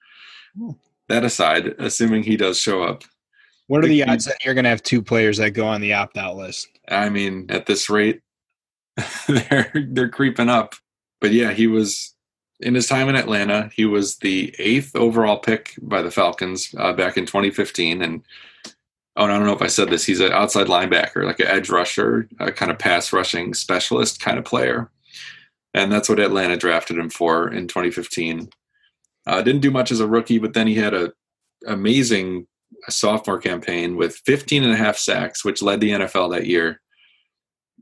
Hmm 0.57 0.71
that 1.09 1.23
aside, 1.23 1.75
assuming 1.79 2.23
he 2.23 2.37
does 2.37 2.59
show 2.59 2.83
up, 2.83 3.03
what 3.67 3.83
are 3.83 3.87
the 3.87 4.03
odds 4.03 4.25
that 4.25 4.43
you're 4.43 4.53
going 4.53 4.65
to 4.65 4.69
have 4.69 4.83
two 4.83 5.01
players 5.01 5.37
that 5.37 5.51
go 5.51 5.65
on 5.67 5.81
the 5.81 5.93
opt 5.93 6.17
out 6.17 6.35
list? 6.35 6.67
I 6.89 7.09
mean, 7.09 7.45
at 7.49 7.65
this 7.65 7.89
rate, 7.89 8.21
they're 9.27 9.71
they're 9.73 10.09
creeping 10.09 10.49
up. 10.49 10.75
But 11.21 11.31
yeah, 11.31 11.53
he 11.53 11.67
was 11.67 12.12
in 12.59 12.75
his 12.75 12.87
time 12.87 13.09
in 13.09 13.15
Atlanta. 13.15 13.69
He 13.73 13.85
was 13.85 14.17
the 14.17 14.53
eighth 14.59 14.95
overall 14.95 15.37
pick 15.37 15.73
by 15.81 16.01
the 16.01 16.11
Falcons 16.11 16.73
uh, 16.77 16.93
back 16.93 17.17
in 17.17 17.25
2015, 17.25 18.01
and 18.01 18.23
oh, 19.15 19.25
I 19.25 19.27
don't 19.27 19.45
know 19.45 19.53
if 19.53 19.61
I 19.61 19.67
said 19.67 19.89
this. 19.89 20.05
He's 20.05 20.19
an 20.19 20.31
outside 20.31 20.67
linebacker, 20.67 21.25
like 21.25 21.39
an 21.39 21.47
edge 21.47 21.69
rusher, 21.69 22.27
a 22.39 22.51
kind 22.51 22.71
of 22.71 22.79
pass 22.79 23.13
rushing 23.13 23.53
specialist 23.53 24.19
kind 24.19 24.37
of 24.37 24.45
player, 24.45 24.89
and 25.73 25.91
that's 25.91 26.09
what 26.09 26.19
Atlanta 26.19 26.57
drafted 26.57 26.97
him 26.97 27.09
for 27.09 27.51
in 27.51 27.67
2015. 27.67 28.49
Uh, 29.25 29.41
didn't 29.41 29.61
do 29.61 29.71
much 29.71 29.91
as 29.91 29.99
a 29.99 30.07
rookie, 30.07 30.39
but 30.39 30.53
then 30.53 30.67
he 30.67 30.75
had 30.75 30.93
a 30.93 31.13
amazing 31.65 32.45
sophomore 32.89 33.39
campaign 33.39 33.95
with 33.95 34.21
15 34.25 34.63
and 34.63 34.73
a 34.73 34.77
half 34.77 34.97
sacks, 34.97 35.45
which 35.45 35.61
led 35.61 35.79
the 35.79 35.91
NFL 35.91 36.31
that 36.31 36.45
year. 36.45 36.81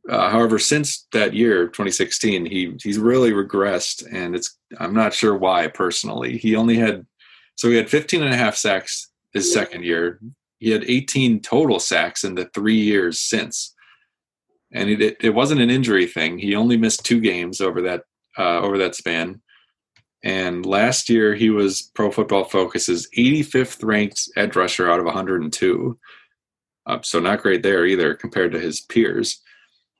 Uh, 0.09 0.29
however, 0.29 0.57
since 0.57 1.07
that 1.11 1.33
year, 1.33 1.67
2016, 1.67 2.45
he 2.45 2.75
he's 2.81 2.97
really 2.97 3.31
regressed, 3.31 4.03
and 4.11 4.35
it's 4.35 4.57
I'm 4.79 4.93
not 4.93 5.13
sure 5.13 5.35
why 5.35 5.67
personally. 5.67 6.37
He 6.37 6.55
only 6.55 6.77
had 6.77 7.05
so 7.55 7.69
he 7.69 7.75
had 7.75 7.89
15 7.89 8.23
and 8.23 8.33
a 8.33 8.37
half 8.37 8.55
sacks 8.55 9.11
his 9.33 9.53
second 9.53 9.83
year. 9.83 10.19
He 10.57 10.71
had 10.71 10.83
18 10.83 11.41
total 11.41 11.79
sacks 11.79 12.23
in 12.23 12.35
the 12.35 12.49
three 12.53 12.77
years 12.77 13.19
since, 13.19 13.75
and 14.73 14.89
it 14.89 15.17
it 15.21 15.35
wasn't 15.35 15.61
an 15.61 15.69
injury 15.69 16.07
thing. 16.07 16.39
He 16.39 16.55
only 16.55 16.77
missed 16.77 17.05
two 17.05 17.19
games 17.19 17.61
over 17.61 17.81
that 17.83 18.03
uh, 18.37 18.59
over 18.59 18.77
that 18.79 18.95
span. 18.95 19.41
And 20.23 20.65
last 20.65 21.09
year, 21.09 21.33
he 21.33 21.49
was 21.49 21.91
Pro 21.95 22.11
Football 22.11 22.43
Focus's 22.43 23.09
85th 23.17 23.83
ranked 23.83 24.29
edge 24.35 24.55
rusher 24.55 24.89
out 24.89 24.99
of 24.99 25.05
102. 25.05 25.99
Uh, 26.85 26.99
so, 27.03 27.19
not 27.19 27.41
great 27.41 27.63
there 27.63 27.85
either 27.85 28.13
compared 28.13 28.51
to 28.51 28.59
his 28.59 28.81
peers. 28.81 29.41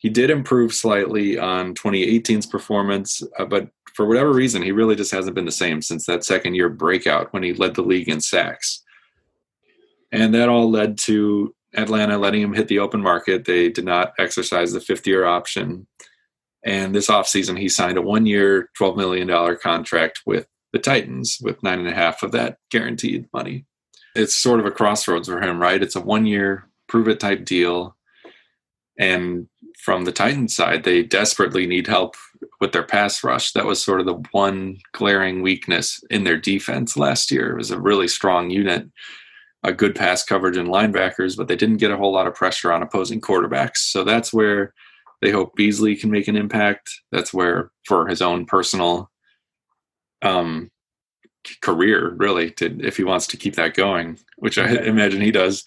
He 0.02 0.10
did 0.10 0.32
improve 0.32 0.74
slightly 0.74 1.38
on 1.38 1.76
2018's 1.76 2.48
performance, 2.48 3.22
uh, 3.38 3.46
but 3.46 3.70
for 3.94 4.08
whatever 4.08 4.34
reason, 4.34 4.64
he 4.64 4.72
really 4.72 4.96
just 4.96 5.12
hasn't 5.12 5.36
been 5.36 5.46
the 5.46 5.52
same 5.52 5.80
since 5.80 6.08
that 6.08 6.24
second 6.24 6.56
year 6.56 6.70
breakout 6.70 7.32
when 7.32 7.44
he 7.44 7.54
led 7.54 7.76
the 7.76 7.84
league 7.84 8.10
in 8.10 8.20
sacks. 8.20 8.84
And 10.12 10.34
that 10.34 10.50
all 10.50 10.72
led 10.72 10.98
to 11.00 11.54
Atlanta 11.76 12.18
letting 12.18 12.42
him 12.42 12.54
hit 12.54 12.68
the 12.68 12.80
open 12.80 13.00
market. 13.00 13.46
They 13.46 13.70
did 13.70 13.86
not 13.86 14.14
exercise 14.18 14.74
the 14.74 14.82
fifth 14.82 15.06
year 15.06 15.26
option. 15.26 15.86
And 16.66 16.96
this 16.96 17.08
offseason, 17.08 17.60
he 17.60 17.70
signed 17.70 18.00
a 18.00 18.02
one 18.02 18.26
year, 18.26 18.72
$12 18.80 18.98
million 18.98 19.58
contract 19.58 20.22
with 20.26 20.48
the 20.74 20.80
Titans 20.80 21.38
with 21.44 21.62
nine 21.62 21.78
and 21.78 21.88
a 21.88 21.94
half 21.94 22.24
of 22.24 22.32
that 22.32 22.58
guaranteed 22.72 23.28
money. 23.32 23.66
It's 24.16 24.36
sort 24.36 24.60
of 24.60 24.66
a 24.66 24.72
crossroads 24.72 25.28
for 25.28 25.40
him, 25.40 25.62
right? 25.62 25.82
It's 25.82 25.96
a 25.96 26.02
one 26.02 26.26
year, 26.26 26.68
prove 26.88 27.08
it 27.08 27.20
type 27.20 27.46
deal. 27.46 27.96
And 28.98 29.48
from 29.77 30.05
the 30.05 30.12
Titans 30.12 30.55
side, 30.55 30.84
they 30.84 31.03
desperately 31.03 31.65
need 31.67 31.88
help 31.88 32.15
with 32.60 32.71
their 32.71 32.84
pass 32.84 33.23
rush. 33.23 33.51
That 33.53 33.65
was 33.65 33.84
sort 33.84 33.99
of 33.99 34.05
the 34.05 34.21
one 34.31 34.77
glaring 34.93 35.41
weakness 35.41 36.03
in 36.10 36.23
their 36.23 36.38
defense 36.38 36.97
last 36.97 37.31
year. 37.31 37.51
It 37.51 37.57
was 37.57 37.71
a 37.71 37.79
really 37.79 38.07
strong 38.07 38.49
unit, 38.49 38.89
a 39.63 39.73
good 39.73 39.95
pass 39.95 40.23
coverage 40.23 40.57
and 40.57 40.69
linebackers, 40.69 41.38
but 41.38 41.47
they 41.47 41.55
didn't 41.55 41.77
get 41.77 41.91
a 41.91 41.97
whole 41.97 42.13
lot 42.13 42.27
of 42.27 42.36
pressure 42.36 42.71
on 42.71 42.81
opposing 42.81 43.21
quarterbacks. 43.21 43.77
So 43.77 44.03
that's 44.03 44.34
where 44.34 44.73
they 45.21 45.31
hope 45.31 45.55
Beasley 45.55 45.95
can 45.95 46.10
make 46.10 46.27
an 46.27 46.36
impact. 46.36 46.89
That's 47.12 47.34
where, 47.34 47.71
for 47.86 48.07
his 48.07 48.21
own 48.21 48.45
personal 48.45 49.12
um, 50.23 50.71
career, 51.62 52.13
really, 52.17 52.51
to 52.51 52.79
if 52.86 52.97
he 52.97 53.03
wants 53.03 53.27
to 53.27 53.38
keep 53.38 53.55
that 53.55 53.75
going, 53.75 54.17
which 54.38 54.57
I 54.57 54.67
imagine 54.84 55.21
he 55.21 55.31
does, 55.31 55.63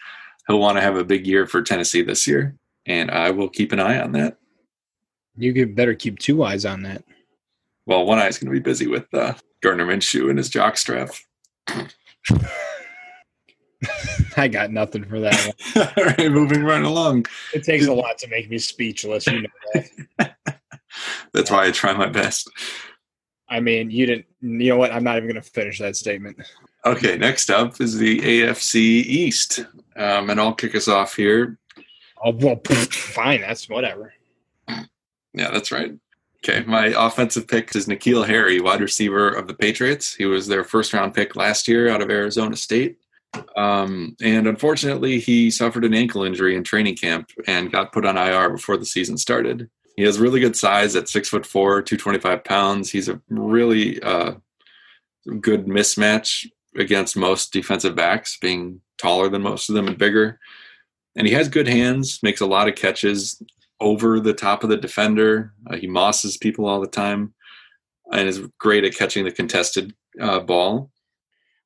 he'll 0.48 0.58
want 0.58 0.76
to 0.76 0.82
have 0.82 0.96
a 0.96 1.04
big 1.04 1.26
year 1.26 1.46
for 1.46 1.62
Tennessee 1.62 2.02
this 2.02 2.26
year, 2.26 2.56
and 2.86 3.10
I 3.10 3.30
will 3.30 3.48
keep 3.48 3.72
an 3.72 3.80
eye 3.80 4.00
on 4.00 4.12
that. 4.12 4.38
You 5.36 5.52
could 5.52 5.74
better 5.74 5.94
keep 5.94 6.18
two 6.18 6.44
eyes 6.44 6.64
on 6.64 6.82
that. 6.82 7.04
Well, 7.86 8.06
one 8.06 8.18
eye 8.18 8.28
is 8.28 8.38
going 8.38 8.52
to 8.52 8.58
be 8.58 8.62
busy 8.62 8.86
with 8.86 9.12
uh, 9.12 9.34
Gardner 9.62 9.86
Minshew 9.86 10.30
and 10.30 10.38
his 10.38 10.50
jockstrap. 10.50 11.20
I 14.36 14.48
got 14.48 14.70
nothing 14.70 15.04
for 15.04 15.20
that 15.20 15.54
one. 15.74 15.88
All 15.96 16.04
right, 16.04 16.32
moving 16.32 16.64
right 16.64 16.82
along. 16.82 17.26
It 17.52 17.64
takes 17.64 17.86
a 17.86 17.92
lot 17.92 18.18
to 18.18 18.28
make 18.28 18.50
me 18.50 18.58
speechless. 18.58 19.26
You 19.26 19.42
know 19.42 19.48
that. 20.18 20.36
That's 21.32 21.50
why 21.50 21.66
I 21.66 21.70
try 21.70 21.92
my 21.92 22.08
best. 22.08 22.50
I 23.48 23.60
mean, 23.60 23.90
you 23.90 24.06
didn't. 24.06 24.26
You 24.40 24.70
know 24.70 24.76
what? 24.76 24.92
I'm 24.92 25.04
not 25.04 25.16
even 25.16 25.28
going 25.28 25.42
to 25.42 25.50
finish 25.50 25.78
that 25.78 25.96
statement. 25.96 26.38
Okay, 26.86 27.16
next 27.16 27.50
up 27.50 27.80
is 27.80 27.98
the 27.98 28.20
AFC 28.20 28.76
East, 28.76 29.60
um, 29.96 30.30
and 30.30 30.40
I'll 30.40 30.54
kick 30.54 30.74
us 30.74 30.88
off 30.88 31.16
here. 31.16 31.58
Oh 32.22 32.32
well, 32.32 32.60
fine. 32.90 33.40
That's 33.40 33.68
whatever. 33.68 34.12
Yeah, 34.68 35.50
that's 35.50 35.72
right. 35.72 35.92
Okay, 36.46 36.62
my 36.66 36.86
offensive 36.86 37.48
pick 37.48 37.74
is 37.74 37.86
N'Keal 37.86 38.26
Harry, 38.26 38.60
wide 38.60 38.82
receiver 38.82 39.30
of 39.30 39.48
the 39.48 39.54
Patriots. 39.54 40.14
He 40.14 40.26
was 40.26 40.46
their 40.46 40.62
first 40.62 40.92
round 40.92 41.14
pick 41.14 41.36
last 41.36 41.66
year 41.66 41.88
out 41.88 42.02
of 42.02 42.10
Arizona 42.10 42.54
State. 42.54 42.98
Um, 43.56 44.14
and 44.22 44.46
unfortunately, 44.46 45.20
he 45.20 45.50
suffered 45.50 45.84
an 45.84 45.94
ankle 45.94 46.22
injury 46.22 46.54
in 46.54 46.62
training 46.62 46.96
camp 46.96 47.30
and 47.46 47.72
got 47.72 47.92
put 47.92 48.04
on 48.04 48.16
IR 48.16 48.50
before 48.50 48.76
the 48.76 48.84
season 48.84 49.16
started. 49.16 49.68
He 49.96 50.02
has 50.02 50.20
really 50.20 50.38
good 50.40 50.54
size 50.54 50.96
at 50.96 51.08
six 51.08 51.28
foot 51.28 51.46
four, 51.46 51.80
225 51.80 52.44
pounds. 52.44 52.90
He's 52.90 53.08
a 53.08 53.20
really 53.28 54.02
uh, 54.02 54.34
good 55.40 55.66
mismatch 55.66 56.46
against 56.76 57.16
most 57.16 57.52
defensive 57.52 57.94
backs, 57.94 58.36
being 58.40 58.80
taller 58.98 59.28
than 59.28 59.42
most 59.42 59.68
of 59.68 59.74
them 59.74 59.88
and 59.88 59.98
bigger. 59.98 60.38
And 61.16 61.26
he 61.26 61.32
has 61.34 61.48
good 61.48 61.68
hands, 61.68 62.20
makes 62.22 62.40
a 62.40 62.46
lot 62.46 62.68
of 62.68 62.74
catches 62.74 63.40
over 63.80 64.20
the 64.20 64.34
top 64.34 64.64
of 64.64 64.70
the 64.70 64.76
defender. 64.76 65.52
Uh, 65.68 65.76
he 65.76 65.86
mosses 65.86 66.36
people 66.36 66.66
all 66.66 66.80
the 66.80 66.86
time 66.86 67.34
and 68.12 68.28
is 68.28 68.46
great 68.58 68.84
at 68.84 68.94
catching 68.94 69.24
the 69.24 69.30
contested 69.30 69.94
uh, 70.20 70.40
ball. 70.40 70.90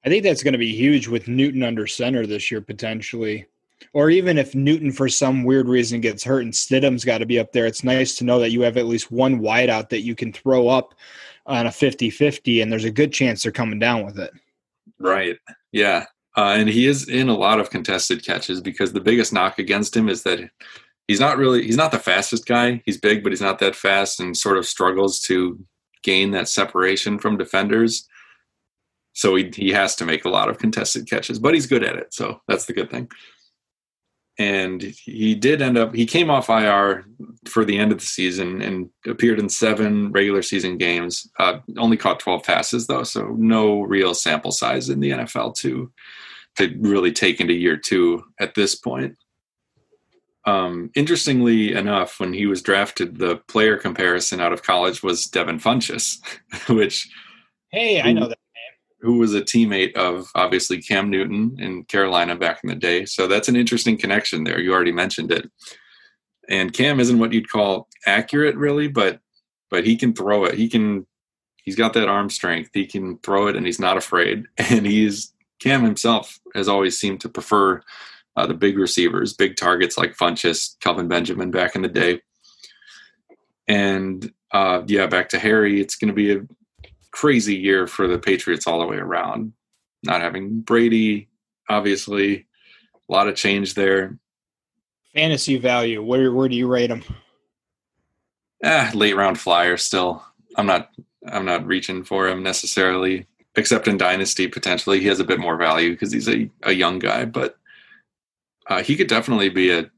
I 0.05 0.09
think 0.09 0.23
that's 0.23 0.43
going 0.43 0.53
to 0.53 0.59
be 0.59 0.75
huge 0.75 1.09
with 1.09 1.29
Newton 1.29 1.63
under 1.63 1.87
center 1.87 2.27
this 2.27 2.51
year 2.51 2.61
potentially. 2.61 3.47
Or 3.93 4.11
even 4.11 4.39
if 4.39 4.55
Newton 4.55 4.91
for 4.91 5.09
some 5.09 5.45
weird 5.45 5.69
reason 5.69 6.01
gets 6.01 6.25
hurt 6.25 6.43
and 6.43 6.53
Stidham's 6.53 7.05
got 7.05 7.19
to 7.19 7.27
be 7.27 7.39
up 7.39 7.53
there, 7.53 7.67
it's 7.67 7.85
nice 7.85 8.17
to 8.17 8.25
know 8.25 8.39
that 8.41 8.51
you 8.51 8.63
have 8.63 8.77
at 8.77 8.87
least 8.87 9.11
one 9.11 9.41
wideout 9.41 9.89
that 9.91 10.01
you 10.01 10.15
can 10.15 10.33
throw 10.33 10.69
up 10.69 10.95
on 11.47 11.67
a 11.67 11.71
50-50 11.71 12.63
and 12.63 12.71
there's 12.71 12.85
a 12.85 12.91
good 12.91 13.13
chance 13.13 13.43
they're 13.43 13.53
coming 13.53 13.79
down 13.79 14.05
with 14.05 14.19
it. 14.19 14.33
Right. 14.99 15.37
Yeah. 15.73 16.07
Uh, 16.39 16.55
and 16.57 16.69
he 16.69 16.87
is 16.87 17.09
in 17.09 17.29
a 17.29 17.37
lot 17.37 17.59
of 17.59 17.71
contested 17.71 18.25
catches 18.25 18.61
because 18.61 18.93
the 18.93 19.01
biggest 19.01 19.33
knock 19.33 19.59
against 19.59 19.97
him 19.97 20.09
is 20.09 20.23
that 20.23 20.39
he's 21.09 21.19
not 21.19 21.37
really 21.37 21.65
he's 21.65 21.77
not 21.77 21.91
the 21.91 21.99
fastest 21.99 22.47
guy. 22.47 22.81
He's 22.87 22.97
big, 22.97 23.25
but 23.25 23.33
he's 23.33 23.41
not 23.41 23.59
that 23.59 23.75
fast 23.75 24.21
and 24.21 24.37
sort 24.37 24.57
of 24.57 24.65
struggles 24.65 25.21
to 25.23 25.59
gain 26.05 26.31
that 26.31 26.49
separation 26.49 27.19
from 27.19 27.37
defenders 27.37 28.09
so 29.19 29.35
he 29.35 29.51
he 29.53 29.71
has 29.71 29.97
to 29.97 30.07
make 30.07 30.25
a 30.25 30.29
lot 30.29 30.49
of 30.49 30.59
contested 30.59 31.11
catches, 31.11 31.41
but 31.41 31.53
he's 31.53 31.67
good 31.67 31.83
at 31.83 31.97
it, 31.97 32.15
so 32.15 32.41
that's 32.47 32.67
the 32.67 32.73
good 32.73 32.89
thing. 32.89 33.11
And 34.39 34.81
he 34.81 35.35
did 35.35 35.61
end 35.61 35.77
up 35.77 35.93
he 35.93 36.07
came 36.07 36.31
off 36.31 36.49
IR 36.49 37.05
for 37.49 37.65
the 37.65 37.77
end 37.79 37.91
of 37.91 37.99
the 37.99 38.07
season 38.07 38.63
and 38.63 38.89
appeared 39.09 39.41
in 39.41 39.49
seven 39.49 40.13
regular 40.13 40.43
season 40.43 40.79
games. 40.79 41.29
Uh, 41.41 41.59
only 41.79 41.97
caught 41.97 42.21
twelve 42.21 42.45
passes 42.45 42.87
though, 42.87 43.03
so 43.03 43.35
no 43.37 43.81
real 43.81 44.15
sample 44.15 44.53
size 44.53 44.89
in 44.89 45.01
the 45.01 45.11
NFL 45.11 45.57
to 45.57 45.91
to 46.59 46.77
really 46.81 47.13
take 47.13 47.41
into 47.41 47.55
year 47.55 47.77
two 47.77 48.25
at 48.39 48.55
this 48.55 48.75
point. 48.75 49.17
Um, 50.45 50.91
interestingly 50.95 51.75
enough, 51.75 52.21
when 52.21 52.33
he 52.33 52.47
was 52.47 52.63
drafted, 52.63 53.19
the 53.19 53.37
player 53.49 53.77
comparison 53.77 54.41
out 54.41 54.53
of 54.53 54.63
college 54.63 55.03
was 55.03 55.27
Devin 55.27 55.59
Funchess, 55.59 56.19
which 56.69 57.09
hey, 57.71 58.01
I 58.01 58.13
know 58.13 58.29
that 58.29 58.39
name. 58.55 59.01
who 59.01 59.19
was 59.19 59.35
a 59.35 59.43
teammate 59.43 59.95
of 59.95 60.29
obviously 60.35 60.81
Cam 60.81 61.11
Newton 61.11 61.57
in 61.59 61.85
Carolina 61.85 62.35
back 62.35 62.61
in 62.65 62.71
the 62.71 62.77
day. 62.77 63.05
So 63.05 63.27
that's 63.27 63.49
an 63.49 63.57
interesting 63.57 63.99
connection 63.99 64.45
there. 64.45 64.59
You 64.59 64.73
already 64.73 64.93
mentioned 64.93 65.33
it. 65.33 65.51
And 66.49 66.73
Cam 66.73 66.99
isn't 66.99 67.19
what 67.19 67.33
you'd 67.35 67.51
call 67.51 67.89
accurate 68.07 68.57
really, 68.57 68.89
but 68.89 69.21
but 69.71 69.85
he 69.85 69.97
can 69.97 70.15
throw 70.15 70.45
it. 70.45 70.55
He 70.55 70.69
can 70.69 71.07
he's 71.57 71.77
got 71.77 71.93
that 71.93 72.09
arm 72.09 72.31
strength. 72.31 72.71
He 72.73 72.87
can 72.87 73.19
throw 73.19 73.49
it 73.49 73.57
and 73.57 73.67
he's 73.67 73.81
not 73.81 73.99
afraid. 73.99 74.47
And 74.71 74.87
he's 74.87 75.35
Cam 75.61 75.83
himself 75.83 76.39
has 76.55 76.69
always 76.69 76.99
seemed 76.99 77.21
to 77.23 77.29
prefer 77.29 77.83
uh, 78.37 78.47
the 78.47 78.55
big 78.55 78.79
receivers, 78.79 79.33
big 79.33 79.57
targets 79.57 79.99
like 79.99 80.17
Funchess, 80.17 80.79
Kelvin 80.81 81.09
Benjamin 81.09 81.51
back 81.51 81.75
in 81.75 81.83
the 81.83 81.89
day. 81.89 82.21
And 83.67 84.33
uh, 84.53 84.83
yeah, 84.87 85.07
back 85.07 85.29
to 85.31 85.39
Harry, 85.39 85.81
it's 85.81 85.97
going 85.97 86.09
to 86.09 86.15
be 86.15 86.33
a 86.33 86.47
crazy 87.11 87.57
year 87.57 87.87
for 87.87 88.07
the 88.07 88.19
Patriots 88.19 88.67
all 88.67 88.79
the 88.79 88.87
way 88.87 88.97
around. 88.97 89.53
Not 90.05 90.21
having 90.21 90.61
Brady, 90.61 91.29
obviously, 91.69 92.47
a 93.09 93.13
lot 93.13 93.29
of 93.29 93.35
change 93.35 93.75
there. 93.75 94.17
Fantasy 95.15 95.59
value, 95.59 96.03
where 96.03 96.33
where 96.33 96.49
do 96.49 96.55
you 96.55 96.69
rate 96.69 96.91
him? 96.91 97.03
Ah, 98.65 98.91
late 98.95 99.17
round 99.17 99.39
flyer 99.39 99.77
still. 99.77 100.23
I'm 100.57 100.67
not 100.67 100.91
I'm 101.27 101.45
not 101.45 101.67
reaching 101.67 102.05
for 102.05 102.29
him 102.29 102.43
necessarily, 102.43 103.27
except 103.59 103.89
in 103.89 103.99
Dynasty 103.99 104.47
potentially. 104.47 105.01
He 105.01 105.09
has 105.09 105.21
a 105.21 105.25
bit 105.25 105.41
more 105.41 105.57
value 105.57 105.91
because 105.91 106.13
he's 106.13 106.29
a, 106.29 106.49
a 106.63 106.73
young 106.73 107.01
guy, 107.01 107.25
but 107.25 107.59
uh, 108.69 108.83
he 108.83 108.97
could 108.97 109.09
definitely 109.09 109.49
be 109.49 109.71
a 109.71 109.91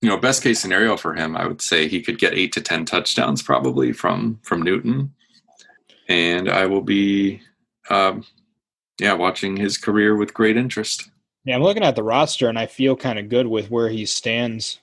you 0.00 0.08
know 0.08 0.16
best 0.16 0.42
case 0.42 0.60
scenario 0.60 0.96
for 0.96 1.14
him. 1.14 1.36
I 1.36 1.46
would 1.46 1.60
say 1.60 1.88
he 1.88 2.00
could 2.00 2.18
get 2.18 2.34
eight 2.34 2.52
to 2.52 2.60
ten 2.60 2.84
touchdowns 2.84 3.42
probably 3.42 3.92
from 3.92 4.38
from 4.42 4.62
Newton, 4.62 5.12
and 6.08 6.48
I 6.48 6.66
will 6.66 6.82
be 6.82 7.40
um, 7.90 8.24
yeah 9.00 9.14
watching 9.14 9.56
his 9.56 9.76
career 9.76 10.16
with 10.16 10.32
great 10.32 10.56
interest. 10.56 11.10
Yeah, 11.44 11.56
I'm 11.56 11.62
looking 11.62 11.82
at 11.82 11.96
the 11.96 12.02
roster 12.02 12.48
and 12.48 12.58
I 12.58 12.66
feel 12.66 12.96
kind 12.96 13.18
of 13.18 13.28
good 13.28 13.46
with 13.46 13.70
where 13.70 13.90
he 13.90 14.06
stands. 14.06 14.80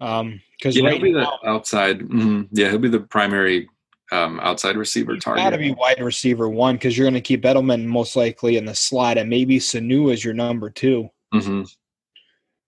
Um, 0.00 0.40
because 0.58 0.76
yeah, 0.76 0.84
right 0.84 0.94
he'll 0.94 1.02
be 1.02 1.12
now, 1.12 1.38
the 1.42 1.48
outside. 1.48 2.00
mhm, 2.00 2.48
yeah, 2.52 2.68
he'll 2.68 2.78
be 2.78 2.88
the 2.88 3.00
primary 3.00 3.68
um, 4.12 4.38
outside 4.40 4.76
receiver 4.76 5.16
target. 5.16 5.42
Got 5.42 5.50
to 5.50 5.58
be 5.58 5.72
wide 5.72 6.00
receiver 6.00 6.48
one 6.48 6.76
because 6.76 6.96
you're 6.96 7.06
going 7.06 7.14
to 7.14 7.20
keep 7.20 7.42
Edelman 7.42 7.86
most 7.86 8.14
likely 8.14 8.58
in 8.58 8.66
the 8.66 8.74
slot, 8.74 9.16
and 9.16 9.28
maybe 9.28 9.58
Sanu 9.58 10.12
is 10.12 10.24
your 10.24 10.34
number 10.34 10.68
two. 10.68 11.08
hmm 11.32 11.62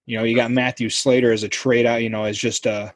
You 0.07 0.19
know, 0.19 0.25
you 0.25 0.35
got 0.35 0.51
Matthew 0.51 0.89
Slater 0.89 1.33
as 1.33 1.43
a 1.43 1.49
trade 1.49 1.87
out. 1.87 2.03
You 2.03 2.09
know, 2.09 2.25
as 2.25 2.39
just 2.39 2.65
a 2.67 2.95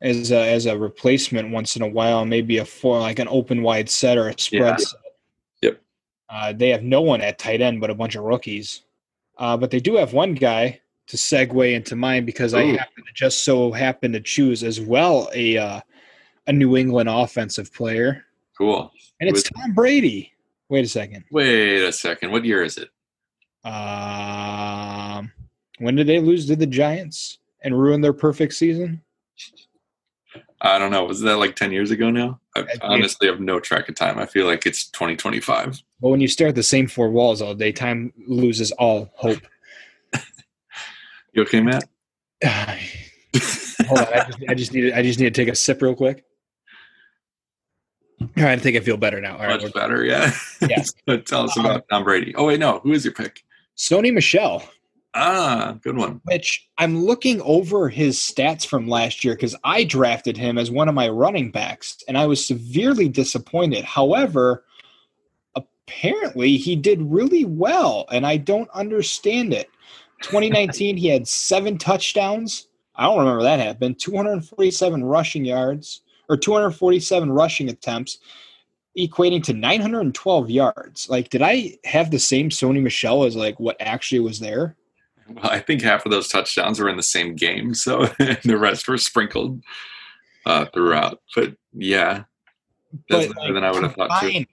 as 0.00 0.32
a, 0.32 0.52
as 0.52 0.66
a 0.66 0.76
replacement 0.76 1.50
once 1.50 1.76
in 1.76 1.82
a 1.82 1.88
while, 1.88 2.24
maybe 2.24 2.58
a 2.58 2.64
four 2.64 2.98
like 2.98 3.20
an 3.20 3.28
open 3.28 3.62
wide 3.62 3.88
set 3.88 4.18
or 4.18 4.28
a 4.28 4.38
spread. 4.38 4.60
Yeah. 4.60 4.76
set. 4.76 5.00
Yep. 5.62 5.80
Uh, 6.28 6.52
they 6.52 6.70
have 6.70 6.82
no 6.82 7.00
one 7.00 7.20
at 7.20 7.38
tight 7.38 7.60
end 7.60 7.80
but 7.80 7.90
a 7.90 7.94
bunch 7.94 8.16
of 8.16 8.24
rookies, 8.24 8.82
uh, 9.38 9.56
but 9.56 9.70
they 9.70 9.80
do 9.80 9.94
have 9.96 10.12
one 10.12 10.34
guy 10.34 10.80
to 11.06 11.16
segue 11.16 11.72
into 11.72 11.96
mine 11.96 12.26
because 12.26 12.52
I 12.52 12.64
happen 12.64 13.04
to 13.04 13.12
just 13.14 13.44
so 13.44 13.72
happen 13.72 14.12
to 14.12 14.20
choose 14.20 14.62
as 14.62 14.78
well 14.78 15.30
a 15.32 15.56
uh, 15.56 15.80
a 16.48 16.52
New 16.52 16.76
England 16.76 17.08
offensive 17.08 17.72
player, 17.72 18.24
Cool. 18.56 18.90
and 19.20 19.28
it's 19.30 19.42
Tom 19.42 19.72
Brady. 19.74 20.32
Wait 20.68 20.84
a 20.84 20.88
second. 20.88 21.24
Wait 21.30 21.82
a 21.84 21.92
second. 21.92 22.32
What 22.32 22.44
year 22.44 22.64
is 22.64 22.78
it? 22.78 22.88
Um, 23.64 25.30
when 25.78 25.94
did 25.94 26.06
they 26.06 26.20
lose 26.20 26.46
to 26.46 26.56
the 26.56 26.66
Giants 26.66 27.38
and 27.62 27.78
ruin 27.78 28.00
their 28.00 28.12
perfect 28.12 28.54
season? 28.54 29.02
I 30.60 30.78
don't 30.78 30.90
know. 30.90 31.04
Was 31.04 31.20
that 31.20 31.36
like 31.36 31.54
10 31.54 31.70
years 31.70 31.90
ago 31.92 32.10
now? 32.10 32.40
I 32.56 32.64
honestly 32.82 33.28
have 33.28 33.40
no 33.40 33.60
track 33.60 33.88
of 33.88 33.94
time. 33.94 34.18
I 34.18 34.26
feel 34.26 34.46
like 34.46 34.66
it's 34.66 34.88
2025. 34.90 35.80
Well, 36.00 36.10
when 36.10 36.20
you 36.20 36.26
stare 36.26 36.48
at 36.48 36.56
the 36.56 36.62
same 36.64 36.88
four 36.88 37.10
walls 37.10 37.40
all 37.40 37.54
day, 37.54 37.70
time 37.70 38.12
loses 38.26 38.72
all 38.72 39.10
hope. 39.14 39.40
You 41.34 41.42
okay, 41.42 41.60
Matt? 41.60 41.84
Hold 43.86 43.98
on, 44.00 44.06
I 44.12 44.24
just, 44.26 44.38
I 44.48 44.54
just 44.54 44.72
need 44.72 44.80
to, 44.80 44.98
I 44.98 45.02
just 45.02 45.20
need 45.20 45.32
to 45.32 45.40
take 45.42 45.52
a 45.52 45.54
sip 45.54 45.80
real 45.82 45.94
quick. 45.94 46.24
All 48.20 48.28
right, 48.36 48.52
I 48.52 48.56
think 48.58 48.76
I 48.76 48.80
feel 48.80 48.96
better 48.96 49.20
now. 49.20 49.34
All 49.36 49.42
right, 49.46 49.50
Much 49.50 49.62
we're- 49.62 49.72
better, 49.74 50.04
yeah. 50.04 50.32
Yes. 50.62 50.92
So 51.08 51.18
Tell 51.18 51.44
us 51.44 51.56
Um, 51.56 51.64
about 51.66 51.84
Tom 51.90 52.04
Brady. 52.04 52.34
Oh, 52.34 52.46
wait, 52.46 52.58
no. 52.60 52.80
Who 52.80 52.92
is 52.92 53.04
your 53.04 53.14
pick? 53.14 53.42
Sony 53.76 54.12
Michel, 54.12 54.62
Ah, 55.14 55.76
good 55.82 55.96
one. 55.96 56.20
which 56.24 56.68
I'm 56.78 57.04
looking 57.04 57.40
over 57.42 57.88
his 57.88 58.18
stats 58.18 58.66
from 58.66 58.88
last 58.88 59.24
year 59.24 59.34
because 59.34 59.54
I 59.64 59.84
drafted 59.84 60.36
him 60.36 60.58
as 60.58 60.70
one 60.70 60.88
of 60.88 60.94
my 60.94 61.08
running 61.08 61.50
backs, 61.52 61.98
and 62.08 62.18
I 62.18 62.26
was 62.26 62.44
severely 62.44 63.08
disappointed. 63.08 63.84
However, 63.84 64.64
apparently 65.54 66.56
he 66.56 66.76
did 66.76 67.00
really 67.02 67.44
well, 67.44 68.06
and 68.12 68.26
I 68.26 68.36
don't 68.36 68.68
understand 68.70 69.52
it. 69.54 69.70
2019, 70.22 70.96
he 70.96 71.06
had 71.08 71.26
seven 71.28 71.78
touchdowns. 71.78 72.66
I 72.96 73.04
don't 73.04 73.18
remember 73.20 73.44
that 73.44 73.60
happened. 73.60 74.00
247 74.00 75.04
rushing 75.04 75.44
yards 75.44 76.02
or 76.28 76.36
247 76.36 77.32
rushing 77.32 77.68
attempts, 77.68 78.18
equating 78.96 79.42
to 79.44 79.52
912 79.52 80.50
yards. 80.50 81.08
Like, 81.08 81.30
did 81.30 81.42
I 81.42 81.78
have 81.84 82.10
the 82.10 82.18
same 82.18 82.50
Sony 82.50 82.82
Michel 82.82 83.24
as 83.24 83.36
like 83.36 83.58
what 83.58 83.76
actually 83.80 84.20
was 84.20 84.40
there? 84.40 84.76
Well, 85.28 85.50
I 85.50 85.60
think 85.60 85.82
half 85.82 86.06
of 86.06 86.12
those 86.12 86.28
touchdowns 86.28 86.80
were 86.80 86.88
in 86.88 86.96
the 86.96 87.02
same 87.02 87.34
game, 87.34 87.74
so 87.74 88.06
the 88.44 88.58
rest 88.58 88.88
were 88.88 88.98
sprinkled 88.98 89.62
uh, 90.46 90.66
throughout. 90.66 91.20
But 91.34 91.54
yeah, 91.74 92.24
that's 93.08 93.26
But, 93.26 93.36
better 93.36 93.54
than 93.54 93.64
I 93.64 93.70
would 93.70 93.82
have 93.82 93.94
thought 93.94 94.22
too. 94.22 94.44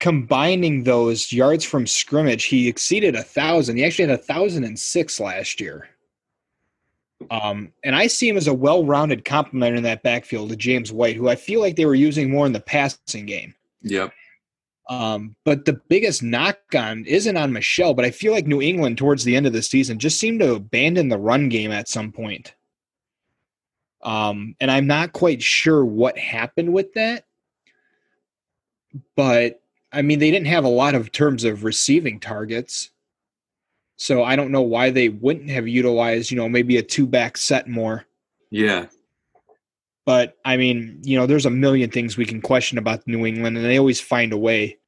Combining 0.00 0.82
those 0.82 1.32
yards 1.32 1.64
from 1.64 1.86
scrimmage, 1.86 2.44
he 2.44 2.68
exceeded 2.68 3.14
a 3.14 3.22
thousand. 3.22 3.76
He 3.76 3.84
actually 3.84 4.08
had 4.08 4.18
a 4.18 4.22
thousand 4.22 4.64
and 4.64 4.78
six 4.78 5.18
last 5.20 5.60
year. 5.60 5.88
Um, 7.30 7.72
and 7.82 7.94
I 7.96 8.06
see 8.06 8.28
him 8.28 8.36
as 8.36 8.48
a 8.48 8.54
well-rounded 8.54 9.24
complement 9.24 9.76
in 9.76 9.82
that 9.84 10.02
backfield 10.02 10.50
to 10.50 10.56
James 10.56 10.92
White, 10.92 11.16
who 11.16 11.28
I 11.28 11.36
feel 11.36 11.60
like 11.60 11.76
they 11.76 11.86
were 11.86 11.94
using 11.94 12.30
more 12.30 12.46
in 12.46 12.52
the 12.52 12.60
passing 12.60 13.26
game. 13.26 13.54
Yep. 13.82 14.12
Um, 14.90 15.34
but 15.44 15.64
the 15.64 15.80
biggest 15.88 16.22
knock 16.22 16.58
on 16.74 17.04
isn't 17.06 17.36
on 17.36 17.52
Michel, 17.52 17.94
but 17.94 18.04
I 18.04 18.10
feel 18.10 18.32
like 18.32 18.46
New 18.46 18.60
England 18.60 18.98
towards 18.98 19.24
the 19.24 19.34
end 19.36 19.46
of 19.46 19.54
the 19.54 19.62
season 19.62 19.98
just 19.98 20.18
seemed 20.18 20.40
to 20.40 20.54
abandon 20.54 21.08
the 21.08 21.18
run 21.18 21.48
game 21.48 21.72
at 21.72 21.88
some 21.88 22.12
point. 22.12 22.54
Um, 24.02 24.54
and 24.60 24.70
I'm 24.70 24.86
not 24.86 25.14
quite 25.14 25.42
sure 25.42 25.84
what 25.84 26.18
happened 26.18 26.72
with 26.72 26.92
that. 26.94 27.24
But 29.16 29.62
I 29.92 30.02
mean, 30.02 30.18
they 30.18 30.30
didn't 30.30 30.48
have 30.48 30.64
a 30.64 30.68
lot 30.68 30.94
of 30.94 31.12
terms 31.12 31.44
of 31.44 31.64
receiving 31.64 32.20
targets. 32.20 32.90
So 33.96 34.24
I 34.24 34.36
don't 34.36 34.50
know 34.50 34.62
why 34.62 34.90
they 34.90 35.08
wouldn't 35.08 35.50
have 35.50 35.68
utilized, 35.68 36.30
you 36.30 36.36
know, 36.36 36.48
maybe 36.48 36.76
a 36.76 36.82
two 36.82 37.06
back 37.06 37.36
set 37.36 37.68
more. 37.68 38.04
Yeah. 38.50 38.86
But 40.04 40.36
I 40.44 40.56
mean, 40.56 41.00
you 41.02 41.16
know, 41.16 41.26
there's 41.26 41.46
a 41.46 41.50
million 41.50 41.90
things 41.90 42.16
we 42.16 42.26
can 42.26 42.42
question 42.42 42.78
about 42.78 43.06
New 43.06 43.24
England, 43.24 43.56
and 43.56 43.64
they 43.64 43.78
always 43.78 44.00
find 44.00 44.32
a 44.32 44.38
way. 44.38 44.78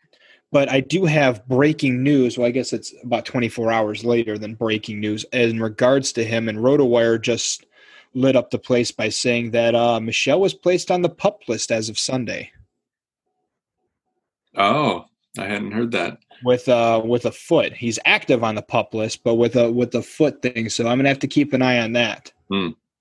But 0.52 0.70
I 0.70 0.80
do 0.80 1.04
have 1.04 1.46
breaking 1.48 2.02
news. 2.02 2.36
Well, 2.36 2.46
I 2.46 2.50
guess 2.50 2.72
it's 2.72 2.94
about 3.02 3.24
24 3.24 3.72
hours 3.72 4.04
later 4.04 4.38
than 4.38 4.54
breaking 4.54 5.00
news 5.00 5.24
in 5.32 5.60
regards 5.60 6.12
to 6.12 6.24
him. 6.24 6.48
And 6.48 6.58
RotoWire 6.58 7.20
just 7.20 7.66
lit 8.14 8.36
up 8.36 8.50
the 8.50 8.58
place 8.58 8.90
by 8.90 9.08
saying 9.08 9.50
that 9.52 9.74
uh, 9.74 10.00
Michel 10.00 10.40
was 10.40 10.54
placed 10.54 10.90
on 10.90 11.02
the 11.02 11.08
pup 11.08 11.40
list 11.48 11.72
as 11.72 11.88
of 11.88 11.98
Sunday 11.98 12.52
Oh, 14.56 15.04
I 15.38 15.44
hadn't 15.44 15.72
heard 15.72 15.92
that. 15.92 16.18
With 16.44 16.68
uh 16.68 17.02
with 17.04 17.26
a 17.26 17.32
foot. 17.32 17.72
He's 17.72 17.98
active 18.04 18.44
on 18.44 18.54
the 18.54 18.62
pup 18.62 18.94
list, 18.94 19.24
but 19.24 19.34
with 19.34 19.56
a 19.56 19.70
with 19.70 19.90
the 19.90 20.02
foot 20.02 20.42
thing. 20.42 20.68
So 20.68 20.86
I'm 20.86 20.98
gonna 20.98 21.08
have 21.08 21.18
to 21.20 21.28
keep 21.28 21.52
an 21.52 21.62
eye 21.62 21.80
on 21.80 21.92
that. 21.92 22.32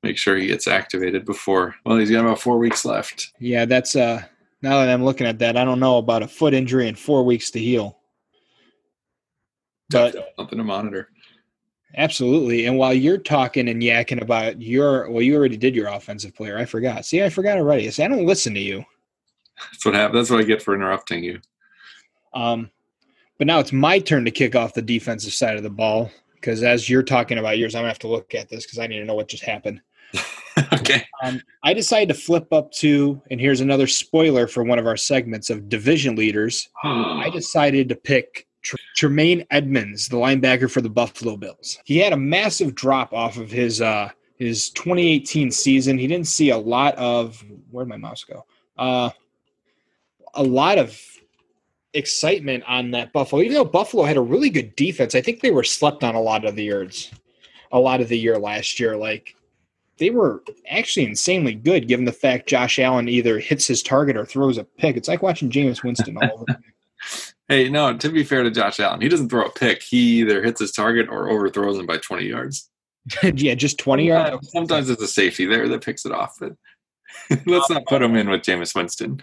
Make 0.03 0.17
sure 0.17 0.37
he 0.37 0.47
gets 0.47 0.67
activated 0.67 1.25
before. 1.25 1.75
Well, 1.85 1.97
he's 1.97 2.11
got 2.11 2.25
about 2.25 2.39
four 2.39 2.59
weeks 2.59 2.85
left. 2.85 3.33
Yeah, 3.39 3.65
that's 3.65 3.95
uh 3.95 4.23
now 4.61 4.79
that 4.79 4.89
I'm 4.89 5.03
looking 5.03 5.27
at 5.27 5.39
that, 5.39 5.57
I 5.57 5.65
don't 5.65 5.79
know 5.79 5.97
about 5.97 6.23
a 6.23 6.27
foot 6.27 6.53
injury 6.53 6.87
in 6.87 6.95
four 6.95 7.23
weeks 7.23 7.51
to 7.51 7.59
heal. 7.59 7.99
But 9.89 10.15
something 10.37 10.57
to 10.57 10.63
monitor. 10.63 11.09
absolutely. 11.95 12.65
And 12.65 12.77
while 12.77 12.93
you're 12.93 13.17
talking 13.17 13.69
and 13.69 13.81
yakking 13.81 14.21
about 14.21 14.61
your 14.61 15.09
well, 15.09 15.21
you 15.21 15.35
already 15.35 15.57
did 15.57 15.75
your 15.75 15.87
offensive 15.87 16.35
player. 16.35 16.57
I 16.57 16.65
forgot. 16.65 17.05
See, 17.05 17.23
I 17.23 17.29
forgot 17.29 17.57
already. 17.57 17.89
See, 17.91 18.03
I 18.03 18.07
don't 18.07 18.25
listen 18.25 18.53
to 18.53 18.59
you. 18.59 18.83
That's 19.71 19.85
what 19.85 19.95
happened. 19.95 20.19
That's 20.19 20.29
what 20.29 20.39
I 20.39 20.43
get 20.43 20.61
for 20.61 20.75
interrupting 20.75 21.23
you. 21.23 21.39
Um, 22.33 22.69
but 23.37 23.47
now 23.47 23.59
it's 23.59 23.73
my 23.73 23.99
turn 23.99 24.25
to 24.25 24.31
kick 24.31 24.55
off 24.55 24.73
the 24.73 24.81
defensive 24.81 25.33
side 25.33 25.57
of 25.57 25.63
the 25.63 25.69
ball 25.69 26.11
because 26.35 26.63
as 26.63 26.89
you're 26.89 27.03
talking 27.03 27.37
about 27.37 27.57
yours, 27.57 27.73
I'm 27.73 27.79
gonna 27.81 27.89
have 27.89 27.99
to 27.99 28.07
look 28.07 28.35
at 28.35 28.49
this 28.49 28.65
because 28.65 28.79
I 28.79 28.87
need 28.87 28.99
to 28.99 29.05
know 29.05 29.15
what 29.15 29.27
just 29.27 29.43
happened. 29.43 29.81
okay. 30.73 31.03
Um, 31.23 31.41
I 31.63 31.73
decided 31.73 32.09
to 32.09 32.21
flip 32.21 32.53
up 32.53 32.71
to, 32.73 33.21
and 33.31 33.39
here's 33.39 33.61
another 33.61 33.87
spoiler 33.87 34.47
for 34.47 34.63
one 34.63 34.79
of 34.79 34.87
our 34.87 34.97
segments 34.97 35.49
of 35.49 35.69
division 35.69 36.15
leaders. 36.15 36.69
I 36.83 37.29
decided 37.33 37.89
to 37.89 37.95
pick 37.95 38.47
Tr- 38.61 38.75
Tremaine 38.95 39.45
Edmunds, 39.51 40.07
the 40.07 40.17
linebacker 40.17 40.69
for 40.69 40.81
the 40.81 40.89
Buffalo 40.89 41.35
Bills. 41.35 41.79
He 41.85 41.97
had 41.97 42.13
a 42.13 42.17
massive 42.17 42.75
drop 42.75 43.13
off 43.13 43.37
of 43.37 43.49
his 43.49 43.81
uh, 43.81 44.09
his 44.35 44.69
2018 44.71 45.51
season. 45.51 45.97
He 45.97 46.07
didn't 46.07 46.27
see 46.27 46.51
a 46.51 46.57
lot 46.57 46.95
of 46.95 47.43
where'd 47.71 47.87
my 47.87 47.97
mouse 47.97 48.23
go? 48.23 48.45
Uh, 48.77 49.09
a 50.35 50.43
lot 50.43 50.77
of 50.77 50.99
excitement 51.95 52.63
on 52.67 52.91
that 52.91 53.13
Buffalo. 53.13 53.41
Even 53.41 53.53
though 53.53 53.65
Buffalo 53.65 54.03
had 54.03 54.17
a 54.17 54.21
really 54.21 54.49
good 54.49 54.75
defense, 54.75 55.15
I 55.15 55.21
think 55.21 55.41
they 55.41 55.51
were 55.51 55.63
slept 55.63 56.03
on 56.03 56.15
a 56.15 56.21
lot 56.21 56.45
of 56.45 56.55
the 56.55 56.63
years, 56.63 57.11
a 57.71 57.79
lot 57.79 58.01
of 58.01 58.09
the 58.09 58.17
year 58.17 58.37
last 58.37 58.79
year. 58.79 58.95
Like 58.95 59.35
they 59.97 60.09
were 60.09 60.43
actually 60.69 61.05
insanely 61.05 61.53
good, 61.53 61.87
given 61.87 62.05
the 62.05 62.11
fact 62.11 62.49
Josh 62.49 62.79
Allen 62.79 63.07
either 63.07 63.39
hits 63.39 63.67
his 63.67 63.81
target 63.81 64.17
or 64.17 64.25
throws 64.25 64.57
a 64.57 64.63
pick. 64.63 64.97
It's 64.97 65.07
like 65.07 65.21
watching 65.21 65.49
Jameis 65.49 65.83
Winston 65.83 66.17
all 66.17 66.45
over. 66.47 66.59
Hey, 67.47 67.69
no, 67.69 67.95
to 67.95 68.09
be 68.09 68.23
fair 68.23 68.41
to 68.41 68.49
Josh 68.49 68.79
Allen, 68.79 69.01
he 69.01 69.07
doesn't 69.07 69.29
throw 69.29 69.45
a 69.45 69.51
pick. 69.51 69.83
He 69.83 70.21
either 70.21 70.41
hits 70.41 70.59
his 70.59 70.71
target 70.71 71.07
or 71.09 71.29
overthrows 71.29 71.77
him 71.77 71.85
by 71.85 71.97
20 71.97 72.25
yards. 72.25 72.71
yeah, 73.35 73.53
just 73.53 73.77
20 73.77 74.07
yards. 74.07 74.51
Sometimes 74.51 74.89
it's 74.89 75.03
a 75.03 75.07
safety 75.07 75.45
there 75.45 75.67
that 75.69 75.83
picks 75.83 76.07
it 76.07 76.11
off, 76.11 76.37
but 76.39 76.53
let's 77.45 77.69
not 77.69 77.85
put 77.85 78.01
him 78.01 78.15
in 78.15 78.29
with 78.29 78.41
Jameis 78.41 78.75
Winston. 78.75 79.21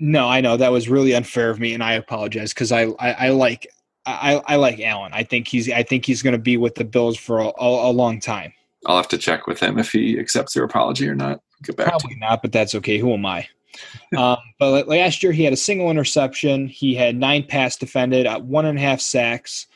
No, 0.00 0.28
I 0.28 0.40
know 0.40 0.56
that 0.56 0.72
was 0.72 0.88
really 0.88 1.14
unfair 1.14 1.50
of 1.50 1.58
me, 1.58 1.74
and 1.74 1.82
I 1.82 1.94
apologize 1.94 2.54
because 2.54 2.72
I, 2.72 2.84
I, 2.98 3.12
I 3.12 3.28
like 3.30 3.66
I, 4.06 4.42
I 4.46 4.56
like 4.56 4.80
Allen. 4.80 5.12
I 5.12 5.22
think 5.22 5.48
he's 5.48 5.70
I 5.70 5.82
think 5.82 6.06
he's 6.06 6.22
going 6.22 6.32
to 6.32 6.38
be 6.38 6.56
with 6.56 6.76
the 6.76 6.84
Bills 6.84 7.18
for 7.18 7.40
a, 7.40 7.48
a, 7.48 7.90
a, 7.90 7.92
long 7.92 8.20
time. 8.20 8.52
I'll 8.86 8.96
have 8.96 9.08
to 9.08 9.18
check 9.18 9.46
with 9.46 9.60
him 9.60 9.78
if 9.78 9.92
he 9.92 10.18
accepts 10.18 10.54
your 10.56 10.64
apology 10.64 11.08
or 11.08 11.14
not. 11.14 11.40
Get 11.62 11.76
back 11.76 11.88
Probably 11.88 12.16
not, 12.16 12.40
but 12.40 12.52
that's 12.52 12.74
okay. 12.76 12.98
Who 12.98 13.12
am 13.12 13.26
I? 13.26 13.48
um, 14.16 14.38
but 14.58 14.88
last 14.88 15.22
year 15.22 15.32
he 15.32 15.44
had 15.44 15.52
a 15.52 15.56
single 15.56 15.90
interception. 15.90 16.68
He 16.68 16.94
had 16.94 17.16
nine 17.16 17.44
pass 17.44 17.76
defended, 17.76 18.26
at 18.26 18.44
one 18.44 18.66
and 18.66 18.78
a 18.78 18.80
half 18.80 19.00
sacks, 19.00 19.66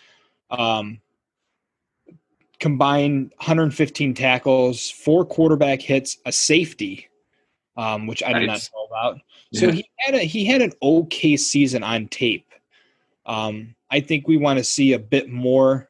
um, 0.50 1.00
combined 2.58 3.32
115 3.38 4.14
tackles, 4.14 4.90
four 4.90 5.24
quarterback 5.24 5.82
hits, 5.82 6.18
a 6.24 6.32
safety, 6.32 7.08
um, 7.76 8.06
which 8.06 8.22
I 8.22 8.32
nice. 8.32 8.40
did 8.40 8.46
not 8.46 8.68
know 8.74 8.84
about. 8.84 9.20
So 9.52 9.66
yeah. 9.66 9.72
he 9.72 9.90
had 9.98 10.14
a 10.14 10.18
he 10.18 10.44
had 10.44 10.62
an 10.62 10.72
okay 10.82 11.36
season 11.36 11.82
on 11.82 12.08
tape. 12.08 12.52
Um, 13.26 13.74
I 13.90 14.00
think 14.00 14.26
we 14.26 14.36
want 14.36 14.58
to 14.58 14.64
see 14.64 14.92
a 14.92 14.98
bit 14.98 15.28
more. 15.28 15.88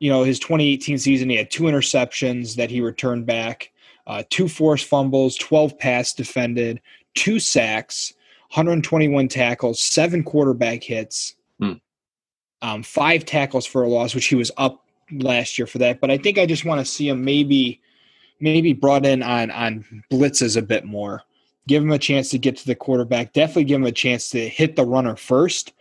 You 0.00 0.10
know, 0.10 0.24
his 0.24 0.38
2018 0.38 0.98
season, 0.98 1.28
he 1.28 1.36
had 1.36 1.50
two 1.50 1.64
interceptions 1.64 2.56
that 2.56 2.70
he 2.70 2.80
returned 2.80 3.26
back, 3.26 3.70
uh, 4.06 4.22
two 4.30 4.48
forced 4.48 4.86
fumbles, 4.86 5.36
12 5.36 5.78
pass 5.78 6.14
defended, 6.14 6.80
two 7.14 7.38
sacks, 7.38 8.14
121 8.50 9.28
tackles, 9.28 9.80
seven 9.80 10.24
quarterback 10.24 10.82
hits, 10.82 11.34
hmm. 11.60 11.74
um, 12.62 12.82
five 12.82 13.26
tackles 13.26 13.66
for 13.66 13.82
a 13.82 13.88
loss, 13.88 14.14
which 14.14 14.26
he 14.26 14.34
was 14.36 14.50
up 14.56 14.86
last 15.12 15.58
year 15.58 15.66
for 15.66 15.78
that. 15.78 16.00
But 16.00 16.10
I 16.10 16.16
think 16.16 16.38
I 16.38 16.46
just 16.46 16.64
want 16.64 16.80
to 16.80 16.84
see 16.90 17.08
him 17.08 17.22
maybe, 17.22 17.80
maybe 18.40 18.72
brought 18.72 19.04
in 19.04 19.22
on 19.22 19.50
on 19.50 19.84
blitzes 20.10 20.56
a 20.56 20.62
bit 20.62 20.84
more. 20.84 21.22
Give 21.70 21.84
him 21.84 21.92
a 21.92 22.00
chance 22.00 22.30
to 22.30 22.38
get 22.38 22.56
to 22.56 22.66
the 22.66 22.74
quarterback. 22.74 23.32
Definitely 23.32 23.62
give 23.62 23.76
him 23.76 23.86
a 23.86 23.92
chance 23.92 24.28
to 24.30 24.48
hit 24.48 24.74
the 24.74 24.84
runner 24.84 25.14
first 25.14 25.72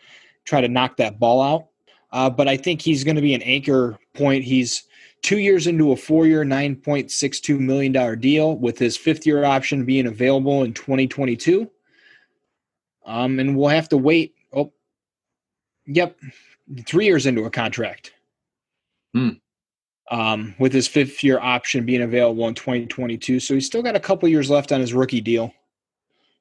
try 0.46 0.62
to 0.62 0.68
knock 0.68 0.98
that 0.98 1.20
ball 1.20 1.42
out. 1.42 1.66
Uh, 2.12 2.30
but 2.30 2.48
I 2.48 2.58
think 2.58 2.80
he's 2.80 3.04
going 3.04 3.16
to 3.16 3.24
be 3.24 3.34
an 3.34 3.42
anchor 3.42 3.98
point. 4.14 4.44
He's 4.44 4.84
two 5.24 5.40
years 5.40 5.66
into 5.66 5.92
a 5.92 5.96
four 5.96 6.28
year, 6.28 6.44
$9.62 6.44 7.60
million 7.60 8.20
deal 8.20 8.56
with 8.56 8.78
his 8.78 8.96
fifth 8.96 9.26
year 9.26 9.44
option 9.44 9.84
being 9.84 10.06
available 10.06 10.62
in 10.62 10.76
2022. 10.76 11.68
Um, 13.04 13.40
and 13.40 13.58
we'll 13.58 13.70
have 13.70 13.90
to 13.90 13.98
wait. 13.98 14.36
Oh, 14.54 14.72
yep. 15.88 16.16
Three 16.86 17.06
years 17.06 17.26
into 17.26 17.46
a 17.46 17.50
contract. 17.50 18.14
Hmm. 19.16 19.30
Um, 20.12 20.54
with 20.60 20.72
his 20.72 20.88
fifth 20.88 21.24
year 21.24 21.40
option 21.40 21.84
being 21.84 22.04
available 22.04 22.48
in 22.48 22.54
2022. 22.54 23.40
So 23.40 23.56
he's 23.56 23.66
still 23.66 23.82
got 23.82 23.96
a 23.96 24.00
couple 24.00 24.30
years 24.30 24.52
left 24.52 24.72
on 24.72 24.82
his 24.82 24.94
rookie 24.94 25.20
deal. 25.20 25.52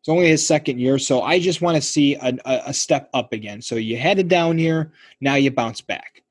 It's 0.09 0.14
only 0.14 0.28
his 0.28 0.46
second 0.46 0.80
year, 0.80 0.98
so 0.98 1.20
I 1.20 1.38
just 1.38 1.61
want 1.61 1.76
to 1.76 1.82
see 1.82 2.14
a, 2.14 2.32
a, 2.46 2.72
step 2.72 3.11
up 3.12 3.34
again. 3.34 3.61
So 3.61 3.74
you 3.74 3.98
had 3.98 4.18
a 4.18 4.22
down 4.22 4.59
year, 4.59 4.90
now 5.20 5.34
you 5.34 5.50
bounce 5.50 5.82
back, 5.82 6.22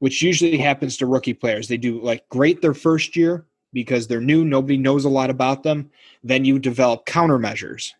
which 0.00 0.20
usually 0.20 0.58
happens 0.58 0.96
to 0.96 1.06
rookie 1.06 1.32
players. 1.32 1.68
They 1.68 1.76
do 1.76 2.00
like 2.00 2.28
great 2.28 2.60
their 2.60 2.74
first 2.74 3.14
year 3.14 3.46
because 3.72 4.08
they're 4.08 4.20
new, 4.20 4.44
nobody 4.44 4.76
knows 4.76 5.04
a 5.04 5.08
lot 5.08 5.30
about 5.30 5.62
them. 5.62 5.88
Then 6.24 6.44
you 6.44 6.58
develop 6.58 7.06
countermeasures. 7.06 7.92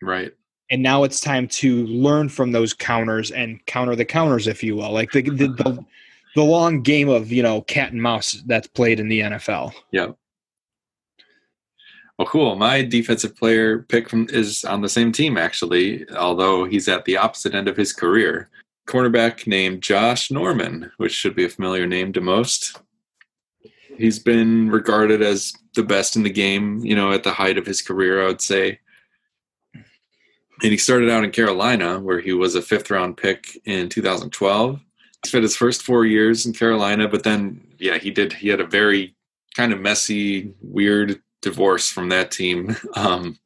Right. 0.00 0.32
And 0.70 0.80
now 0.80 1.02
it's 1.02 1.18
time 1.18 1.48
to 1.48 1.84
learn 1.88 2.28
from 2.28 2.52
those 2.52 2.72
counters 2.72 3.32
and 3.32 3.66
counter 3.66 3.96
the 3.96 4.04
counters, 4.04 4.46
if 4.46 4.62
you 4.62 4.76
will, 4.76 4.92
like 4.92 5.10
the 5.10 5.22
the, 5.22 5.48
the, 5.48 5.84
the 6.36 6.44
long 6.44 6.82
game 6.82 7.08
of 7.08 7.32
you 7.32 7.42
know 7.42 7.62
cat 7.62 7.90
and 7.90 8.00
mouse 8.00 8.40
that's 8.46 8.68
played 8.68 9.00
in 9.00 9.08
the 9.08 9.22
NFL. 9.22 9.72
Yep. 9.90 10.16
Well, 12.18 12.28
cool. 12.28 12.54
My 12.54 12.82
defensive 12.82 13.34
player 13.36 13.80
pick 13.82 14.08
from, 14.08 14.28
is 14.30 14.64
on 14.64 14.82
the 14.82 14.88
same 14.88 15.10
team, 15.10 15.36
actually, 15.36 16.08
although 16.12 16.64
he's 16.64 16.88
at 16.88 17.04
the 17.04 17.16
opposite 17.16 17.54
end 17.54 17.68
of 17.68 17.76
his 17.76 17.92
career. 17.92 18.48
Cornerback 18.86 19.46
named 19.46 19.82
Josh 19.82 20.30
Norman, 20.30 20.92
which 20.98 21.12
should 21.12 21.34
be 21.34 21.44
a 21.44 21.48
familiar 21.48 21.86
name 21.86 22.12
to 22.12 22.20
most. 22.20 22.78
He's 23.96 24.18
been 24.18 24.70
regarded 24.70 25.22
as 25.22 25.52
the 25.74 25.82
best 25.82 26.14
in 26.14 26.22
the 26.22 26.30
game, 26.30 26.84
you 26.84 26.94
know, 26.94 27.12
at 27.12 27.24
the 27.24 27.32
height 27.32 27.58
of 27.58 27.66
his 27.66 27.82
career, 27.82 28.22
I 28.22 28.26
would 28.26 28.42
say. 28.42 28.78
And 29.74 30.70
he 30.70 30.76
started 30.76 31.10
out 31.10 31.24
in 31.24 31.30
Carolina, 31.30 31.98
where 31.98 32.20
he 32.20 32.32
was 32.32 32.54
a 32.54 32.62
fifth 32.62 32.90
round 32.90 33.16
pick 33.16 33.60
in 33.64 33.88
2012. 33.88 34.78
He 34.78 35.28
spent 35.28 35.42
his 35.42 35.56
first 35.56 35.82
four 35.82 36.06
years 36.06 36.46
in 36.46 36.52
Carolina, 36.52 37.08
but 37.08 37.24
then, 37.24 37.66
yeah, 37.78 37.98
he 37.98 38.10
did. 38.10 38.32
He 38.32 38.48
had 38.48 38.60
a 38.60 38.66
very 38.66 39.16
kind 39.56 39.72
of 39.72 39.80
messy, 39.80 40.52
weird 40.60 41.20
divorce 41.44 41.88
from 41.88 42.08
that 42.08 42.30
team. 42.30 42.76
Um, 42.96 43.38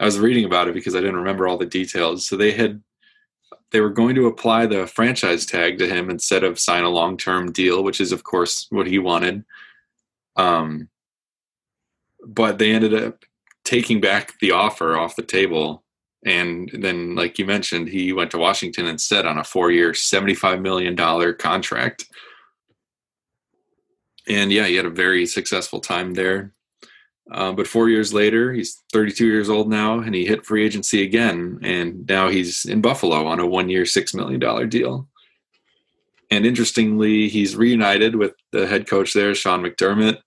I 0.00 0.04
was 0.04 0.20
reading 0.20 0.44
about 0.44 0.68
it 0.68 0.74
because 0.74 0.94
I 0.94 1.00
didn't 1.00 1.16
remember 1.16 1.48
all 1.48 1.58
the 1.58 1.66
details. 1.66 2.28
So 2.28 2.36
they 2.36 2.52
had 2.52 2.80
they 3.72 3.80
were 3.80 3.90
going 3.90 4.14
to 4.14 4.26
apply 4.26 4.66
the 4.66 4.86
franchise 4.86 5.44
tag 5.44 5.78
to 5.78 5.88
him 5.88 6.08
instead 6.08 6.44
of 6.44 6.58
sign 6.58 6.84
a 6.84 6.88
long 6.88 7.16
term 7.16 7.50
deal, 7.50 7.82
which 7.82 8.00
is 8.00 8.12
of 8.12 8.22
course 8.22 8.66
what 8.70 8.86
he 8.86 8.98
wanted. 8.98 9.44
Um, 10.36 10.88
but 12.24 12.58
they 12.58 12.72
ended 12.72 12.94
up 12.94 13.24
taking 13.64 14.00
back 14.00 14.38
the 14.40 14.52
offer 14.52 14.96
off 14.96 15.16
the 15.16 15.22
table. 15.22 15.82
And 16.24 16.70
then, 16.72 17.14
like 17.14 17.38
you 17.38 17.44
mentioned, 17.44 17.88
he 17.88 18.12
went 18.12 18.30
to 18.32 18.38
Washington 18.38 18.86
instead 18.86 19.26
on 19.26 19.38
a 19.38 19.44
four 19.44 19.70
year, 19.70 19.92
$75 19.92 20.62
million 20.62 20.96
contract. 21.36 22.06
And 24.28 24.52
yeah, 24.52 24.66
he 24.66 24.76
had 24.76 24.86
a 24.86 24.90
very 24.90 25.26
successful 25.26 25.80
time 25.80 26.14
there. 26.14 26.52
Uh, 27.30 27.52
but 27.52 27.66
four 27.66 27.88
years 27.88 28.14
later, 28.14 28.52
he's 28.52 28.82
32 28.92 29.26
years 29.26 29.50
old 29.50 29.68
now, 29.68 29.98
and 29.98 30.14
he 30.14 30.24
hit 30.24 30.46
free 30.46 30.64
agency 30.64 31.02
again. 31.02 31.58
And 31.62 32.06
now 32.06 32.28
he's 32.28 32.64
in 32.64 32.80
Buffalo 32.80 33.26
on 33.26 33.38
a 33.38 33.46
one 33.46 33.68
year, 33.68 33.82
$6 33.82 34.14
million 34.14 34.68
deal. 34.68 35.08
And 36.30 36.46
interestingly, 36.46 37.28
he's 37.28 37.56
reunited 37.56 38.16
with 38.16 38.32
the 38.52 38.66
head 38.66 38.86
coach 38.86 39.12
there, 39.12 39.34
Sean 39.34 39.62
McDermott. 39.62 40.18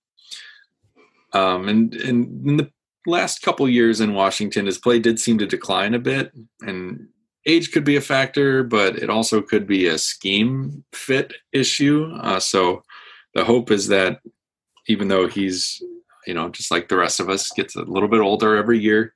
Um, 1.34 1.68
and, 1.68 1.93
and 1.95 2.47
in 2.47 2.58
the 2.58 2.72
last 3.06 3.41
couple 3.41 3.68
years 3.68 3.99
in 3.99 4.14
Washington, 4.14 4.66
his 4.66 4.78
play 4.78 4.99
did 4.99 5.20
seem 5.20 5.38
to 5.39 5.47
decline 5.47 5.93
a 5.93 5.99
bit. 5.99 6.32
And 6.62 7.08
age 7.45 7.72
could 7.72 7.84
be 7.84 7.95
a 7.95 8.02
factor, 8.02 8.64
but 8.64 8.97
it 8.97 9.10
also 9.10 9.41
could 9.41 9.66
be 9.66 9.88
a 9.88 9.97
scheme 9.97 10.84
fit 10.93 11.34
issue. 11.52 12.12
Uh, 12.20 12.39
so 12.39 12.84
the 13.34 13.43
hope 13.43 13.72
is 13.72 13.88
that 13.88 14.20
even 14.88 15.08
though 15.08 15.28
he's 15.28 15.82
you 16.26 16.34
know, 16.34 16.49
just 16.49 16.72
like 16.72 16.89
the 16.89 16.97
rest 16.97 17.19
of 17.19 17.30
us, 17.30 17.51
gets 17.51 17.76
a 17.76 17.84
little 17.84 18.09
bit 18.09 18.19
older 18.19 18.57
every 18.57 18.80
year. 18.80 19.13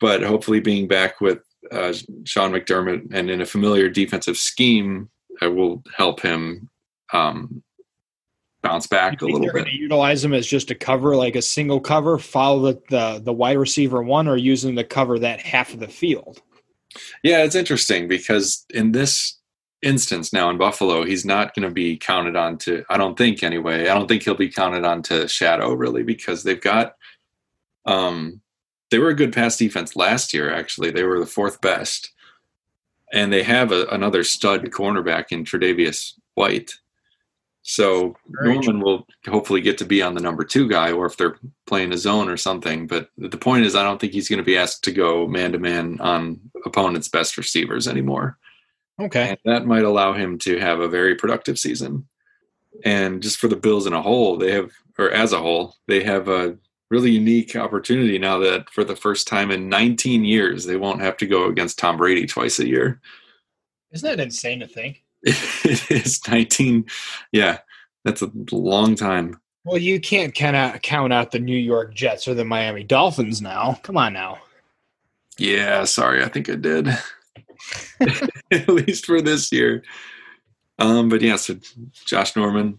But 0.00 0.22
hopefully, 0.22 0.60
being 0.60 0.88
back 0.88 1.20
with 1.20 1.40
uh, 1.70 1.92
Sean 2.24 2.52
McDermott 2.52 3.12
and 3.12 3.30
in 3.30 3.40
a 3.40 3.46
familiar 3.46 3.88
defensive 3.88 4.36
scheme 4.36 5.10
uh, 5.42 5.50
will 5.50 5.82
help 5.96 6.20
him 6.20 6.68
um, 7.12 7.62
bounce 8.62 8.86
back 8.86 9.20
a 9.22 9.26
little 9.26 9.52
bit. 9.52 9.68
Utilize 9.72 10.24
him 10.24 10.34
as 10.34 10.46
just 10.46 10.70
a 10.70 10.74
cover, 10.74 11.16
like 11.16 11.36
a 11.36 11.42
single 11.42 11.80
cover, 11.80 12.18
follow 12.18 12.72
the, 12.72 12.82
the 12.90 13.20
the 13.24 13.32
wide 13.32 13.58
receiver 13.58 14.02
one, 14.02 14.28
or 14.28 14.36
using 14.36 14.76
to 14.76 14.84
cover 14.84 15.18
that 15.18 15.40
half 15.40 15.72
of 15.72 15.80
the 15.80 15.88
field. 15.88 16.40
Yeah, 17.22 17.44
it's 17.44 17.54
interesting 17.54 18.08
because 18.08 18.64
in 18.70 18.92
this 18.92 19.37
instance 19.82 20.32
now 20.32 20.50
in 20.50 20.58
Buffalo, 20.58 21.04
he's 21.04 21.24
not 21.24 21.54
going 21.54 21.68
to 21.68 21.72
be 21.72 21.96
counted 21.96 22.36
on 22.36 22.58
to, 22.58 22.84
I 22.90 22.96
don't 22.96 23.16
think 23.16 23.42
anyway, 23.42 23.88
I 23.88 23.94
don't 23.94 24.08
think 24.08 24.22
he'll 24.22 24.34
be 24.34 24.50
counted 24.50 24.84
on 24.84 25.02
to 25.04 25.28
shadow 25.28 25.72
really 25.72 26.02
because 26.02 26.42
they've 26.42 26.60
got, 26.60 26.96
um, 27.86 28.40
they 28.90 28.98
were 28.98 29.10
a 29.10 29.14
good 29.14 29.32
pass 29.32 29.56
defense 29.56 29.96
last 29.96 30.32
year, 30.32 30.52
actually. 30.52 30.90
They 30.90 31.04
were 31.04 31.20
the 31.20 31.26
fourth 31.26 31.60
best. 31.60 32.10
And 33.12 33.32
they 33.32 33.42
have 33.42 33.72
a, 33.72 33.86
another 33.86 34.24
stud 34.24 34.64
cornerback 34.70 35.26
in 35.30 35.44
Tre'Davious 35.44 36.14
White. 36.34 36.72
So 37.62 38.16
Very 38.28 38.54
Norman 38.54 38.80
true. 38.80 38.84
will 38.84 39.06
hopefully 39.26 39.60
get 39.60 39.76
to 39.78 39.84
be 39.84 40.00
on 40.00 40.14
the 40.14 40.22
number 40.22 40.42
two 40.42 40.68
guy, 40.68 40.90
or 40.90 41.06
if 41.06 41.16
they're 41.16 41.36
playing 41.66 41.92
a 41.92 41.98
zone 41.98 42.28
or 42.30 42.36
something. 42.38 42.86
But 42.86 43.10
the 43.18 43.36
point 43.36 43.66
is, 43.66 43.74
I 43.74 43.82
don't 43.82 44.00
think 44.00 44.14
he's 44.14 44.28
going 44.28 44.38
to 44.38 44.42
be 44.44 44.56
asked 44.56 44.84
to 44.84 44.92
go 44.92 45.26
man 45.26 45.52
to 45.52 45.58
man 45.58 46.00
on 46.00 46.40
opponents' 46.64 47.08
best 47.08 47.36
receivers 47.36 47.86
anymore. 47.86 48.38
Okay. 49.00 49.30
And 49.30 49.38
that 49.44 49.66
might 49.66 49.84
allow 49.84 50.12
him 50.12 50.38
to 50.40 50.58
have 50.58 50.80
a 50.80 50.88
very 50.88 51.14
productive 51.14 51.58
season. 51.58 52.08
And 52.84 53.22
just 53.22 53.38
for 53.38 53.48
the 53.48 53.56
Bills 53.56 53.86
in 53.86 53.92
a 53.92 54.02
whole, 54.02 54.36
they 54.36 54.52
have, 54.52 54.72
or 54.98 55.10
as 55.10 55.32
a 55.32 55.38
whole, 55.38 55.76
they 55.86 56.02
have 56.04 56.28
a 56.28 56.56
really 56.90 57.10
unique 57.10 57.54
opportunity 57.54 58.18
now 58.18 58.38
that 58.38 58.70
for 58.70 58.84
the 58.84 58.96
first 58.96 59.28
time 59.28 59.50
in 59.50 59.68
19 59.68 60.24
years, 60.24 60.64
they 60.64 60.76
won't 60.76 61.00
have 61.00 61.16
to 61.18 61.26
go 61.26 61.46
against 61.46 61.78
Tom 61.78 61.96
Brady 61.96 62.26
twice 62.26 62.58
a 62.58 62.66
year. 62.66 63.00
Isn't 63.92 64.08
that 64.08 64.22
insane 64.22 64.60
to 64.60 64.66
think? 64.66 65.04
it 65.22 65.90
is 65.90 66.26
19. 66.26 66.86
Yeah, 67.32 67.58
that's 68.04 68.22
a 68.22 68.30
long 68.52 68.94
time. 68.94 69.40
Well, 69.64 69.78
you 69.78 70.00
can't 70.00 70.34
kind 70.34 70.56
of 70.56 70.80
count 70.82 71.12
out 71.12 71.30
the 71.30 71.38
New 71.38 71.56
York 71.56 71.94
Jets 71.94 72.26
or 72.26 72.34
the 72.34 72.44
Miami 72.44 72.84
Dolphins 72.84 73.42
now. 73.42 73.78
Come 73.82 73.96
on 73.96 74.12
now. 74.12 74.38
Yeah, 75.36 75.84
sorry. 75.84 76.24
I 76.24 76.28
think 76.28 76.48
I 76.48 76.54
did. 76.54 76.88
at 78.50 78.68
least 78.68 79.06
for 79.06 79.20
this 79.20 79.52
year. 79.52 79.82
Um, 80.78 81.08
but 81.08 81.22
yeah, 81.22 81.36
so 81.36 81.56
Josh 82.04 82.36
Norman 82.36 82.78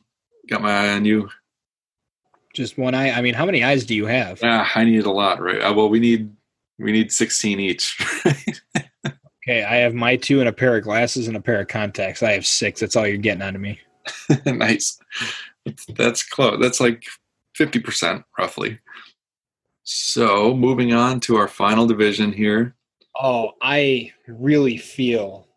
got 0.49 0.61
my 0.61 0.71
eye 0.71 0.89
on 0.89 1.05
you. 1.05 1.29
Just 2.53 2.77
one 2.77 2.95
eye. 2.95 3.11
I 3.11 3.21
mean, 3.21 3.33
how 3.33 3.45
many 3.45 3.63
eyes 3.63 3.85
do 3.85 3.95
you 3.95 4.05
have? 4.07 4.41
Yeah, 4.41 4.67
I 4.73 4.83
need 4.83 5.05
a 5.05 5.11
lot, 5.11 5.41
right? 5.41 5.61
Uh, 5.61 5.73
well, 5.73 5.89
we 5.89 5.99
need 5.99 6.31
we 6.79 6.91
need 6.91 7.11
sixteen 7.11 7.59
each. 7.59 7.97
okay, 8.25 9.63
I 9.63 9.75
have 9.75 9.93
my 9.93 10.15
two 10.15 10.39
and 10.39 10.49
a 10.49 10.53
pair 10.53 10.75
of 10.75 10.83
glasses 10.83 11.27
and 11.27 11.37
a 11.37 11.41
pair 11.41 11.61
of 11.61 11.67
contacts. 11.67 12.23
I 12.23 12.31
have 12.31 12.47
six. 12.47 12.79
That's 12.79 12.95
all 12.95 13.07
you're 13.07 13.17
getting 13.17 13.43
out 13.43 13.55
of 13.55 13.61
me. 13.61 13.79
nice. 14.45 14.99
That's 15.95 16.23
close. 16.23 16.57
That's 16.59 16.79
like 16.79 17.03
fifty 17.53 17.79
percent, 17.79 18.23
roughly. 18.37 18.79
So, 19.83 20.55
moving 20.55 20.93
on 20.93 21.19
to 21.21 21.35
our 21.37 21.47
final 21.47 21.87
division 21.87 22.31
here. 22.31 22.75
Oh, 23.21 23.51
I 23.61 24.13
really 24.27 24.77
feel 24.77 25.47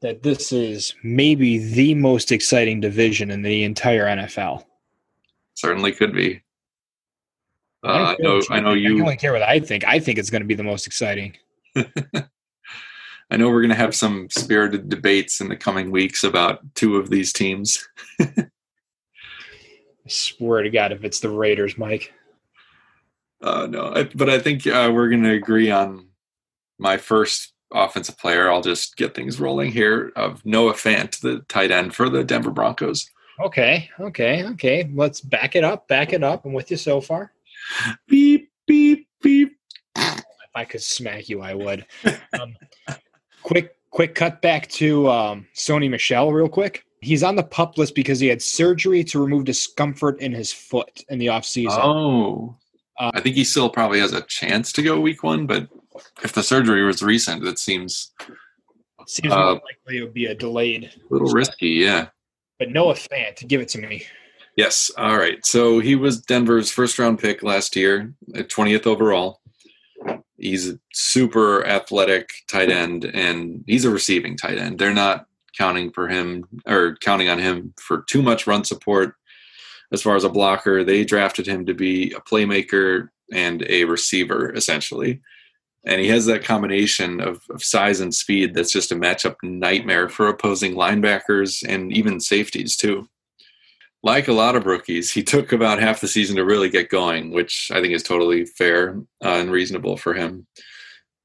that 0.00 0.22
this 0.22 0.52
is 0.52 0.94
maybe 1.02 1.58
the 1.58 1.94
most 1.94 2.32
exciting 2.32 2.80
division 2.80 3.30
in 3.30 3.42
the 3.42 3.64
entire 3.64 4.04
NFL. 4.04 4.64
Certainly 5.54 5.92
could 5.92 6.14
be. 6.14 6.42
Uh, 7.84 8.14
I, 8.18 8.22
know. 8.22 8.40
I 8.50 8.60
know 8.60 8.72
you. 8.72 8.98
I 8.98 9.00
only 9.02 9.16
care 9.16 9.32
what 9.32 9.42
I 9.42 9.60
think. 9.60 9.84
I 9.84 9.98
think 9.98 10.18
it's 10.18 10.30
going 10.30 10.42
to 10.42 10.48
be 10.48 10.54
the 10.54 10.62
most 10.62 10.86
exciting. 10.86 11.36
I 11.76 13.36
know 13.36 13.48
we're 13.48 13.60
going 13.60 13.68
to 13.68 13.74
have 13.76 13.94
some 13.94 14.28
spirited 14.30 14.88
debates 14.88 15.40
in 15.40 15.48
the 15.48 15.56
coming 15.56 15.90
weeks 15.90 16.24
about 16.24 16.60
two 16.74 16.96
of 16.96 17.10
these 17.10 17.32
teams. 17.32 17.86
I 18.20 18.46
swear 20.06 20.62
to 20.62 20.70
God, 20.70 20.92
if 20.92 21.04
it's 21.04 21.20
the 21.20 21.30
Raiders, 21.30 21.76
Mike. 21.76 22.12
Uh, 23.42 23.66
no, 23.68 23.92
I, 23.94 24.04
but 24.04 24.30
I 24.30 24.38
think 24.38 24.66
uh, 24.66 24.90
we're 24.94 25.08
going 25.08 25.24
to 25.24 25.32
agree 25.32 25.70
on 25.70 26.08
my 26.84 26.98
first 26.98 27.54
offensive 27.72 28.16
player. 28.18 28.48
I'll 28.48 28.60
just 28.60 28.96
get 28.96 29.14
things 29.14 29.40
rolling 29.40 29.72
here 29.72 30.12
of 30.14 30.44
Noah 30.44 30.74
Fant, 30.74 31.18
the 31.20 31.40
tight 31.48 31.72
end 31.72 31.94
for 31.94 32.08
the 32.08 32.22
Denver 32.22 32.50
Broncos. 32.50 33.10
Okay, 33.40 33.90
okay, 33.98 34.44
okay. 34.44 34.88
Let's 34.94 35.20
back 35.20 35.56
it 35.56 35.64
up, 35.64 35.88
back 35.88 36.12
it 36.12 36.22
up. 36.22 36.44
I'm 36.44 36.52
with 36.52 36.70
you 36.70 36.76
so 36.76 37.00
far. 37.00 37.32
Beep, 38.06 38.52
beep, 38.66 39.08
beep. 39.22 39.56
If 39.96 40.54
I 40.54 40.64
could 40.64 40.82
smack 40.82 41.28
you, 41.28 41.40
I 41.40 41.54
would. 41.54 41.84
Um, 42.38 42.54
quick, 43.42 43.76
quick 43.90 44.14
cut 44.14 44.40
back 44.40 44.68
to 44.68 45.10
um, 45.10 45.46
Sony 45.56 45.90
Michel, 45.90 46.32
real 46.32 46.48
quick. 46.48 46.84
He's 47.00 47.24
on 47.24 47.34
the 47.34 47.42
pup 47.42 47.76
list 47.76 47.94
because 47.94 48.20
he 48.20 48.28
had 48.28 48.40
surgery 48.40 49.02
to 49.04 49.18
remove 49.18 49.46
discomfort 49.46 50.20
in 50.20 50.32
his 50.32 50.52
foot 50.52 51.02
in 51.08 51.18
the 51.18 51.26
offseason. 51.26 51.80
Oh, 51.82 52.56
uh, 53.00 53.10
I 53.14 53.20
think 53.20 53.34
he 53.34 53.42
still 53.42 53.68
probably 53.68 53.98
has 53.98 54.12
a 54.12 54.22
chance 54.22 54.70
to 54.72 54.82
go 54.82 55.00
week 55.00 55.24
one, 55.24 55.46
but 55.46 55.68
if 56.22 56.32
the 56.32 56.42
surgery 56.42 56.84
was 56.84 57.02
recent, 57.02 57.44
it 57.46 57.58
seems 57.58 58.12
seems 59.06 59.32
uh, 59.32 59.36
more 59.36 59.52
likely 59.54 59.98
it 59.98 60.02
would 60.02 60.14
be 60.14 60.26
a 60.26 60.34
delayed. 60.34 60.84
A 60.84 61.12
little 61.12 61.32
risky, 61.32 61.68
yeah. 61.68 62.08
But 62.58 62.70
Noah 62.70 62.94
Fant, 62.94 63.46
give 63.46 63.60
it 63.60 63.68
to 63.70 63.78
me. 63.78 64.04
Yes. 64.56 64.90
All 64.96 65.16
right. 65.16 65.44
So 65.44 65.80
he 65.80 65.96
was 65.96 66.20
Denver's 66.20 66.70
first 66.70 66.98
round 66.98 67.18
pick 67.18 67.42
last 67.42 67.74
year, 67.74 68.14
20th 68.32 68.86
overall. 68.86 69.40
He's 70.36 70.70
a 70.70 70.78
super 70.92 71.66
athletic 71.66 72.30
tight 72.48 72.70
end, 72.70 73.04
and 73.04 73.64
he's 73.66 73.84
a 73.84 73.90
receiving 73.90 74.36
tight 74.36 74.58
end. 74.58 74.78
They're 74.78 74.94
not 74.94 75.26
counting 75.56 75.90
for 75.90 76.08
him 76.08 76.44
or 76.66 76.96
counting 77.00 77.28
on 77.28 77.38
him 77.38 77.74
for 77.80 78.04
too 78.08 78.22
much 78.22 78.46
run 78.46 78.64
support 78.64 79.14
as 79.92 80.02
far 80.02 80.16
as 80.16 80.24
a 80.24 80.28
blocker. 80.28 80.84
They 80.84 81.04
drafted 81.04 81.46
him 81.46 81.66
to 81.66 81.74
be 81.74 82.12
a 82.12 82.20
playmaker 82.20 83.08
and 83.32 83.64
a 83.68 83.84
receiver, 83.84 84.52
essentially 84.54 85.20
and 85.86 86.00
he 86.00 86.08
has 86.08 86.26
that 86.26 86.44
combination 86.44 87.20
of, 87.20 87.42
of, 87.50 87.62
size 87.62 88.00
and 88.00 88.14
speed 88.14 88.54
that's 88.54 88.72
just 88.72 88.92
a 88.92 88.96
matchup 88.96 89.36
nightmare 89.42 90.08
for 90.08 90.28
opposing 90.28 90.74
linebackers 90.74 91.62
and 91.66 91.92
even 91.92 92.20
safeties 92.20 92.76
too. 92.76 93.08
Like 94.02 94.28
a 94.28 94.32
lot 94.32 94.56
of 94.56 94.66
rookies 94.66 95.12
he 95.12 95.22
took 95.34 95.52
about 95.52 95.80
half 95.80 96.00
the 96.00 96.08
season 96.08 96.36
to 96.36 96.44
really 96.44 96.68
get 96.70 96.90
going 96.90 97.30
which 97.30 97.70
i 97.72 97.80
think 97.80 97.94
is 97.94 98.02
totally 98.02 98.44
fair 98.44 98.98
uh, 99.24 99.28
and 99.28 99.50
reasonable 99.50 99.96
for 99.96 100.14
him. 100.14 100.46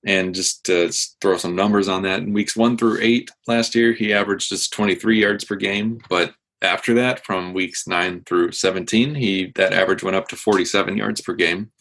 And 0.06 0.34
just 0.34 0.64
to 0.66 0.90
throw 1.20 1.36
some 1.36 1.58
numbers 1.58 1.90
on 1.90 2.04
that. 2.04 2.22
In 2.22 2.32
weeks 2.32 2.56
one 2.56 2.78
through 2.78 3.00
eight 3.02 3.32
last 3.48 3.76
year 3.76 3.94
he 3.94 4.14
averaged 4.14 4.50
just 4.50 4.74
23 4.74 5.20
yards 5.20 5.44
per 5.44 5.56
game. 5.56 6.00
But 6.10 6.34
after 6.62 6.94
that 6.96 7.26
from 7.26 7.54
weeks 7.54 7.88
9 7.88 8.24
through 8.26 8.52
17 8.52 9.16
he 9.16 9.52
that 9.56 9.74
average 9.74 10.04
went 10.04 10.18
up 10.18 10.28
to 10.30 10.36
47 10.36 10.98
yards 10.98 11.22
per 11.22 11.34
game. 11.34 11.72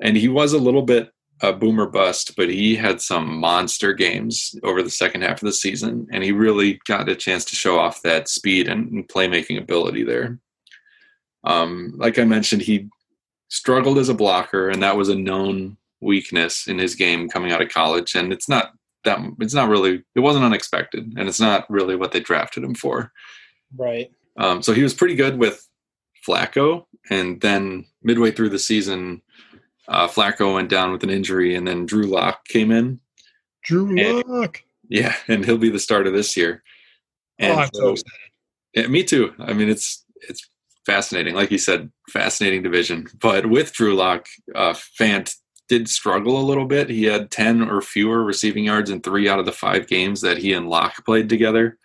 And 0.00 0.16
he 0.16 0.28
was 0.28 0.52
a 0.52 0.58
little 0.58 0.82
bit 0.82 1.10
a 1.42 1.52
boomer 1.52 1.86
bust, 1.86 2.34
but 2.36 2.48
he 2.48 2.76
had 2.76 3.00
some 3.00 3.36
monster 3.38 3.92
games 3.92 4.54
over 4.62 4.82
the 4.82 4.90
second 4.90 5.22
half 5.22 5.42
of 5.42 5.46
the 5.46 5.52
season, 5.52 6.06
and 6.10 6.24
he 6.24 6.32
really 6.32 6.80
got 6.86 7.08
a 7.08 7.14
chance 7.14 7.44
to 7.46 7.56
show 7.56 7.78
off 7.78 8.02
that 8.02 8.28
speed 8.28 8.68
and 8.68 9.06
playmaking 9.08 9.60
ability 9.60 10.02
there. 10.02 10.38
Um, 11.44 11.92
like 11.96 12.18
I 12.18 12.24
mentioned, 12.24 12.62
he 12.62 12.88
struggled 13.48 13.98
as 13.98 14.08
a 14.08 14.14
blocker, 14.14 14.68
and 14.68 14.82
that 14.82 14.96
was 14.96 15.08
a 15.08 15.14
known 15.14 15.76
weakness 16.00 16.66
in 16.66 16.78
his 16.78 16.94
game 16.94 17.28
coming 17.28 17.52
out 17.52 17.62
of 17.62 17.68
college. 17.68 18.14
And 18.14 18.32
it's 18.32 18.48
not 18.48 18.72
that 19.04 19.18
it's 19.40 19.54
not 19.54 19.68
really 19.68 20.02
it 20.14 20.20
wasn't 20.20 20.44
unexpected, 20.44 21.12
and 21.16 21.28
it's 21.28 21.40
not 21.40 21.68
really 21.70 21.96
what 21.96 22.12
they 22.12 22.20
drafted 22.20 22.64
him 22.64 22.74
for. 22.74 23.12
Right. 23.76 24.10
Um, 24.38 24.62
so 24.62 24.72
he 24.72 24.82
was 24.82 24.94
pretty 24.94 25.14
good 25.14 25.38
with 25.38 25.66
Flacco, 26.26 26.86
and 27.10 27.40
then 27.40 27.86
midway 28.02 28.30
through 28.30 28.50
the 28.50 28.58
season, 28.58 29.22
uh, 29.88 30.08
Flacco 30.08 30.54
went 30.54 30.68
down 30.68 30.92
with 30.92 31.02
an 31.02 31.10
injury, 31.10 31.54
and 31.54 31.66
then 31.66 31.86
Drew 31.86 32.04
Lock 32.04 32.46
came 32.48 32.70
in. 32.70 33.00
Drew 33.64 33.94
Lock. 34.22 34.62
Yeah, 34.88 35.14
and 35.28 35.44
he'll 35.44 35.58
be 35.58 35.70
the 35.70 35.78
starter 35.78 36.10
this 36.10 36.36
year. 36.36 36.62
And 37.38 37.52
oh, 37.52 37.62
I'm 37.62 37.70
so, 37.72 37.80
so 37.80 37.90
excited. 37.90 38.10
Yeah, 38.74 38.86
me 38.88 39.04
too. 39.04 39.34
I 39.38 39.52
mean, 39.52 39.68
it's 39.68 40.04
it's 40.28 40.48
fascinating. 40.86 41.34
Like 41.34 41.50
you 41.50 41.58
said, 41.58 41.90
fascinating 42.08 42.62
division. 42.62 43.08
But 43.20 43.46
with 43.46 43.72
Drew 43.72 43.94
Lock, 43.94 44.28
uh, 44.54 44.72
Fant 44.72 45.34
did 45.68 45.88
struggle 45.88 46.40
a 46.40 46.46
little 46.46 46.64
bit. 46.64 46.88
He 46.88 47.04
had 47.04 47.30
10 47.30 47.68
or 47.68 47.82
fewer 47.82 48.22
receiving 48.22 48.64
yards 48.64 48.88
in 48.88 49.00
three 49.00 49.28
out 49.28 49.40
of 49.40 49.46
the 49.46 49.52
five 49.52 49.88
games 49.88 50.20
that 50.20 50.38
he 50.38 50.52
and 50.52 50.68
Lock 50.68 51.04
played 51.04 51.28
together. 51.28 51.78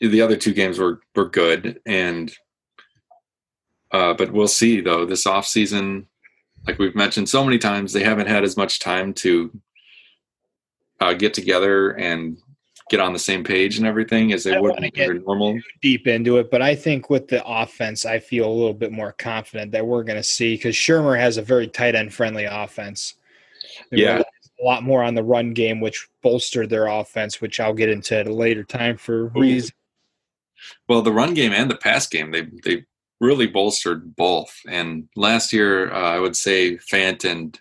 The 0.00 0.20
other 0.20 0.36
two 0.36 0.52
games 0.52 0.78
were, 0.78 1.00
were 1.14 1.28
good. 1.28 1.80
And, 1.86 2.32
uh, 3.90 4.14
but 4.14 4.32
we'll 4.32 4.48
see 4.48 4.80
though, 4.80 5.06
this 5.06 5.24
offseason, 5.24 6.06
like 6.66 6.78
we've 6.78 6.94
mentioned 6.94 7.28
so 7.28 7.44
many 7.44 7.58
times, 7.58 7.92
they 7.92 8.04
haven't 8.04 8.28
had 8.28 8.44
as 8.44 8.56
much 8.56 8.78
time 8.78 9.12
to 9.14 9.50
uh, 11.00 11.12
get 11.12 11.34
together 11.34 11.90
and 11.90 12.38
get 12.90 13.00
on 13.00 13.12
the 13.12 13.18
same 13.18 13.42
page 13.42 13.78
and 13.78 13.86
everything 13.86 14.32
as 14.32 14.44
they 14.44 14.58
would 14.58 14.76
in 14.82 14.90
their 14.94 15.14
normal. 15.14 15.58
Deep 15.80 16.06
into 16.06 16.38
it, 16.38 16.50
but 16.50 16.62
I 16.62 16.74
think 16.74 17.10
with 17.10 17.28
the 17.28 17.44
offense, 17.46 18.04
I 18.04 18.18
feel 18.18 18.46
a 18.46 18.52
little 18.52 18.74
bit 18.74 18.92
more 18.92 19.12
confident 19.12 19.72
that 19.72 19.86
we're 19.86 20.04
going 20.04 20.18
to 20.18 20.22
see 20.22 20.54
because 20.54 20.74
Shurmur 20.74 21.18
has 21.18 21.36
a 21.36 21.42
very 21.42 21.66
tight 21.66 21.94
end 21.94 22.12
friendly 22.12 22.44
offense. 22.44 23.14
They 23.90 23.98
yeah. 23.98 24.22
A 24.60 24.64
lot 24.64 24.84
more 24.84 25.02
on 25.02 25.16
the 25.16 25.24
run 25.24 25.54
game, 25.54 25.80
which 25.80 26.08
bolstered 26.22 26.70
their 26.70 26.86
offense, 26.86 27.40
which 27.40 27.58
I'll 27.58 27.74
get 27.74 27.88
into 27.88 28.16
at 28.16 28.28
a 28.28 28.32
later 28.32 28.62
time 28.62 28.96
for 28.96 29.26
reasons. 29.28 29.72
Well, 30.86 31.02
the 31.02 31.10
run 31.10 31.34
game 31.34 31.52
and 31.52 31.68
the 31.68 31.76
pass 31.76 32.06
game, 32.06 32.30
they 32.30 32.42
they 32.62 32.84
really 33.22 33.46
bolstered 33.46 34.14
both. 34.16 34.52
And 34.68 35.08
last 35.16 35.52
year, 35.52 35.90
uh, 35.92 36.16
I 36.16 36.18
would 36.18 36.36
say 36.36 36.76
Fant 36.76 37.24
and 37.24 37.58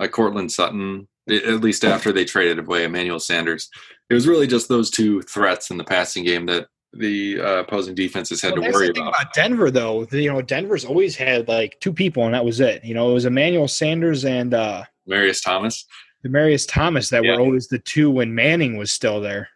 uh, 0.00 0.08
Courtland 0.08 0.50
Sutton, 0.50 1.06
at 1.28 1.60
least 1.60 1.84
after 1.84 2.10
they 2.10 2.24
traded 2.24 2.58
away 2.58 2.84
Emmanuel 2.84 3.20
Sanders, 3.20 3.68
it 4.10 4.14
was 4.14 4.26
really 4.26 4.46
just 4.46 4.68
those 4.68 4.90
two 4.90 5.22
threats 5.22 5.70
in 5.70 5.76
the 5.76 5.84
passing 5.84 6.24
game 6.24 6.46
that 6.46 6.66
the 6.94 7.40
uh, 7.40 7.56
opposing 7.58 7.94
defenses 7.94 8.40
had 8.40 8.54
well, 8.54 8.62
to 8.62 8.70
worry 8.70 8.88
about. 8.88 9.08
about. 9.08 9.34
Denver, 9.34 9.70
though, 9.70 10.06
you 10.10 10.32
know, 10.32 10.40
Denver's 10.40 10.84
always 10.84 11.16
had 11.16 11.48
like 11.48 11.78
two 11.80 11.92
people, 11.92 12.24
and 12.24 12.34
that 12.34 12.44
was 12.44 12.60
it. 12.60 12.84
You 12.84 12.94
know, 12.94 13.10
it 13.10 13.14
was 13.14 13.26
Emmanuel 13.26 13.68
Sanders 13.68 14.24
and 14.24 14.54
uh, 14.54 14.84
Marius 15.06 15.42
Thomas. 15.42 15.86
The 16.22 16.30
Marius 16.30 16.64
Thomas 16.64 17.10
that 17.10 17.24
yeah. 17.24 17.34
were 17.34 17.42
always 17.42 17.68
the 17.68 17.78
two 17.78 18.10
when 18.10 18.34
Manning 18.34 18.78
was 18.78 18.92
still 18.92 19.20
there. 19.20 19.50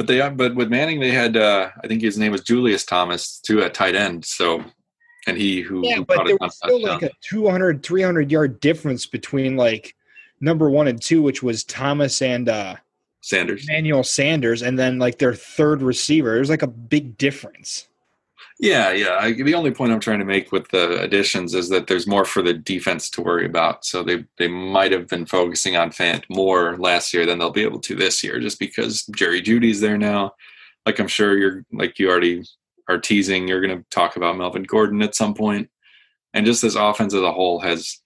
But 0.00 0.06
they 0.06 0.26
but 0.30 0.54
with 0.54 0.70
Manning 0.70 0.98
they 0.98 1.10
had 1.10 1.36
uh, 1.36 1.68
I 1.84 1.86
think 1.86 2.00
his 2.00 2.16
name 2.16 2.32
was 2.32 2.40
Julius 2.40 2.86
Thomas 2.86 3.38
too 3.38 3.60
at 3.60 3.74
tight 3.74 3.94
end. 3.94 4.24
So 4.24 4.64
and 5.26 5.36
he 5.36 5.60
who 5.60 5.86
yeah, 5.86 5.96
who 5.96 6.06
but 6.06 6.24
there 6.24 6.38
was 6.40 6.56
still 6.56 6.80
like 6.80 7.02
a 7.02 7.10
200 7.20 7.82
300 7.82 8.32
yard 8.32 8.60
difference 8.60 9.04
between 9.04 9.58
like 9.58 9.94
number 10.40 10.70
one 10.70 10.88
and 10.88 11.02
two, 11.02 11.20
which 11.20 11.42
was 11.42 11.64
Thomas 11.64 12.22
and 12.22 12.48
uh, 12.48 12.76
Sanders, 13.20 13.66
Manuel 13.68 14.02
Sanders, 14.02 14.62
and 14.62 14.78
then 14.78 14.98
like 14.98 15.18
their 15.18 15.34
third 15.34 15.82
receiver. 15.82 16.32
There's 16.34 16.48
like 16.48 16.62
a 16.62 16.66
big 16.66 17.18
difference. 17.18 17.86
Yeah, 18.60 18.92
yeah. 18.92 19.16
I, 19.18 19.32
the 19.32 19.54
only 19.54 19.70
point 19.70 19.90
I'm 19.90 20.00
trying 20.00 20.18
to 20.18 20.24
make 20.26 20.52
with 20.52 20.68
the 20.68 21.00
additions 21.00 21.54
is 21.54 21.70
that 21.70 21.86
there's 21.86 22.06
more 22.06 22.26
for 22.26 22.42
the 22.42 22.52
defense 22.52 23.08
to 23.10 23.22
worry 23.22 23.46
about. 23.46 23.86
So 23.86 24.02
they 24.02 24.26
they 24.36 24.48
might 24.48 24.92
have 24.92 25.08
been 25.08 25.24
focusing 25.24 25.76
on 25.76 25.90
Fant 25.90 26.24
more 26.28 26.76
last 26.76 27.14
year 27.14 27.24
than 27.24 27.38
they'll 27.38 27.50
be 27.50 27.62
able 27.62 27.80
to 27.80 27.94
this 27.94 28.22
year, 28.22 28.38
just 28.38 28.58
because 28.58 29.06
Jerry 29.16 29.40
Jeudy's 29.40 29.80
there 29.80 29.96
now. 29.96 30.34
Like 30.84 30.98
I'm 30.98 31.08
sure 31.08 31.38
you're 31.38 31.64
like 31.72 31.98
you 31.98 32.10
already 32.10 32.44
are 32.86 32.98
teasing. 32.98 33.48
You're 33.48 33.66
going 33.66 33.78
to 33.78 33.84
talk 33.88 34.16
about 34.16 34.36
Melvin 34.36 34.64
Gordon 34.64 35.00
at 35.00 35.14
some 35.14 35.32
point, 35.32 35.70
and 36.34 36.44
just 36.44 36.60
this 36.60 36.74
offense 36.74 37.14
as 37.14 37.22
a 37.22 37.32
whole 37.32 37.60
has. 37.60 37.98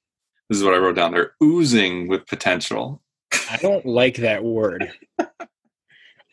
This 0.49 0.59
is 0.59 0.65
what 0.65 0.75
I 0.75 0.79
wrote 0.79 0.95
down. 0.95 1.13
They're 1.13 1.35
oozing 1.43 2.07
with 2.07 2.27
potential. 2.27 3.03
I 3.51 3.57
don't 3.57 3.87
like 3.87 4.19
that 4.19 4.45
word. 4.45 4.89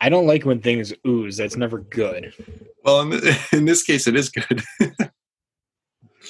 I 0.02 0.08
don't 0.08 0.26
like 0.26 0.44
when 0.44 0.60
things 0.60 0.92
ooze. 1.06 1.36
That's 1.36 1.56
never 1.56 1.78
good. 1.78 2.34
Well, 2.84 3.00
in, 3.02 3.20
th- 3.20 3.36
in 3.52 3.64
this 3.64 3.84
case, 3.84 4.06
it 4.08 4.16
is 4.16 4.28
good. 4.28 4.62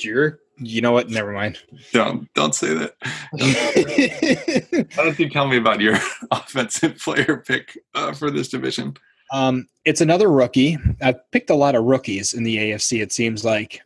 You're, 0.01 0.41
you 0.59 0.83
know 0.83 0.93
what? 0.93 1.09
Never 1.09 1.33
mind. 1.33 1.59
don't 1.93 2.33
don't 2.35 2.55
say 2.55 2.75
that. 2.75 2.95
Why 4.95 5.05
don't 5.05 5.19
you 5.19 5.31
tell 5.31 5.49
me 5.49 5.57
about 5.57 5.81
your 5.81 5.99
offensive 6.31 6.99
player 6.99 7.43
pick 7.47 7.79
uh, 7.95 8.13
for 8.13 8.31
this 8.31 8.49
division? 8.49 8.97
um, 9.33 9.67
it's 9.87 10.03
another 10.03 10.31
rookie. 10.31 10.79
I've 11.01 11.29
picked 11.31 11.51
a 11.51 11.55
lot 11.55 11.75
of 11.75 11.85
rookies 11.85 12.35
in 12.35 12.45
the 12.45 12.57
AFC. 12.59 13.03
It 13.03 13.13
seems 13.13 13.45
like, 13.45 13.81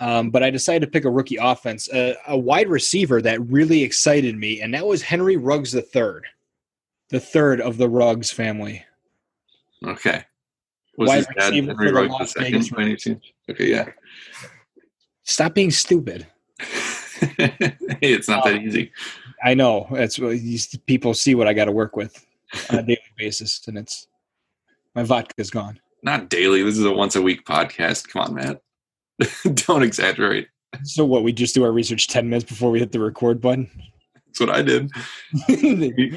um, 0.00 0.30
but 0.30 0.42
I 0.42 0.48
decided 0.50 0.86
to 0.86 0.90
pick 0.90 1.04
a 1.04 1.10
rookie 1.10 1.36
offense, 1.36 1.88
a, 1.92 2.16
a 2.26 2.36
wide 2.36 2.68
receiver 2.68 3.20
that 3.22 3.40
really 3.42 3.82
excited 3.82 4.36
me, 4.36 4.62
and 4.62 4.72
that 4.72 4.86
was 4.86 5.02
Henry 5.02 5.36
Ruggs 5.36 5.72
the 5.72 5.82
third, 5.82 6.26
the 7.10 7.20
third 7.20 7.60
of 7.60 7.76
the 7.76 7.88
Ruggs 7.88 8.32
family. 8.32 8.84
Okay. 9.84 10.24
Was 10.96 11.08
Wide 11.08 11.26
receiver 11.36 11.74
for 11.74 11.90
the 11.90 12.02
Las 12.02 12.34
Vegas? 12.38 12.70
Okay, 13.50 13.70
yeah. 13.70 13.88
Stop 15.22 15.54
being 15.54 15.70
stupid. 15.70 16.26
hey, 16.58 17.54
it's 18.02 18.28
not 18.28 18.44
that 18.44 18.56
um, 18.56 18.60
easy. 18.60 18.92
I 19.42 19.54
know 19.54 19.86
that's 19.90 20.18
what 20.18 20.30
these 20.30 20.66
people 20.86 21.14
see 21.14 21.34
what 21.34 21.48
I 21.48 21.54
got 21.54 21.64
to 21.66 21.72
work 21.72 21.96
with 21.96 22.24
on 22.70 22.80
a 22.80 22.82
daily 22.82 23.00
basis, 23.16 23.66
and 23.66 23.78
it's 23.78 24.06
my 24.94 25.02
vodka's 25.02 25.50
gone. 25.50 25.80
Not 26.02 26.28
daily. 26.28 26.62
This 26.62 26.78
is 26.78 26.84
a 26.84 26.92
once 26.92 27.16
a 27.16 27.22
week 27.22 27.46
podcast. 27.46 28.08
Come 28.08 28.22
on, 28.22 28.34
Matt. 28.34 28.62
Don't 29.66 29.82
exaggerate. 29.82 30.48
So 30.84 31.04
what? 31.04 31.22
We 31.22 31.32
just 31.32 31.54
do 31.54 31.64
our 31.64 31.72
research 31.72 32.08
ten 32.08 32.28
minutes 32.28 32.48
before 32.48 32.70
we 32.70 32.80
hit 32.80 32.92
the 32.92 33.00
record 33.00 33.40
button. 33.40 33.70
That's 34.26 34.40
what 34.40 34.50
I 34.50 34.62
did. 34.62 34.90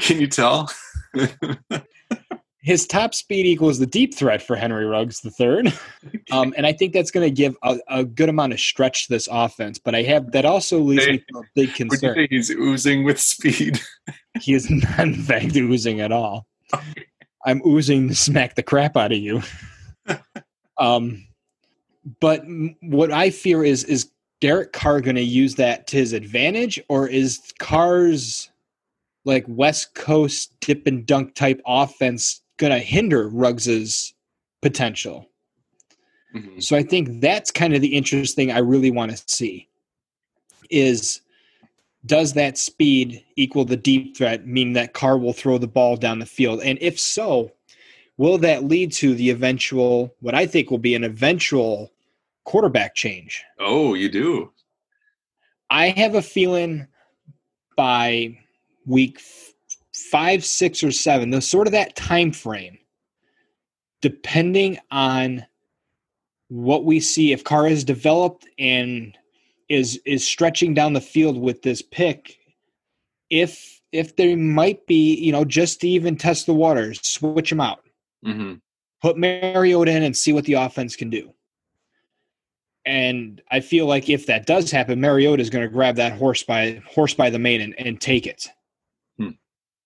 Can 0.01 0.19
you 0.19 0.27
tell? 0.27 0.69
His 2.65 2.87
top 2.87 3.13
speed 3.13 3.45
equals 3.45 3.77
the 3.77 3.85
deep 3.85 4.15
threat 4.15 4.41
for 4.41 4.55
Henry 4.55 4.85
Ruggs 4.85 5.21
the 5.21 5.29
third, 5.29 5.71
um, 6.31 6.51
and 6.57 6.65
I 6.65 6.73
think 6.73 6.93
that's 6.93 7.11
going 7.11 7.23
to 7.23 7.29
give 7.29 7.55
a, 7.61 7.77
a 7.87 8.03
good 8.03 8.27
amount 8.27 8.53
of 8.53 8.59
stretch 8.59 9.05
to 9.05 9.13
this 9.13 9.29
offense. 9.31 9.77
But 9.77 9.93
I 9.93 10.01
have 10.01 10.31
that 10.31 10.45
also 10.45 10.79
leaves 10.79 11.05
me 11.05 11.23
to 11.31 11.37
a 11.37 11.43
big 11.53 11.67
Would 11.69 11.79
you 11.79 11.85
concern. 11.89 12.15
say 12.15 12.27
he's 12.27 12.49
oozing 12.49 13.03
with 13.03 13.19
speed? 13.19 13.79
He 14.41 14.53
is 14.53 14.69
not 14.69 14.99
in 14.99 15.13
fact 15.13 15.55
oozing 15.55 16.01
at 16.01 16.11
all. 16.11 16.45
I'm 17.45 17.61
oozing 17.65 18.09
to 18.09 18.15
smack 18.15 18.55
the 18.55 18.63
crap 18.63 18.97
out 18.97 19.13
of 19.13 19.17
you. 19.17 19.41
um, 20.77 21.25
but 22.19 22.43
what 22.81 23.11
I 23.11 23.29
fear 23.29 23.63
is 23.63 23.85
is 23.85 24.11
Derek 24.41 24.73
Carr 24.73 24.99
going 24.99 25.15
to 25.15 25.21
use 25.21 25.55
that 25.55 25.87
to 25.87 25.97
his 25.97 26.11
advantage, 26.11 26.81
or 26.89 27.07
is 27.07 27.53
Carr's 27.59 28.49
like 29.23 29.45
West 29.47 29.93
Coast 29.93 30.53
dip 30.59 30.85
and 30.85 31.05
dunk 31.05 31.33
type 31.33 31.61
offense 31.65 32.41
going 32.57 32.71
to 32.71 32.79
hinder 32.79 33.27
Ruggs's 33.27 34.13
potential? 34.61 35.29
Mhm. 36.33 36.61
So 36.61 36.75
I 36.75 36.83
think 36.83 37.21
that's 37.21 37.51
kind 37.51 37.73
of 37.73 37.81
the 37.81 37.95
interesting 37.95 38.51
I 38.51 38.59
really 38.59 38.91
want 38.91 39.15
to 39.15 39.23
see 39.27 39.67
is 40.69 41.21
does 42.05 42.33
that 42.33 42.57
speed 42.57 43.23
equal 43.35 43.65
the 43.65 43.77
deep 43.77 44.15
threat, 44.15 44.45
meaning 44.45 44.73
that 44.73 44.93
Carr 44.93 45.17
will 45.17 45.33
throw 45.33 45.57
the 45.57 45.67
ball 45.67 45.97
down 45.97 46.19
the 46.19 46.25
field? 46.25 46.61
And 46.61 46.77
if 46.81 46.99
so, 46.99 47.51
will 48.17 48.37
that 48.39 48.63
lead 48.63 48.91
to 48.93 49.15
the 49.15 49.29
eventual, 49.31 50.13
what 50.19 50.35
I 50.35 50.45
think 50.45 50.69
will 50.69 50.77
be 50.77 50.95
an 50.95 51.03
eventual 51.03 51.91
quarterback 52.43 52.95
change? 52.95 53.43
Oh, 53.59 53.95
you 53.95 54.09
do. 54.09 54.51
I 55.69 55.89
have 55.89 56.13
a 56.13 56.21
feeling 56.21 56.87
by 57.75 58.37
week 58.85 59.19
five, 60.15 60.45
six, 60.45 60.81
or 60.81 60.91
seven, 60.91 61.29
the 61.29 61.41
sort 61.41 61.67
of 61.67 61.73
that 61.73 61.93
time 61.97 62.31
frame, 62.31 62.77
depending 64.01 64.79
on 64.89 65.45
what 66.47 66.85
we 66.85 67.01
see, 67.01 67.33
if 67.33 67.43
Carr 67.43 67.67
is 67.67 67.83
developed 67.83 68.47
and 68.57 69.17
is 69.67 69.99
is 70.05 70.25
stretching 70.25 70.73
down 70.73 70.93
the 70.93 71.01
field 71.01 71.37
with 71.37 71.63
this 71.63 71.81
pick, 71.81 72.37
if 73.29 73.81
if 73.91 74.15
there 74.15 74.37
might 74.37 74.87
be, 74.87 75.15
you 75.15 75.33
know, 75.33 75.43
just 75.43 75.81
to 75.81 75.87
even 75.89 76.15
test 76.15 76.45
the 76.45 76.53
waters, 76.53 77.05
switch 77.05 77.51
him 77.51 77.59
out 77.59 77.83
hmm 78.23 78.53
put 79.01 79.17
Mariota 79.17 79.91
in 79.91 80.01
and 80.01 80.15
see 80.15 80.31
what 80.31 80.45
the 80.45 80.53
offense 80.53 80.95
can 80.95 81.09
do. 81.09 81.31
And 82.85 83.41
I 83.51 83.59
feel 83.59 83.85
like 83.85 84.09
if 84.09 84.27
that 84.27 84.47
does 84.47 84.71
happen, 84.71 85.01
Mariota 85.01 85.41
is 85.41 85.49
going 85.49 85.63
to 85.63 85.69
grab 85.71 85.97
that 85.97 86.13
horse 86.13 86.41
by 86.41 86.81
horse 86.87 87.13
by 87.13 87.29
the 87.29 87.37
mane 87.37 87.59
and, 87.59 87.75
and 87.77 87.99
take 87.99 88.25
it. 88.25 88.47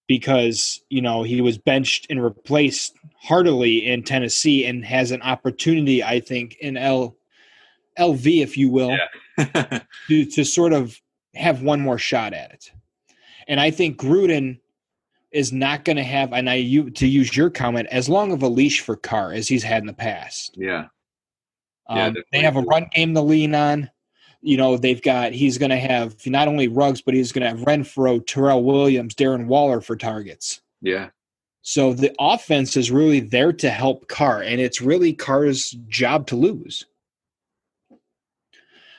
Because, 0.10 0.82
you 0.90 1.02
know, 1.02 1.22
he 1.22 1.40
was 1.40 1.60
benched 1.60 2.08
and 2.10 2.22
replaced 2.22 2.98
heartily 3.22 3.86
in 3.86 4.02
Tennessee 4.04 4.66
and 4.66 4.84
has 4.84 5.12
an 5.12 5.22
opportunity, 5.22 6.04
I 6.04 6.20
think, 6.20 6.58
in 6.60 6.76
L 6.76 7.16
LV, 7.98 8.42
if 8.42 8.58
you 8.58 8.70
will, 8.72 8.98
Yeah. 9.38 9.80
to, 10.08 10.26
to 10.26 10.44
sort 10.44 10.74
of 10.74 11.00
have 11.36 11.62
one 11.62 11.80
more 11.80 12.00
shot 12.00 12.34
at 12.34 12.52
it. 12.52 12.72
And 13.48 13.60
I 13.60 13.70
think 13.72 13.98
Gruden 13.98 14.60
is 15.32 15.54
not 15.54 15.86
going 15.86 15.98
to 15.98 16.04
have, 16.04 16.34
and 16.34 16.50
I 16.50 16.56
you 16.56 16.90
to 16.90 17.08
use 17.08 17.38
your 17.38 17.52
comment, 17.52 17.88
as 17.92 18.10
long 18.10 18.32
of 18.32 18.42
a 18.42 18.48
leash 18.48 18.82
for 18.82 18.96
Carr 18.96 19.32
as 19.34 19.48
he's 19.48 19.64
had 19.64 19.84
in 19.84 19.88
the 19.88 19.94
past. 19.94 20.56
yeah. 20.58 20.88
Yeah, 21.92 22.06
Um, 22.06 22.16
they 22.32 22.42
have 22.42 22.56
a 22.56 22.62
run 22.62 22.88
game 22.94 23.14
to 23.16 23.22
lean 23.22 23.54
on. 23.56 23.90
You 24.42 24.58
know, 24.58 24.78
they've 24.78 25.02
got 25.02 25.34
he's 25.34 25.58
going 25.58 25.72
to 25.72 25.78
have 25.78 26.16
not 26.26 26.48
only 26.48 26.68
Ruggs, 26.68 27.02
but 27.02 27.14
he's 27.14 27.32
going 27.32 27.44
to 27.44 27.50
have 27.50 27.68
Renfrow, 27.68 28.26
Tyrell 28.26 28.64
Williams, 28.64 29.16
Darren 29.16 29.48
Waller 29.48 29.82
for 29.82 29.98
targets. 29.98 30.62
Yeah. 30.82 31.10
So 31.62 31.94
the 31.94 32.16
offense 32.20 32.78
is 32.78 32.90
really 32.90 33.20
there 33.20 33.52
to 33.54 33.70
help 33.70 34.08
Carr, 34.08 34.42
and 34.42 34.62
it's 34.62 34.82
really 34.82 35.14
Carr's 35.14 35.72
job 35.88 36.28
to 36.28 36.36
lose. 36.36 36.86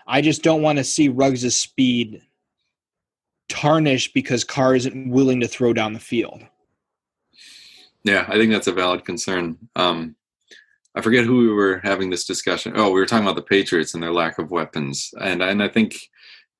I 0.07 0.21
just 0.21 0.43
don't 0.43 0.63
want 0.63 0.79
to 0.79 0.85
see 0.85 1.09
Ruggs' 1.09 1.57
speed 1.57 2.23
tarnished 3.49 4.13
because 4.13 4.45
Carr 4.45 4.75
isn't 4.75 5.11
willing 5.11 5.41
to 5.41 5.49
throw 5.49 5.73
down 5.73 5.93
the 5.93 6.01
field. 6.01 6.43
Yeah, 8.03 8.25
I 8.29 8.35
think 8.35 8.51
that's 8.53 8.67
a 8.67 8.73
valid 8.73 9.05
concern. 9.05 9.59
Um, 9.77 10.17
I 10.95 11.01
forget 11.03 11.25
who 11.25 11.39
we 11.39 11.53
were 11.53 11.81
having 11.85 12.11
this 12.11 12.25
discussion. 12.25 12.73
Oh, 12.75 12.91
we 12.91 13.01
were 13.01 13.07
talking 13.07 13.25
about 13.25 13.37
the 13.37 13.43
Patriots 13.43 13.95
and 13.95 14.03
their 14.03 14.13
lack 14.13 14.39
of 14.39 14.51
weapons, 14.51 15.11
and 15.21 15.43
and 15.43 15.63
I 15.63 15.69
think 15.69 15.97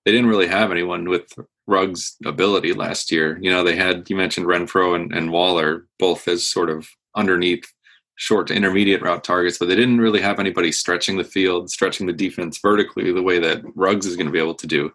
they 0.05 0.13
didn't 0.13 0.31
really 0.31 0.47
have 0.47 0.71
anyone 0.71 1.09
with 1.09 1.33
Ruggs' 1.67 2.17
ability 2.25 2.73
last 2.73 3.11
year. 3.11 3.39
You 3.41 3.51
know, 3.51 3.65
they 3.65 3.77
had 3.77 4.09
you 4.09 4.17
mentioned 4.17 4.47
Renfrow 4.47 4.95
and, 4.95 5.13
and 5.13 5.33
Waller 5.33 5.87
both 5.99 6.29
as 6.29 6.49
sort 6.49 6.71
of 6.71 6.89
underneath 7.17 7.73
short 8.17 8.47
to 8.49 8.55
intermediate 8.55 9.03
route 9.03 9.25
targets, 9.25 9.59
but 9.59 9.69
they 9.69 9.75
didn't 9.75 10.01
really 10.01 10.21
have 10.21 10.39
anybody 10.39 10.71
stretching 10.71 11.17
the 11.17 11.25
field, 11.25 11.71
stretching 11.71 12.07
the 12.07 12.13
defense 12.13 12.59
vertically 12.61 13.11
the 13.13 13.23
way 13.23 13.39
that 13.39 13.63
Ruggs 13.75 14.05
is 14.05 14.15
going 14.15 14.27
to 14.27 14.33
be 14.33 14.39
able 14.39 14.55
to 14.57 14.67
do. 14.67 14.93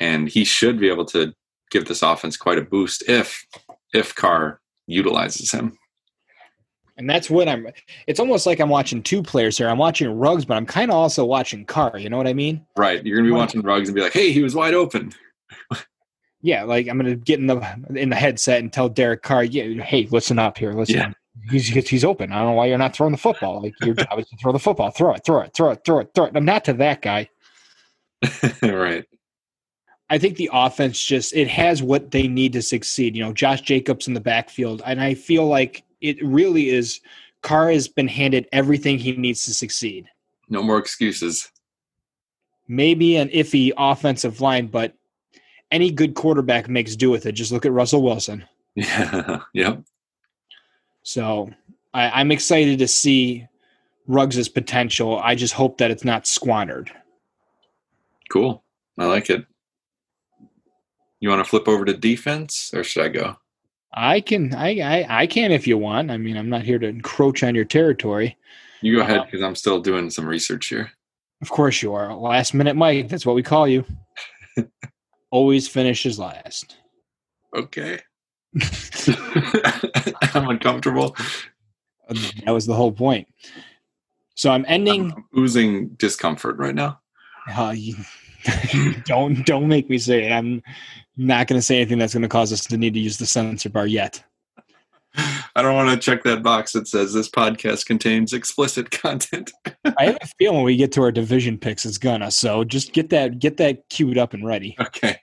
And 0.00 0.28
he 0.28 0.44
should 0.44 0.80
be 0.80 0.90
able 0.90 1.04
to 1.06 1.32
give 1.70 1.86
this 1.86 2.02
offense 2.02 2.36
quite 2.36 2.58
a 2.58 2.62
boost 2.62 3.08
if 3.08 3.46
if 3.94 4.14
Carr 4.14 4.60
utilizes 4.86 5.52
him. 5.52 5.78
And 6.96 7.08
that's 7.08 7.30
what 7.30 7.48
I'm. 7.48 7.66
It's 8.06 8.20
almost 8.20 8.46
like 8.46 8.60
I'm 8.60 8.68
watching 8.68 9.02
two 9.02 9.22
players 9.22 9.56
here. 9.56 9.68
I'm 9.68 9.78
watching 9.78 10.10
Ruggs, 10.10 10.44
but 10.44 10.56
I'm 10.56 10.66
kind 10.66 10.90
of 10.90 10.96
also 10.96 11.24
watching 11.24 11.64
Carr. 11.64 11.98
You 11.98 12.10
know 12.10 12.18
what 12.18 12.26
I 12.26 12.34
mean? 12.34 12.64
Right. 12.76 13.04
You're 13.04 13.16
gonna 13.16 13.28
be 13.28 13.34
watching 13.34 13.62
Ruggs 13.62 13.88
and 13.88 13.96
be 13.96 14.02
like, 14.02 14.12
"Hey, 14.12 14.30
he 14.30 14.42
was 14.42 14.54
wide 14.54 14.74
open." 14.74 15.12
Yeah, 16.42 16.64
like 16.64 16.88
I'm 16.88 16.98
gonna 16.98 17.14
get 17.14 17.38
in 17.38 17.46
the 17.46 17.64
in 17.94 18.08
the 18.08 18.16
headset 18.16 18.60
and 18.60 18.72
tell 18.72 18.88
Derek 18.88 19.22
Carr, 19.22 19.44
yeah, 19.44 19.82
hey, 19.82 20.08
listen 20.10 20.40
up 20.40 20.58
here, 20.58 20.72
listen. 20.72 20.96
Yeah. 20.96 21.12
He's 21.50 21.68
he's 21.68 22.04
open. 22.04 22.32
I 22.32 22.38
don't 22.38 22.48
know 22.48 22.52
why 22.52 22.66
you're 22.66 22.78
not 22.78 22.94
throwing 22.94 23.12
the 23.12 23.18
football. 23.18 23.62
Like 23.62 23.74
your 23.80 23.94
job 23.94 24.18
is 24.18 24.28
to 24.28 24.36
throw 24.36 24.52
the 24.52 24.58
football. 24.58 24.90
Throw 24.90 25.14
it, 25.14 25.24
throw 25.24 25.40
it, 25.40 25.52
throw 25.54 25.70
it, 25.70 25.82
throw 25.84 26.00
it, 26.00 26.10
throw 26.14 26.24
it. 26.26 26.32
I'm 26.34 26.44
not 26.44 26.64
to 26.66 26.72
that 26.74 27.00
guy. 27.00 27.30
right. 28.62 29.04
I 30.10 30.18
think 30.18 30.36
the 30.36 30.50
offense 30.52 31.02
just 31.02 31.34
it 31.34 31.48
has 31.48 31.82
what 31.82 32.10
they 32.10 32.28
need 32.28 32.52
to 32.52 32.62
succeed. 32.62 33.16
You 33.16 33.24
know, 33.24 33.32
Josh 33.32 33.62
Jacobs 33.62 34.08
in 34.08 34.14
the 34.14 34.20
backfield, 34.20 34.82
and 34.84 35.00
I 35.00 35.14
feel 35.14 35.46
like 35.46 35.84
it 36.02 36.24
really 36.24 36.68
is. 36.68 37.00
Carr 37.42 37.70
has 37.70 37.88
been 37.88 38.08
handed 38.08 38.48
everything 38.52 38.98
he 38.98 39.12
needs 39.12 39.44
to 39.44 39.54
succeed. 39.54 40.06
No 40.48 40.62
more 40.62 40.78
excuses. 40.78 41.50
Maybe 42.68 43.16
an 43.16 43.28
iffy 43.28 43.72
offensive 43.76 44.40
line, 44.40 44.66
but 44.66 44.94
any 45.70 45.90
good 45.90 46.14
quarterback 46.14 46.68
makes 46.68 46.94
do 46.94 47.10
with 47.10 47.26
it. 47.26 47.32
Just 47.32 47.52
look 47.52 47.66
at 47.66 47.72
Russell 47.72 48.02
Wilson. 48.02 48.44
Yeah. 48.74 49.40
yep. 49.54 49.82
So 51.02 51.50
I, 51.94 52.20
I'm 52.20 52.30
excited 52.30 52.78
to 52.78 52.88
see 52.88 53.46
Ruggs' 54.06 54.48
potential. 54.48 55.18
I 55.18 55.34
just 55.34 55.54
hope 55.54 55.78
that 55.78 55.90
it's 55.90 56.04
not 56.04 56.26
squandered. 56.26 56.92
Cool. 58.30 58.62
I 58.98 59.06
like 59.06 59.30
it. 59.30 59.44
You 61.20 61.28
want 61.28 61.44
to 61.44 61.48
flip 61.48 61.68
over 61.68 61.84
to 61.84 61.94
defense, 61.94 62.72
or 62.74 62.82
should 62.82 63.04
I 63.04 63.08
go? 63.08 63.36
I 63.94 64.20
can, 64.20 64.54
I, 64.54 64.78
I, 64.80 65.22
I 65.22 65.26
can 65.26 65.52
if 65.52 65.66
you 65.66 65.76
want. 65.78 66.10
I 66.10 66.16
mean, 66.16 66.36
I'm 66.36 66.48
not 66.48 66.62
here 66.62 66.78
to 66.78 66.86
encroach 66.86 67.42
on 67.42 67.54
your 67.54 67.64
territory. 67.64 68.36
You 68.80 68.96
go 68.96 69.02
ahead 69.02 69.16
Uh-huh. 69.18 69.24
because 69.26 69.42
I'm 69.42 69.54
still 69.54 69.80
doing 69.80 70.10
some 70.10 70.26
research 70.26 70.66
here. 70.68 70.90
Of 71.40 71.50
course 71.50 71.82
you 71.82 71.92
are. 71.94 72.14
Last 72.14 72.54
minute 72.54 72.74
Mike. 72.76 73.08
That's 73.08 73.26
what 73.26 73.34
we 73.36 73.42
call 73.42 73.66
you. 73.68 73.84
Always 75.30 75.68
finishes 75.68 76.18
last. 76.18 76.76
Okay. 77.54 77.98
I'm 80.34 80.48
uncomfortable. 80.48 81.16
That 82.44 82.52
was 82.52 82.66
the 82.66 82.74
whole 82.74 82.92
point. 82.92 83.28
So 84.34 84.50
I'm 84.50 84.64
ending. 84.68 85.12
I'm 85.12 85.24
oozing 85.38 85.88
discomfort 85.90 86.56
right 86.58 86.74
now. 86.74 87.00
Uh, 87.56 87.74
you, 87.76 87.94
don't 89.04 89.44
don't 89.46 89.68
make 89.68 89.88
me 89.90 89.98
say 89.98 90.24
it. 90.26 90.32
I'm 90.32 90.62
not 91.16 91.46
going 91.46 91.58
to 91.58 91.62
say 91.62 91.76
anything 91.76 91.98
that's 91.98 92.14
going 92.14 92.22
to 92.22 92.28
cause 92.28 92.52
us 92.52 92.64
to 92.66 92.76
need 92.76 92.94
to 92.94 93.00
use 93.00 93.18
the 93.18 93.26
censor 93.26 93.68
bar 93.68 93.86
yet. 93.86 94.22
I 95.54 95.60
don't 95.60 95.74
want 95.74 95.90
to 95.90 95.98
check 95.98 96.22
that 96.24 96.42
box 96.42 96.72
that 96.72 96.88
says 96.88 97.12
this 97.12 97.28
podcast 97.28 97.84
contains 97.84 98.32
explicit 98.32 98.90
content. 98.90 99.52
I 99.98 100.06
have 100.06 100.18
a 100.22 100.26
feeling 100.38 100.56
when 100.56 100.64
we 100.64 100.76
get 100.76 100.92
to 100.92 101.02
our 101.02 101.12
division 101.12 101.58
picks, 101.58 101.84
it's 101.84 101.98
gonna. 101.98 102.30
So 102.30 102.64
just 102.64 102.92
get 102.92 103.10
that 103.10 103.38
get 103.38 103.58
that 103.58 103.88
queued 103.90 104.16
up 104.16 104.32
and 104.32 104.46
ready. 104.46 104.74
Okay. 104.80 105.18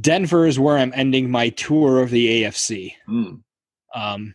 Denver 0.00 0.46
is 0.46 0.58
where 0.58 0.78
I'm 0.78 0.92
ending 0.94 1.30
my 1.30 1.50
tour 1.50 2.00
of 2.00 2.10
the 2.10 2.44
AFC. 2.44 2.94
Mm. 3.06 3.42
Um, 3.94 4.34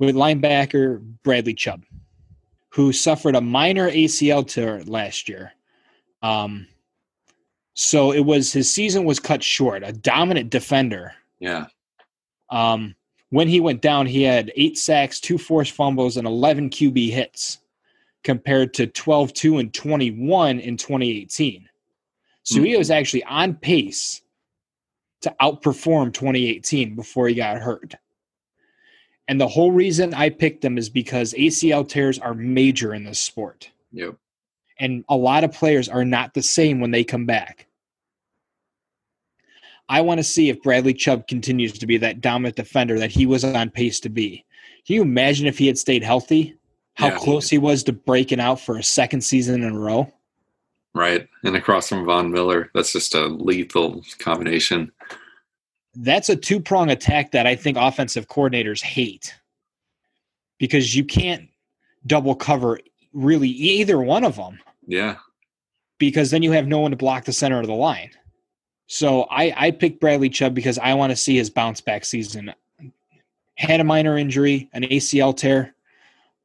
with 0.00 0.16
linebacker 0.16 1.00
Bradley 1.22 1.54
Chubb, 1.54 1.84
who 2.70 2.92
suffered 2.92 3.36
a 3.36 3.40
minor 3.40 3.88
ACL 3.88 4.46
tear 4.46 4.82
last 4.82 5.28
year. 5.28 5.52
Um, 6.22 6.66
so 7.76 8.10
it 8.10 8.20
was 8.20 8.52
his 8.52 8.72
season 8.72 9.04
was 9.04 9.20
cut 9.20 9.42
short. 9.42 9.84
A 9.84 9.92
dominant 9.92 10.50
defender. 10.50 11.12
Yeah. 11.38 11.66
Um, 12.50 12.96
when 13.28 13.48
he 13.48 13.60
went 13.60 13.82
down, 13.82 14.06
he 14.06 14.22
had 14.22 14.50
eight 14.56 14.78
sacks, 14.78 15.20
two 15.20 15.36
forced 15.36 15.72
fumbles, 15.72 16.16
and 16.16 16.26
11 16.26 16.70
QB 16.70 17.10
hits 17.10 17.58
compared 18.24 18.72
to 18.74 18.86
12 18.86 19.32
2 19.34 19.58
and 19.58 19.74
21 19.74 20.58
in 20.58 20.76
2018. 20.78 21.68
So 22.44 22.62
he 22.62 22.76
was 22.76 22.90
actually 22.90 23.24
on 23.24 23.54
pace 23.54 24.22
to 25.22 25.34
outperform 25.42 26.14
2018 26.14 26.94
before 26.94 27.28
he 27.28 27.34
got 27.34 27.58
hurt. 27.58 27.94
And 29.28 29.40
the 29.40 29.48
whole 29.48 29.72
reason 29.72 30.14
I 30.14 30.30
picked 30.30 30.64
him 30.64 30.78
is 30.78 30.88
because 30.88 31.34
ACL 31.34 31.86
tears 31.86 32.20
are 32.20 32.34
major 32.34 32.94
in 32.94 33.04
this 33.04 33.18
sport. 33.18 33.70
Yep. 33.92 34.16
And 34.78 35.04
a 35.08 35.16
lot 35.16 35.44
of 35.44 35.52
players 35.52 35.88
are 35.88 36.04
not 36.04 36.34
the 36.34 36.42
same 36.42 36.80
when 36.80 36.90
they 36.90 37.04
come 37.04 37.24
back. 37.26 37.66
I 39.88 40.00
want 40.00 40.18
to 40.18 40.24
see 40.24 40.48
if 40.48 40.62
Bradley 40.62 40.94
Chubb 40.94 41.28
continues 41.28 41.78
to 41.78 41.86
be 41.86 41.96
that 41.98 42.20
dominant 42.20 42.56
defender 42.56 42.98
that 42.98 43.12
he 43.12 43.24
was 43.24 43.44
on 43.44 43.70
pace 43.70 44.00
to 44.00 44.08
be. 44.08 44.44
Can 44.86 44.96
you 44.96 45.02
imagine 45.02 45.46
if 45.46 45.58
he 45.58 45.66
had 45.66 45.78
stayed 45.78 46.02
healthy? 46.02 46.56
How 46.94 47.08
Yeah. 47.08 47.18
close 47.18 47.48
he 47.48 47.58
was 47.58 47.84
to 47.84 47.92
breaking 47.92 48.40
out 48.40 48.60
for 48.60 48.78
a 48.78 48.82
second 48.82 49.20
season 49.22 49.62
in 49.62 49.72
a 49.74 49.78
row? 49.78 50.12
Right. 50.94 51.28
And 51.44 51.54
across 51.54 51.88
from 51.88 52.04
Von 52.04 52.32
Miller, 52.32 52.70
that's 52.74 52.92
just 52.92 53.14
a 53.14 53.26
lethal 53.26 54.02
combination. 54.18 54.90
That's 55.94 56.28
a 56.28 56.36
two 56.36 56.60
prong 56.60 56.90
attack 56.90 57.32
that 57.32 57.46
I 57.46 57.54
think 57.54 57.76
offensive 57.76 58.28
coordinators 58.28 58.82
hate 58.82 59.34
because 60.58 60.96
you 60.96 61.04
can't 61.04 61.48
double 62.06 62.34
cover 62.34 62.80
really 63.16 63.48
either 63.48 63.98
one 63.98 64.22
of 64.24 64.36
them 64.36 64.58
Yeah. 64.86 65.16
because 65.98 66.30
then 66.30 66.42
you 66.42 66.52
have 66.52 66.66
no 66.66 66.80
one 66.80 66.90
to 66.90 66.96
block 66.96 67.24
the 67.24 67.32
center 67.32 67.58
of 67.60 67.66
the 67.66 67.72
line. 67.74 68.10
So 68.86 69.22
I, 69.30 69.52
I 69.56 69.70
picked 69.72 70.00
Bradley 70.00 70.28
Chubb 70.28 70.54
because 70.54 70.78
I 70.78 70.94
want 70.94 71.10
to 71.10 71.16
see 71.16 71.36
his 71.36 71.50
bounce 71.50 71.80
back 71.80 72.04
season. 72.04 72.52
Had 73.56 73.80
a 73.80 73.84
minor 73.84 74.16
injury, 74.18 74.68
an 74.74 74.82
ACL 74.82 75.34
tear. 75.36 75.74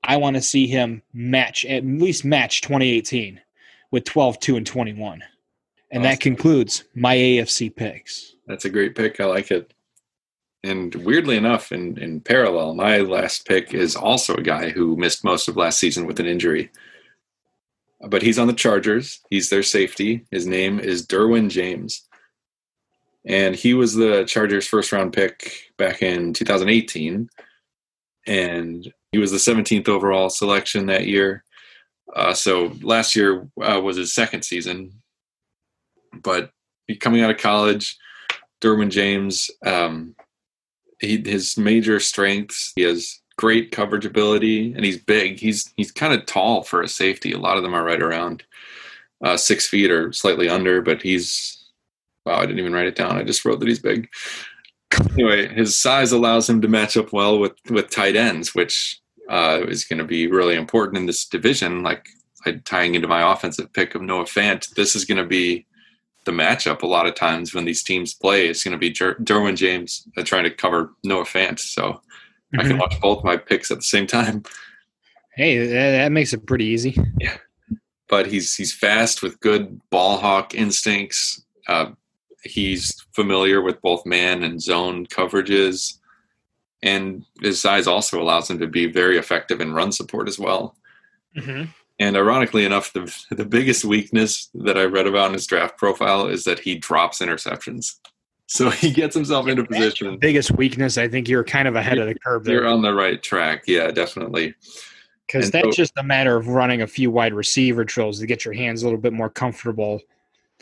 I 0.03 0.17
want 0.17 0.35
to 0.37 0.41
see 0.41 0.65
him 0.65 1.03
match, 1.13 1.65
at 1.65 1.85
least 1.85 2.25
match 2.25 2.61
2018 2.61 3.39
with 3.91 4.05
12, 4.05 4.39
2, 4.39 4.55
and 4.57 4.65
21. 4.65 5.21
And 5.91 6.05
that 6.05 6.21
concludes 6.21 6.85
my 6.95 7.15
AFC 7.15 7.75
picks. 7.75 8.35
That's 8.47 8.63
a 8.65 8.69
great 8.69 8.95
pick. 8.95 9.19
I 9.19 9.25
like 9.25 9.51
it. 9.51 9.73
And 10.63 10.93
weirdly 10.93 11.37
enough, 11.37 11.71
in, 11.71 11.97
in 11.97 12.21
parallel, 12.21 12.75
my 12.75 12.97
last 12.97 13.47
pick 13.47 13.73
is 13.73 13.95
also 13.95 14.35
a 14.35 14.43
guy 14.43 14.69
who 14.69 14.95
missed 14.95 15.23
most 15.23 15.47
of 15.47 15.57
last 15.57 15.79
season 15.79 16.05
with 16.05 16.19
an 16.19 16.27
injury. 16.27 16.69
But 17.99 18.21
he's 18.21 18.37
on 18.37 18.47
the 18.47 18.53
Chargers. 18.53 19.21
He's 19.29 19.49
their 19.49 19.63
safety. 19.63 20.25
His 20.31 20.45
name 20.45 20.79
is 20.79 21.05
Derwin 21.05 21.49
James. 21.49 22.07
And 23.25 23.55
he 23.55 23.73
was 23.73 23.95
the 23.95 24.23
Chargers' 24.25 24.67
first 24.67 24.91
round 24.91 25.13
pick 25.13 25.71
back 25.77 26.01
in 26.01 26.33
2018. 26.33 27.29
And 28.27 28.93
he 29.11 29.17
was 29.17 29.31
the 29.31 29.37
17th 29.37 29.89
overall 29.89 30.29
selection 30.29 30.87
that 30.87 31.07
year. 31.07 31.43
Uh, 32.15 32.33
so 32.33 32.73
last 32.81 33.15
year 33.15 33.47
uh, 33.61 33.79
was 33.81 33.97
his 33.97 34.13
second 34.13 34.43
season. 34.43 35.01
But 36.23 36.51
coming 36.99 37.21
out 37.21 37.31
of 37.31 37.37
college, 37.37 37.97
Derwin 38.61 38.89
James, 38.89 39.49
um, 39.65 40.15
he, 41.01 41.21
his 41.25 41.57
major 41.57 41.99
strengths, 41.99 42.71
he 42.75 42.83
has 42.83 43.19
great 43.37 43.71
coverage 43.71 44.05
ability, 44.05 44.73
and 44.73 44.85
he's 44.85 44.97
big. 44.97 45.39
He's 45.39 45.73
he's 45.75 45.91
kind 45.91 46.13
of 46.13 46.25
tall 46.25 46.63
for 46.63 46.81
a 46.81 46.87
safety. 46.87 47.31
A 47.31 47.39
lot 47.39 47.57
of 47.57 47.63
them 47.63 47.73
are 47.73 47.83
right 47.83 48.01
around 48.01 48.43
uh, 49.23 49.35
six 49.35 49.67
feet 49.67 49.91
or 49.91 50.13
slightly 50.13 50.47
under, 50.47 50.81
but 50.81 51.01
he's 51.01 51.65
wow. 52.25 52.37
I 52.37 52.45
didn't 52.45 52.59
even 52.59 52.73
write 52.73 52.87
it 52.87 52.95
down. 52.95 53.17
I 53.17 53.23
just 53.23 53.43
wrote 53.43 53.59
that 53.59 53.67
he's 53.67 53.79
big. 53.79 54.07
Anyway, 55.13 55.47
his 55.47 55.79
size 55.79 56.11
allows 56.11 56.49
him 56.49 56.61
to 56.61 56.67
match 56.67 56.95
up 56.95 57.11
well 57.11 57.39
with 57.39 57.53
with 57.69 57.89
tight 57.89 58.15
ends, 58.15 58.53
which 58.53 58.99
uh, 59.29 59.61
is 59.67 59.85
going 59.85 59.99
to 59.99 60.05
be 60.05 60.27
really 60.27 60.55
important 60.55 60.97
in 60.97 61.05
this 61.07 61.25
division. 61.25 61.81
Like 61.81 62.07
I, 62.45 62.61
tying 62.65 62.95
into 62.95 63.07
my 63.07 63.33
offensive 63.33 63.73
pick 63.73 63.95
of 63.95 64.01
Noah 64.01 64.25
Fant, 64.25 64.69
this 64.75 64.95
is 64.95 65.05
going 65.05 65.17
to 65.17 65.25
be 65.25 65.65
the 66.25 66.31
matchup 66.31 66.81
a 66.81 66.87
lot 66.87 67.07
of 67.07 67.15
times 67.15 67.53
when 67.53 67.65
these 67.65 67.83
teams 67.83 68.13
play. 68.13 68.47
It's 68.47 68.63
going 68.63 68.73
to 68.73 68.77
be 68.77 68.91
Jer- 68.91 69.15
Derwin 69.15 69.55
James 69.55 70.07
uh, 70.17 70.23
trying 70.23 70.43
to 70.43 70.51
cover 70.51 70.93
Noah 71.03 71.23
Fant. 71.23 71.59
So 71.59 72.01
I 72.57 72.63
can 72.63 72.77
watch 72.77 72.99
both 73.01 73.23
my 73.23 73.37
picks 73.37 73.71
at 73.71 73.77
the 73.77 73.83
same 73.83 74.07
time. 74.07 74.43
Hey, 75.35 75.57
that, 75.57 75.91
that 75.91 76.11
makes 76.11 76.33
it 76.33 76.45
pretty 76.45 76.65
easy. 76.65 76.97
Yeah. 77.19 77.37
But 78.09 78.27
he's 78.27 78.55
he's 78.55 78.73
fast 78.73 79.23
with 79.23 79.39
good 79.39 79.79
ball 79.89 80.17
hawk 80.17 80.53
instincts. 80.53 81.43
Uh, 81.67 81.91
he's 82.43 83.05
familiar 83.13 83.61
with 83.61 83.81
both 83.81 84.05
man 84.05 84.43
and 84.43 84.61
zone 84.61 85.05
coverages, 85.05 85.97
and 86.83 87.23
his 87.41 87.61
size 87.61 87.87
also 87.87 88.21
allows 88.21 88.49
him 88.49 88.59
to 88.59 88.67
be 88.67 88.91
very 88.91 89.17
effective 89.17 89.61
in 89.61 89.73
run 89.73 89.93
support 89.93 90.27
as 90.27 90.37
well. 90.37 90.75
Mm-hmm. 91.37 91.71
And 92.01 92.17
ironically 92.17 92.65
enough, 92.65 92.91
the 92.93 93.13
the 93.29 93.45
biggest 93.45 93.85
weakness 93.85 94.49
that 94.55 94.77
I 94.77 94.85
read 94.85 95.05
about 95.07 95.27
in 95.27 95.33
his 95.33 95.45
draft 95.45 95.77
profile 95.77 96.27
is 96.27 96.43
that 96.45 96.57
he 96.59 96.75
drops 96.75 97.19
interceptions. 97.19 97.95
So 98.47 98.69
he 98.69 98.91
gets 98.91 99.15
himself 99.15 99.47
into 99.47 99.63
position. 99.63 100.17
Biggest 100.17 100.51
weakness, 100.57 100.97
I 100.97 101.07
think 101.07 101.29
you're 101.29 101.43
kind 101.45 101.67
of 101.67 101.75
ahead 101.75 101.99
of 101.99 102.07
the 102.07 102.15
curve 102.15 102.45
You're 102.47 102.67
on 102.67 102.81
the 102.81 102.93
right 102.93 103.21
track. 103.21 103.63
Yeah, 103.67 103.91
definitely. 103.91 104.55
because 105.27 105.51
that's 105.51 105.67
so- 105.67 105.71
just 105.83 105.93
a 105.97 106.03
matter 106.03 106.35
of 106.35 106.47
running 106.47 106.81
a 106.81 106.87
few 106.87 107.11
wide 107.11 107.33
receiver 107.33 107.85
drills 107.85 108.19
to 108.19 108.25
get 108.25 108.43
your 108.43 108.53
hands 108.53 108.81
a 108.81 108.85
little 108.85 108.99
bit 108.99 109.13
more 109.13 109.29
comfortable 109.29 110.01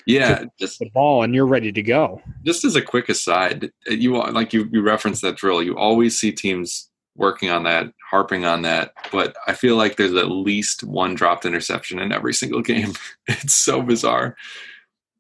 Yeah, 0.06 0.44
just 0.60 0.78
the 0.80 0.90
ball, 0.92 1.24
and 1.24 1.34
you're 1.34 1.48
ready 1.48 1.72
to 1.72 1.82
go. 1.82 2.22
just 2.46 2.64
as 2.66 2.76
a 2.76 2.82
quick 2.82 3.10
aside, 3.10 3.72
you 3.88 4.16
like 4.32 4.54
you 4.54 4.70
you 4.72 4.82
referenced 4.82 5.22
that 5.24 5.38
drill. 5.38 5.64
You 5.64 5.78
always 5.78 6.20
see 6.20 6.32
teams 6.32 6.89
working 7.20 7.50
on 7.52 7.64
that, 7.64 7.94
harping 8.10 8.46
on 8.46 8.64
that, 8.64 8.94
but 9.12 9.36
I 9.46 9.54
feel 9.54 9.76
like 9.76 9.98
there's 9.98 10.16
at 10.16 10.32
least 10.32 10.84
one 10.84 11.14
dropped 11.14 11.46
interception 11.46 12.00
in 12.00 12.12
every 12.12 12.34
single 12.34 12.62
game. 12.74 12.94
It's 13.28 13.54
so 13.56 13.82
bizarre. 13.84 14.36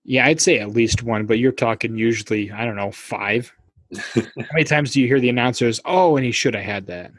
Yeah, 0.05 0.25
I'd 0.25 0.41
say 0.41 0.57
at 0.59 0.71
least 0.71 1.03
one, 1.03 1.25
but 1.27 1.37
you're 1.37 1.51
talking 1.51 1.97
usually, 1.97 2.51
I 2.51 2.65
don't 2.65 2.77
know, 2.77 2.89
five. 2.91 3.53
How 4.15 4.23
many 4.53 4.63
times 4.63 4.91
do 4.93 5.01
you 5.01 5.07
hear 5.07 5.19
the 5.19 5.29
announcers, 5.29 5.79
oh, 5.85 6.15
and 6.15 6.25
he 6.25 6.31
should 6.31 6.55
have 6.55 6.63
had 6.63 6.87
that? 6.87 7.11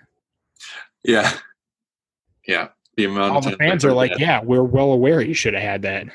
Yeah, 1.05 1.33
yeah. 2.47 2.69
The 2.97 3.05
amount 3.05 3.33
All 3.33 3.39
of 3.39 3.45
the 3.45 3.51
times 3.51 3.59
fans 3.59 3.85
are 3.85 3.93
like, 3.93 4.13
that- 4.13 4.21
yeah, 4.21 4.43
we're 4.43 4.63
well 4.65 4.93
aware 4.93 5.21
he 5.21 5.35
should 5.35 5.55
have 5.55 5.63
had 5.63 5.83
that. 5.83 6.07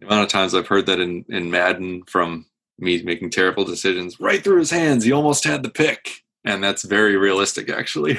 the 0.00 0.06
amount 0.06 0.22
of 0.24 0.28
times 0.28 0.54
I've 0.54 0.66
heard 0.66 0.86
that 0.86 0.98
in 1.00 1.24
in 1.28 1.50
Madden 1.50 2.02
from 2.06 2.46
me 2.78 3.00
making 3.02 3.30
terrible 3.30 3.64
decisions 3.64 4.18
right 4.18 4.42
through 4.42 4.58
his 4.58 4.70
hands. 4.70 5.04
He 5.04 5.12
almost 5.12 5.44
had 5.44 5.62
the 5.62 5.70
pick, 5.70 6.23
and 6.44 6.62
that's 6.62 6.84
very 6.84 7.16
realistic, 7.16 7.68
actually. 7.68 8.18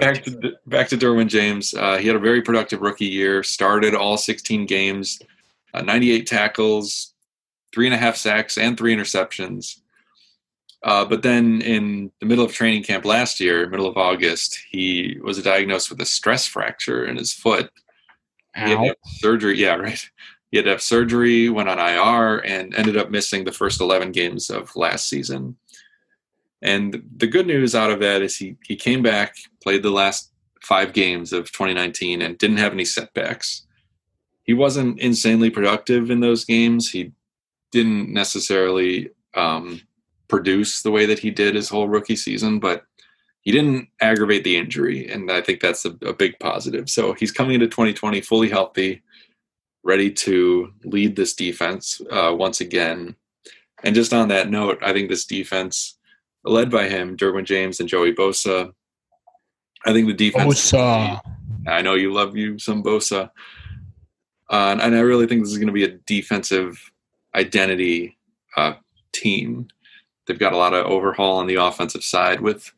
Back 0.00 0.24
to 0.24 0.54
back 0.66 0.88
to 0.88 0.96
Derwin 0.96 1.28
James. 1.28 1.74
Uh, 1.74 1.98
he 1.98 2.06
had 2.06 2.16
a 2.16 2.20
very 2.20 2.40
productive 2.40 2.80
rookie 2.80 3.04
year. 3.04 3.42
Started 3.42 3.94
all 3.94 4.16
16 4.16 4.64
games, 4.66 5.20
uh, 5.74 5.82
98 5.82 6.26
tackles, 6.26 7.12
three 7.72 7.86
and 7.86 7.94
a 7.94 7.98
half 7.98 8.16
sacks, 8.16 8.56
and 8.56 8.78
three 8.78 8.96
interceptions. 8.96 9.80
Uh, 10.82 11.04
but 11.04 11.22
then 11.22 11.62
in 11.62 12.10
the 12.20 12.26
middle 12.26 12.44
of 12.44 12.52
training 12.52 12.82
camp 12.82 13.04
last 13.04 13.40
year, 13.40 13.68
middle 13.68 13.86
of 13.86 13.96
August, 13.96 14.58
he 14.70 15.18
was 15.22 15.42
diagnosed 15.42 15.90
with 15.90 16.00
a 16.00 16.06
stress 16.06 16.46
fracture 16.46 17.06
in 17.06 17.16
his 17.16 17.32
foot. 17.32 17.70
He 18.54 18.60
had 18.60 18.78
to 18.78 18.86
have 18.86 18.96
surgery. 19.04 19.58
Yeah, 19.58 19.76
right. 19.76 20.10
He 20.50 20.58
had 20.58 20.66
to 20.66 20.72
have 20.72 20.82
surgery, 20.82 21.48
went 21.48 21.68
on 21.68 21.78
IR, 21.78 22.38
and 22.44 22.74
ended 22.74 22.96
up 22.96 23.10
missing 23.10 23.44
the 23.44 23.52
first 23.52 23.80
11 23.80 24.12
games 24.12 24.50
of 24.50 24.74
last 24.76 25.08
season. 25.08 25.56
And 26.62 27.02
the 27.16 27.26
good 27.26 27.46
news 27.46 27.74
out 27.74 27.90
of 27.90 28.00
that 28.00 28.22
is 28.22 28.36
he, 28.36 28.56
he 28.64 28.76
came 28.76 29.02
back, 29.02 29.36
played 29.62 29.82
the 29.82 29.90
last 29.90 30.32
five 30.62 30.92
games 30.92 31.32
of 31.32 31.52
2019, 31.52 32.22
and 32.22 32.38
didn't 32.38 32.56
have 32.56 32.72
any 32.72 32.84
setbacks. 32.84 33.66
He 34.44 34.54
wasn't 34.54 34.98
insanely 35.00 35.50
productive 35.50 36.10
in 36.10 36.20
those 36.20 36.44
games. 36.44 36.90
He 36.90 37.12
didn't 37.70 38.12
necessarily 38.12 39.10
um, 39.34 39.80
produce 40.28 40.82
the 40.82 40.90
way 40.90 41.06
that 41.06 41.18
he 41.18 41.30
did 41.30 41.54
his 41.54 41.68
whole 41.68 41.88
rookie 41.88 42.16
season, 42.16 42.60
but 42.60 42.84
he 43.42 43.52
didn't 43.52 43.88
aggravate 44.00 44.42
the 44.44 44.56
injury, 44.56 45.06
and 45.10 45.30
I 45.30 45.42
think 45.42 45.60
that's 45.60 45.84
a, 45.84 45.90
a 46.02 46.14
big 46.14 46.38
positive. 46.40 46.88
So 46.88 47.12
he's 47.12 47.30
coming 47.30 47.54
into 47.54 47.66
2020 47.66 48.22
fully 48.22 48.48
healthy, 48.48 49.02
ready 49.82 50.10
to 50.10 50.72
lead 50.84 51.14
this 51.14 51.34
defense 51.34 52.00
uh, 52.10 52.34
once 52.34 52.62
again. 52.62 53.14
And 53.82 53.94
just 53.94 54.14
on 54.14 54.28
that 54.28 54.48
note, 54.48 54.78
I 54.82 54.94
think 54.94 55.10
this 55.10 55.26
defense, 55.26 55.98
led 56.44 56.70
by 56.70 56.88
him, 56.88 57.16
Derwin 57.16 57.44
James 57.44 57.80
and 57.80 57.88
Joey 57.88 58.12
Bosa, 58.12 58.72
I 59.84 59.92
think 59.92 60.06
the 60.06 60.14
defense. 60.14 60.72
Bosa. 60.72 61.20
I 61.66 61.82
know 61.82 61.94
you 61.94 62.12
love 62.12 62.36
you 62.36 62.58
some 62.58 62.82
Bosa, 62.82 63.30
uh, 64.50 64.76
and, 64.80 64.94
I 64.94 65.00
really 65.00 65.26
think 65.26 65.42
this 65.42 65.52
is 65.52 65.58
going 65.58 65.68
to 65.68 65.72
be 65.72 65.84
a 65.84 65.98
defensive 66.06 66.90
identity 67.34 68.18
uh, 68.56 68.74
team. 69.12 69.68
They've 70.26 70.38
got 70.38 70.52
a 70.52 70.58
lot 70.58 70.74
of 70.74 70.86
overhaul 70.86 71.38
on 71.38 71.46
the 71.46 71.56
offensive 71.56 72.04
side 72.04 72.40
with 72.40 72.72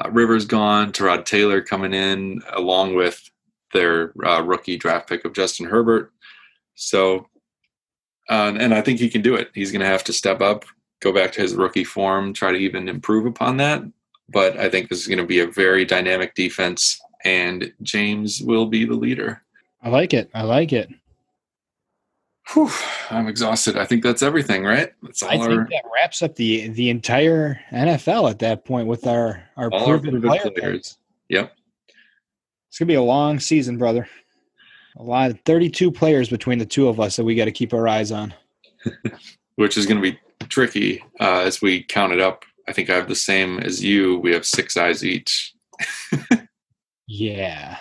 uh, 0.00 0.10
Rivers 0.10 0.44
gone, 0.44 0.92
Tyrod 0.92 1.24
Taylor 1.24 1.60
coming 1.62 1.94
in, 1.94 2.42
along 2.52 2.94
with 2.94 3.30
their 3.72 4.12
uh, 4.24 4.42
rookie 4.42 4.76
draft 4.76 5.08
pick 5.08 5.24
of 5.24 5.32
Justin 5.32 5.66
Herbert. 5.66 6.12
So, 6.74 7.26
uh, 8.28 8.52
and 8.58 8.74
I 8.74 8.82
think 8.82 9.00
he 9.00 9.08
can 9.08 9.22
do 9.22 9.34
it. 9.34 9.50
He's 9.54 9.72
going 9.72 9.80
to 9.80 9.86
have 9.86 10.04
to 10.04 10.12
step 10.12 10.40
up, 10.40 10.64
go 11.00 11.12
back 11.12 11.32
to 11.32 11.40
his 11.40 11.54
rookie 11.54 11.84
form, 11.84 12.32
try 12.32 12.52
to 12.52 12.58
even 12.58 12.88
improve 12.88 13.26
upon 13.26 13.56
that. 13.58 13.82
But 14.28 14.58
I 14.58 14.68
think 14.68 14.88
this 14.88 15.00
is 15.00 15.06
going 15.06 15.18
to 15.18 15.26
be 15.26 15.40
a 15.40 15.46
very 15.46 15.84
dynamic 15.84 16.34
defense, 16.34 17.00
and 17.24 17.72
James 17.82 18.42
will 18.42 18.66
be 18.66 18.84
the 18.84 18.94
leader. 18.94 19.42
I 19.82 19.88
like 19.88 20.12
it. 20.12 20.30
I 20.34 20.42
like 20.42 20.72
it. 20.72 20.90
Whew, 22.52 22.70
I'm 23.10 23.28
exhausted. 23.28 23.76
I 23.76 23.84
think 23.84 24.02
that's 24.02 24.22
everything, 24.22 24.64
right? 24.64 24.92
That's 25.02 25.22
all 25.22 25.30
I 25.30 25.46
think 25.46 25.68
that 25.68 25.84
wraps 25.94 26.22
up 26.22 26.34
the 26.36 26.68
the 26.68 26.88
entire 26.88 27.60
NFL 27.70 28.30
at 28.30 28.38
that 28.38 28.64
point 28.64 28.88
with 28.88 29.06
our 29.06 29.42
our 29.56 29.72
our 29.72 29.84
proven 29.84 30.10
proven 30.12 30.30
player 30.30 30.50
players. 30.50 30.76
picks. 30.76 30.98
Yep. 31.28 31.52
It's 32.68 32.78
gonna 32.78 32.86
be 32.86 32.94
a 32.94 33.02
long 33.02 33.38
season, 33.38 33.76
brother. 33.76 34.08
A 34.96 35.02
lot 35.02 35.30
of 35.30 35.40
32 35.44 35.92
players 35.92 36.30
between 36.30 36.58
the 36.58 36.66
two 36.66 36.88
of 36.88 36.98
us 36.98 37.16
that 37.16 37.24
we 37.24 37.34
got 37.34 37.44
to 37.44 37.52
keep 37.52 37.72
our 37.72 37.86
eyes 37.86 38.10
on. 38.10 38.34
which 39.58 39.76
is 39.76 39.86
going 39.86 40.00
to 40.00 40.12
be 40.12 40.18
tricky 40.48 41.04
uh, 41.20 41.40
as 41.40 41.60
we 41.62 41.82
count 41.82 42.12
it 42.12 42.20
up. 42.20 42.44
I 42.68 42.72
think 42.72 42.90
I 42.90 42.94
have 42.94 43.08
the 43.08 43.14
same 43.14 43.58
as 43.60 43.82
you. 43.82 44.18
We 44.18 44.32
have 44.32 44.44
six 44.44 44.76
eyes 44.76 45.04
each. 45.04 45.54
Yeah. 47.08 47.78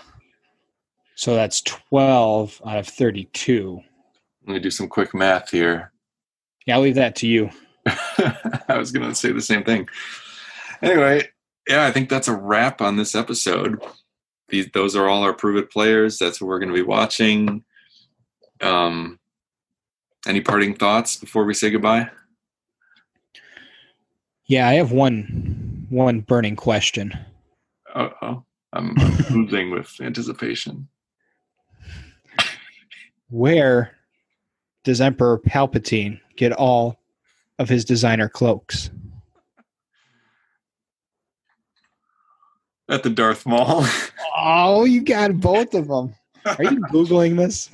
So 1.16 1.36
that's 1.36 1.62
12 1.62 2.62
out 2.66 2.78
of 2.78 2.88
32. 2.88 3.82
Let 4.48 4.54
me 4.54 4.60
do 4.60 4.72
some 4.72 4.88
quick 4.88 5.14
math 5.14 5.52
here. 5.52 5.92
Yeah, 6.66 6.76
I'll 6.76 6.82
leave 6.82 6.96
that 6.96 7.16
to 7.18 7.28
you. 7.28 7.50
I 7.88 8.78
was 8.78 8.92
going 8.92 9.08
to 9.08 9.16
say 9.16 9.32
the 9.32 9.42
same 9.42 9.64
thing. 9.64 9.90
Anyway, 10.82 11.28
yeah, 11.68 11.86
I 11.86 11.92
think 11.92 12.10
that's 12.10 12.30
a 12.30 12.36
wrap 12.36 12.82
on 12.82 12.96
this 12.96 13.16
episode. 13.16 13.84
These, 14.50 14.70
those 14.74 14.96
are 14.96 15.10
all 15.10 15.24
our 15.24 15.34
prove 15.34 15.58
it 15.58 15.72
players. 15.72 16.18
That's 16.18 16.40
what 16.40 16.48
we're 16.48 16.60
going 16.60 16.72
to 16.72 16.76
be 16.76 16.82
watching. 16.82 17.64
Um, 18.62 19.20
any 20.26 20.40
parting 20.40 20.76
thoughts 20.76 21.18
before 21.18 21.44
we 21.44 21.54
say 21.54 21.70
goodbye? 21.70 22.10
Yeah, 24.48 24.68
I 24.68 24.76
have 24.76 24.92
one 24.92 25.86
one 25.90 26.22
burning 26.22 26.56
question. 26.56 27.18
Uh 27.94 28.10
oh, 28.22 28.44
I'm, 28.74 28.96
I'm 28.98 29.72
with 29.72 29.96
anticipation. 30.02 30.88
Where 33.30 33.92
does 34.86 35.02
Emperor 35.02 35.38
Palpatine 35.40 36.20
get 36.38 36.54
all 36.54 36.98
of 37.60 37.68
his 37.68 37.84
designer 37.84 38.30
cloaks? 38.30 38.90
At 42.90 43.04
the 43.04 43.10
Darth 43.10 43.46
Maul. 43.46 43.86
Oh, 44.40 44.86
you 44.86 45.02
got 45.02 45.40
both 45.42 45.74
of 45.74 45.88
them. 45.88 46.14
Are 46.46 46.64
you 46.64 46.80
googling 46.92 47.38
this? 47.38 47.72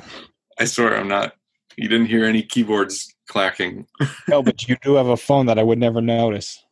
I 0.58 0.64
swear 0.64 0.96
I'm 0.98 1.10
not. 1.10 1.36
You 1.76 1.90
didn't 1.90 2.06
hear 2.06 2.24
any 2.24 2.42
keyboards 2.42 3.13
clacking. 3.34 3.88
No, 4.28 4.44
but 4.44 4.68
you 4.68 4.78
do 4.84 4.94
have 4.94 5.08
a 5.08 5.18
phone 5.18 5.48
that 5.48 5.58
I 5.58 5.64
would 5.64 5.80
never 5.80 6.02
notice. 6.02 6.64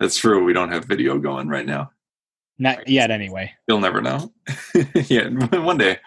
That's 0.00 0.16
true. 0.16 0.42
We 0.42 0.54
don't 0.54 0.72
have 0.72 0.86
video 0.86 1.18
going 1.18 1.48
right 1.48 1.66
now. 1.66 1.90
Not 2.58 2.88
yet, 2.88 3.10
anyway. 3.10 3.52
You'll 3.68 3.80
never 3.80 4.00
know. 4.00 4.32
yeah, 4.94 5.28
one 5.58 5.76
day. 5.76 5.98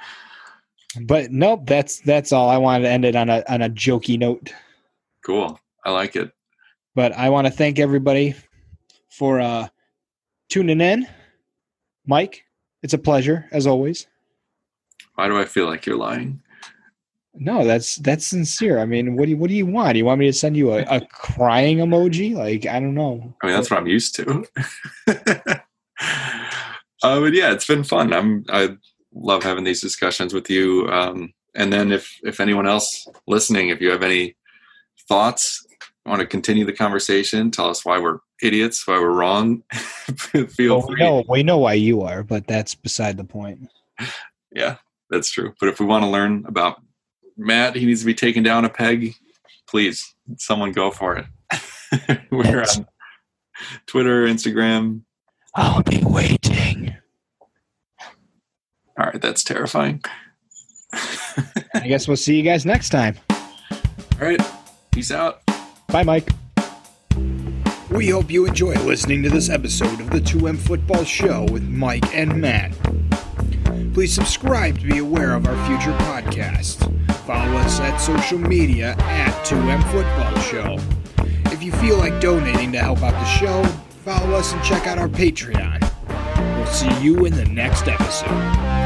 But 0.99 1.31
nope, 1.31 1.61
that's 1.65 1.99
that's 1.99 2.33
all. 2.33 2.49
I 2.49 2.57
wanted 2.57 2.85
to 2.85 2.89
end 2.89 3.05
it 3.05 3.15
on 3.15 3.29
a 3.29 3.43
on 3.47 3.61
a 3.61 3.69
jokey 3.69 4.17
note. 4.17 4.51
Cool. 5.23 5.59
I 5.85 5.91
like 5.91 6.15
it. 6.15 6.31
But 6.95 7.13
I 7.13 7.29
want 7.29 7.45
to 7.45 7.53
thank 7.53 7.77
everybody 7.77 8.33
for 9.09 9.39
uh 9.39 9.67
tuning 10.49 10.81
in. 10.81 11.07
Mike, 12.07 12.43
it's 12.81 12.95
a 12.95 12.97
pleasure 12.97 13.45
as 13.51 13.67
always. 13.67 14.07
Why 15.15 15.27
do 15.27 15.37
I 15.37 15.45
feel 15.45 15.67
like 15.67 15.85
you're 15.85 15.97
lying? 15.97 16.41
No, 17.33 17.65
that's 17.65 17.95
that's 17.97 18.27
sincere. 18.27 18.79
I 18.79 18.85
mean, 18.85 19.15
what 19.15 19.25
do 19.25 19.31
you 19.31 19.37
what 19.37 19.49
do 19.49 19.55
you 19.55 19.65
want? 19.65 19.93
Do 19.93 19.99
you 19.99 20.05
want 20.05 20.19
me 20.19 20.25
to 20.27 20.33
send 20.33 20.57
you 20.57 20.73
a, 20.73 20.81
a 20.83 21.01
crying 21.07 21.77
emoji? 21.77 22.35
Like 22.35 22.65
I 22.65 22.79
don't 22.79 22.93
know. 22.93 23.33
I 23.41 23.47
mean, 23.47 23.55
that's 23.55 23.71
what 23.71 23.79
I'm 23.79 23.87
used 23.87 24.15
to. 24.15 24.45
uh, 25.07 25.59
but 27.19 27.33
yeah, 27.33 27.51
it's 27.53 27.65
been 27.67 27.83
fun. 27.83 28.13
I'm 28.13 28.45
I 28.49 28.75
love 29.13 29.43
having 29.43 29.63
these 29.63 29.81
discussions 29.81 30.33
with 30.33 30.49
you. 30.49 30.87
Um, 30.89 31.33
and 31.55 31.71
then 31.71 31.91
if 31.91 32.13
if 32.23 32.39
anyone 32.39 32.67
else 32.67 33.07
listening, 33.27 33.69
if 33.69 33.79
you 33.81 33.91
have 33.91 34.03
any 34.03 34.35
thoughts, 35.07 35.65
want 36.05 36.19
to 36.19 36.27
continue 36.27 36.65
the 36.65 36.73
conversation, 36.73 37.51
tell 37.51 37.69
us 37.69 37.85
why 37.85 37.99
we're 37.99 38.19
idiots, 38.41 38.85
why 38.87 38.99
we're 38.99 39.11
wrong. 39.11 39.63
Feel 39.73 40.79
Well, 40.79 40.87
we 40.89 40.95
free. 40.95 41.03
know 41.03 41.23
we 41.29 41.43
know 41.43 41.57
why 41.59 41.73
you 41.73 42.01
are, 42.01 42.23
but 42.23 42.47
that's 42.47 42.75
beside 42.75 43.17
the 43.17 43.23
point. 43.23 43.69
Yeah, 44.53 44.75
that's 45.09 45.31
true. 45.31 45.53
But 45.61 45.69
if 45.69 45.79
we 45.79 45.85
want 45.85 46.03
to 46.03 46.09
learn 46.09 46.43
about 46.45 46.81
Matt, 47.37 47.75
he 47.75 47.85
needs 47.85 48.01
to 48.01 48.05
be 48.05 48.13
taken 48.13 48.43
down 48.43 48.65
a 48.65 48.69
peg. 48.69 49.13
Please, 49.67 50.15
someone 50.37 50.71
go 50.71 50.91
for 50.91 51.17
it. 51.17 52.21
We're 52.31 52.61
on 52.61 52.87
Twitter, 53.85 54.25
Instagram. 54.25 55.01
I'll 55.55 55.83
be 55.83 56.01
waiting. 56.03 56.95
All 58.97 59.05
right, 59.05 59.21
that's 59.21 59.43
terrifying. 59.43 60.03
I 61.73 61.87
guess 61.87 62.07
we'll 62.07 62.17
see 62.17 62.35
you 62.35 62.43
guys 62.43 62.65
next 62.65 62.89
time. 62.89 63.17
All 63.29 64.27
right, 64.27 64.41
peace 64.91 65.11
out. 65.11 65.41
Bye, 65.87 66.03
Mike. 66.03 66.29
We 67.89 68.09
hope 68.09 68.31
you 68.31 68.45
enjoy 68.45 68.75
listening 68.75 69.21
to 69.23 69.29
this 69.29 69.49
episode 69.49 69.99
of 69.99 70.09
the 70.11 70.19
2M 70.19 70.57
Football 70.57 71.03
Show 71.03 71.45
with 71.51 71.63
Mike 71.63 72.15
and 72.15 72.39
Matt. 72.39 72.71
Please 73.93 74.13
subscribe 74.13 74.79
to 74.79 74.87
be 74.87 74.99
aware 74.99 75.33
of 75.33 75.45
our 75.45 75.67
future 75.67 75.91
podcasts. 75.97 76.87
Follow 77.31 77.59
us 77.59 77.79
at 77.79 77.95
social 77.95 78.37
media 78.37 78.93
at 78.99 79.31
2M 79.45 79.81
Football 79.89 80.37
Show. 80.41 80.77
If 81.49 81.63
you 81.63 81.71
feel 81.71 81.97
like 81.97 82.19
donating 82.19 82.73
to 82.73 82.79
help 82.79 83.01
out 83.01 83.13
the 83.13 83.23
show, 83.23 83.63
follow 84.03 84.35
us 84.35 84.51
and 84.51 84.61
check 84.65 84.85
out 84.85 84.97
our 84.97 85.07
Patreon. 85.07 85.79
We'll 86.57 86.65
see 86.65 86.91
you 87.01 87.25
in 87.25 87.33
the 87.33 87.45
next 87.45 87.87
episode. 87.87 88.80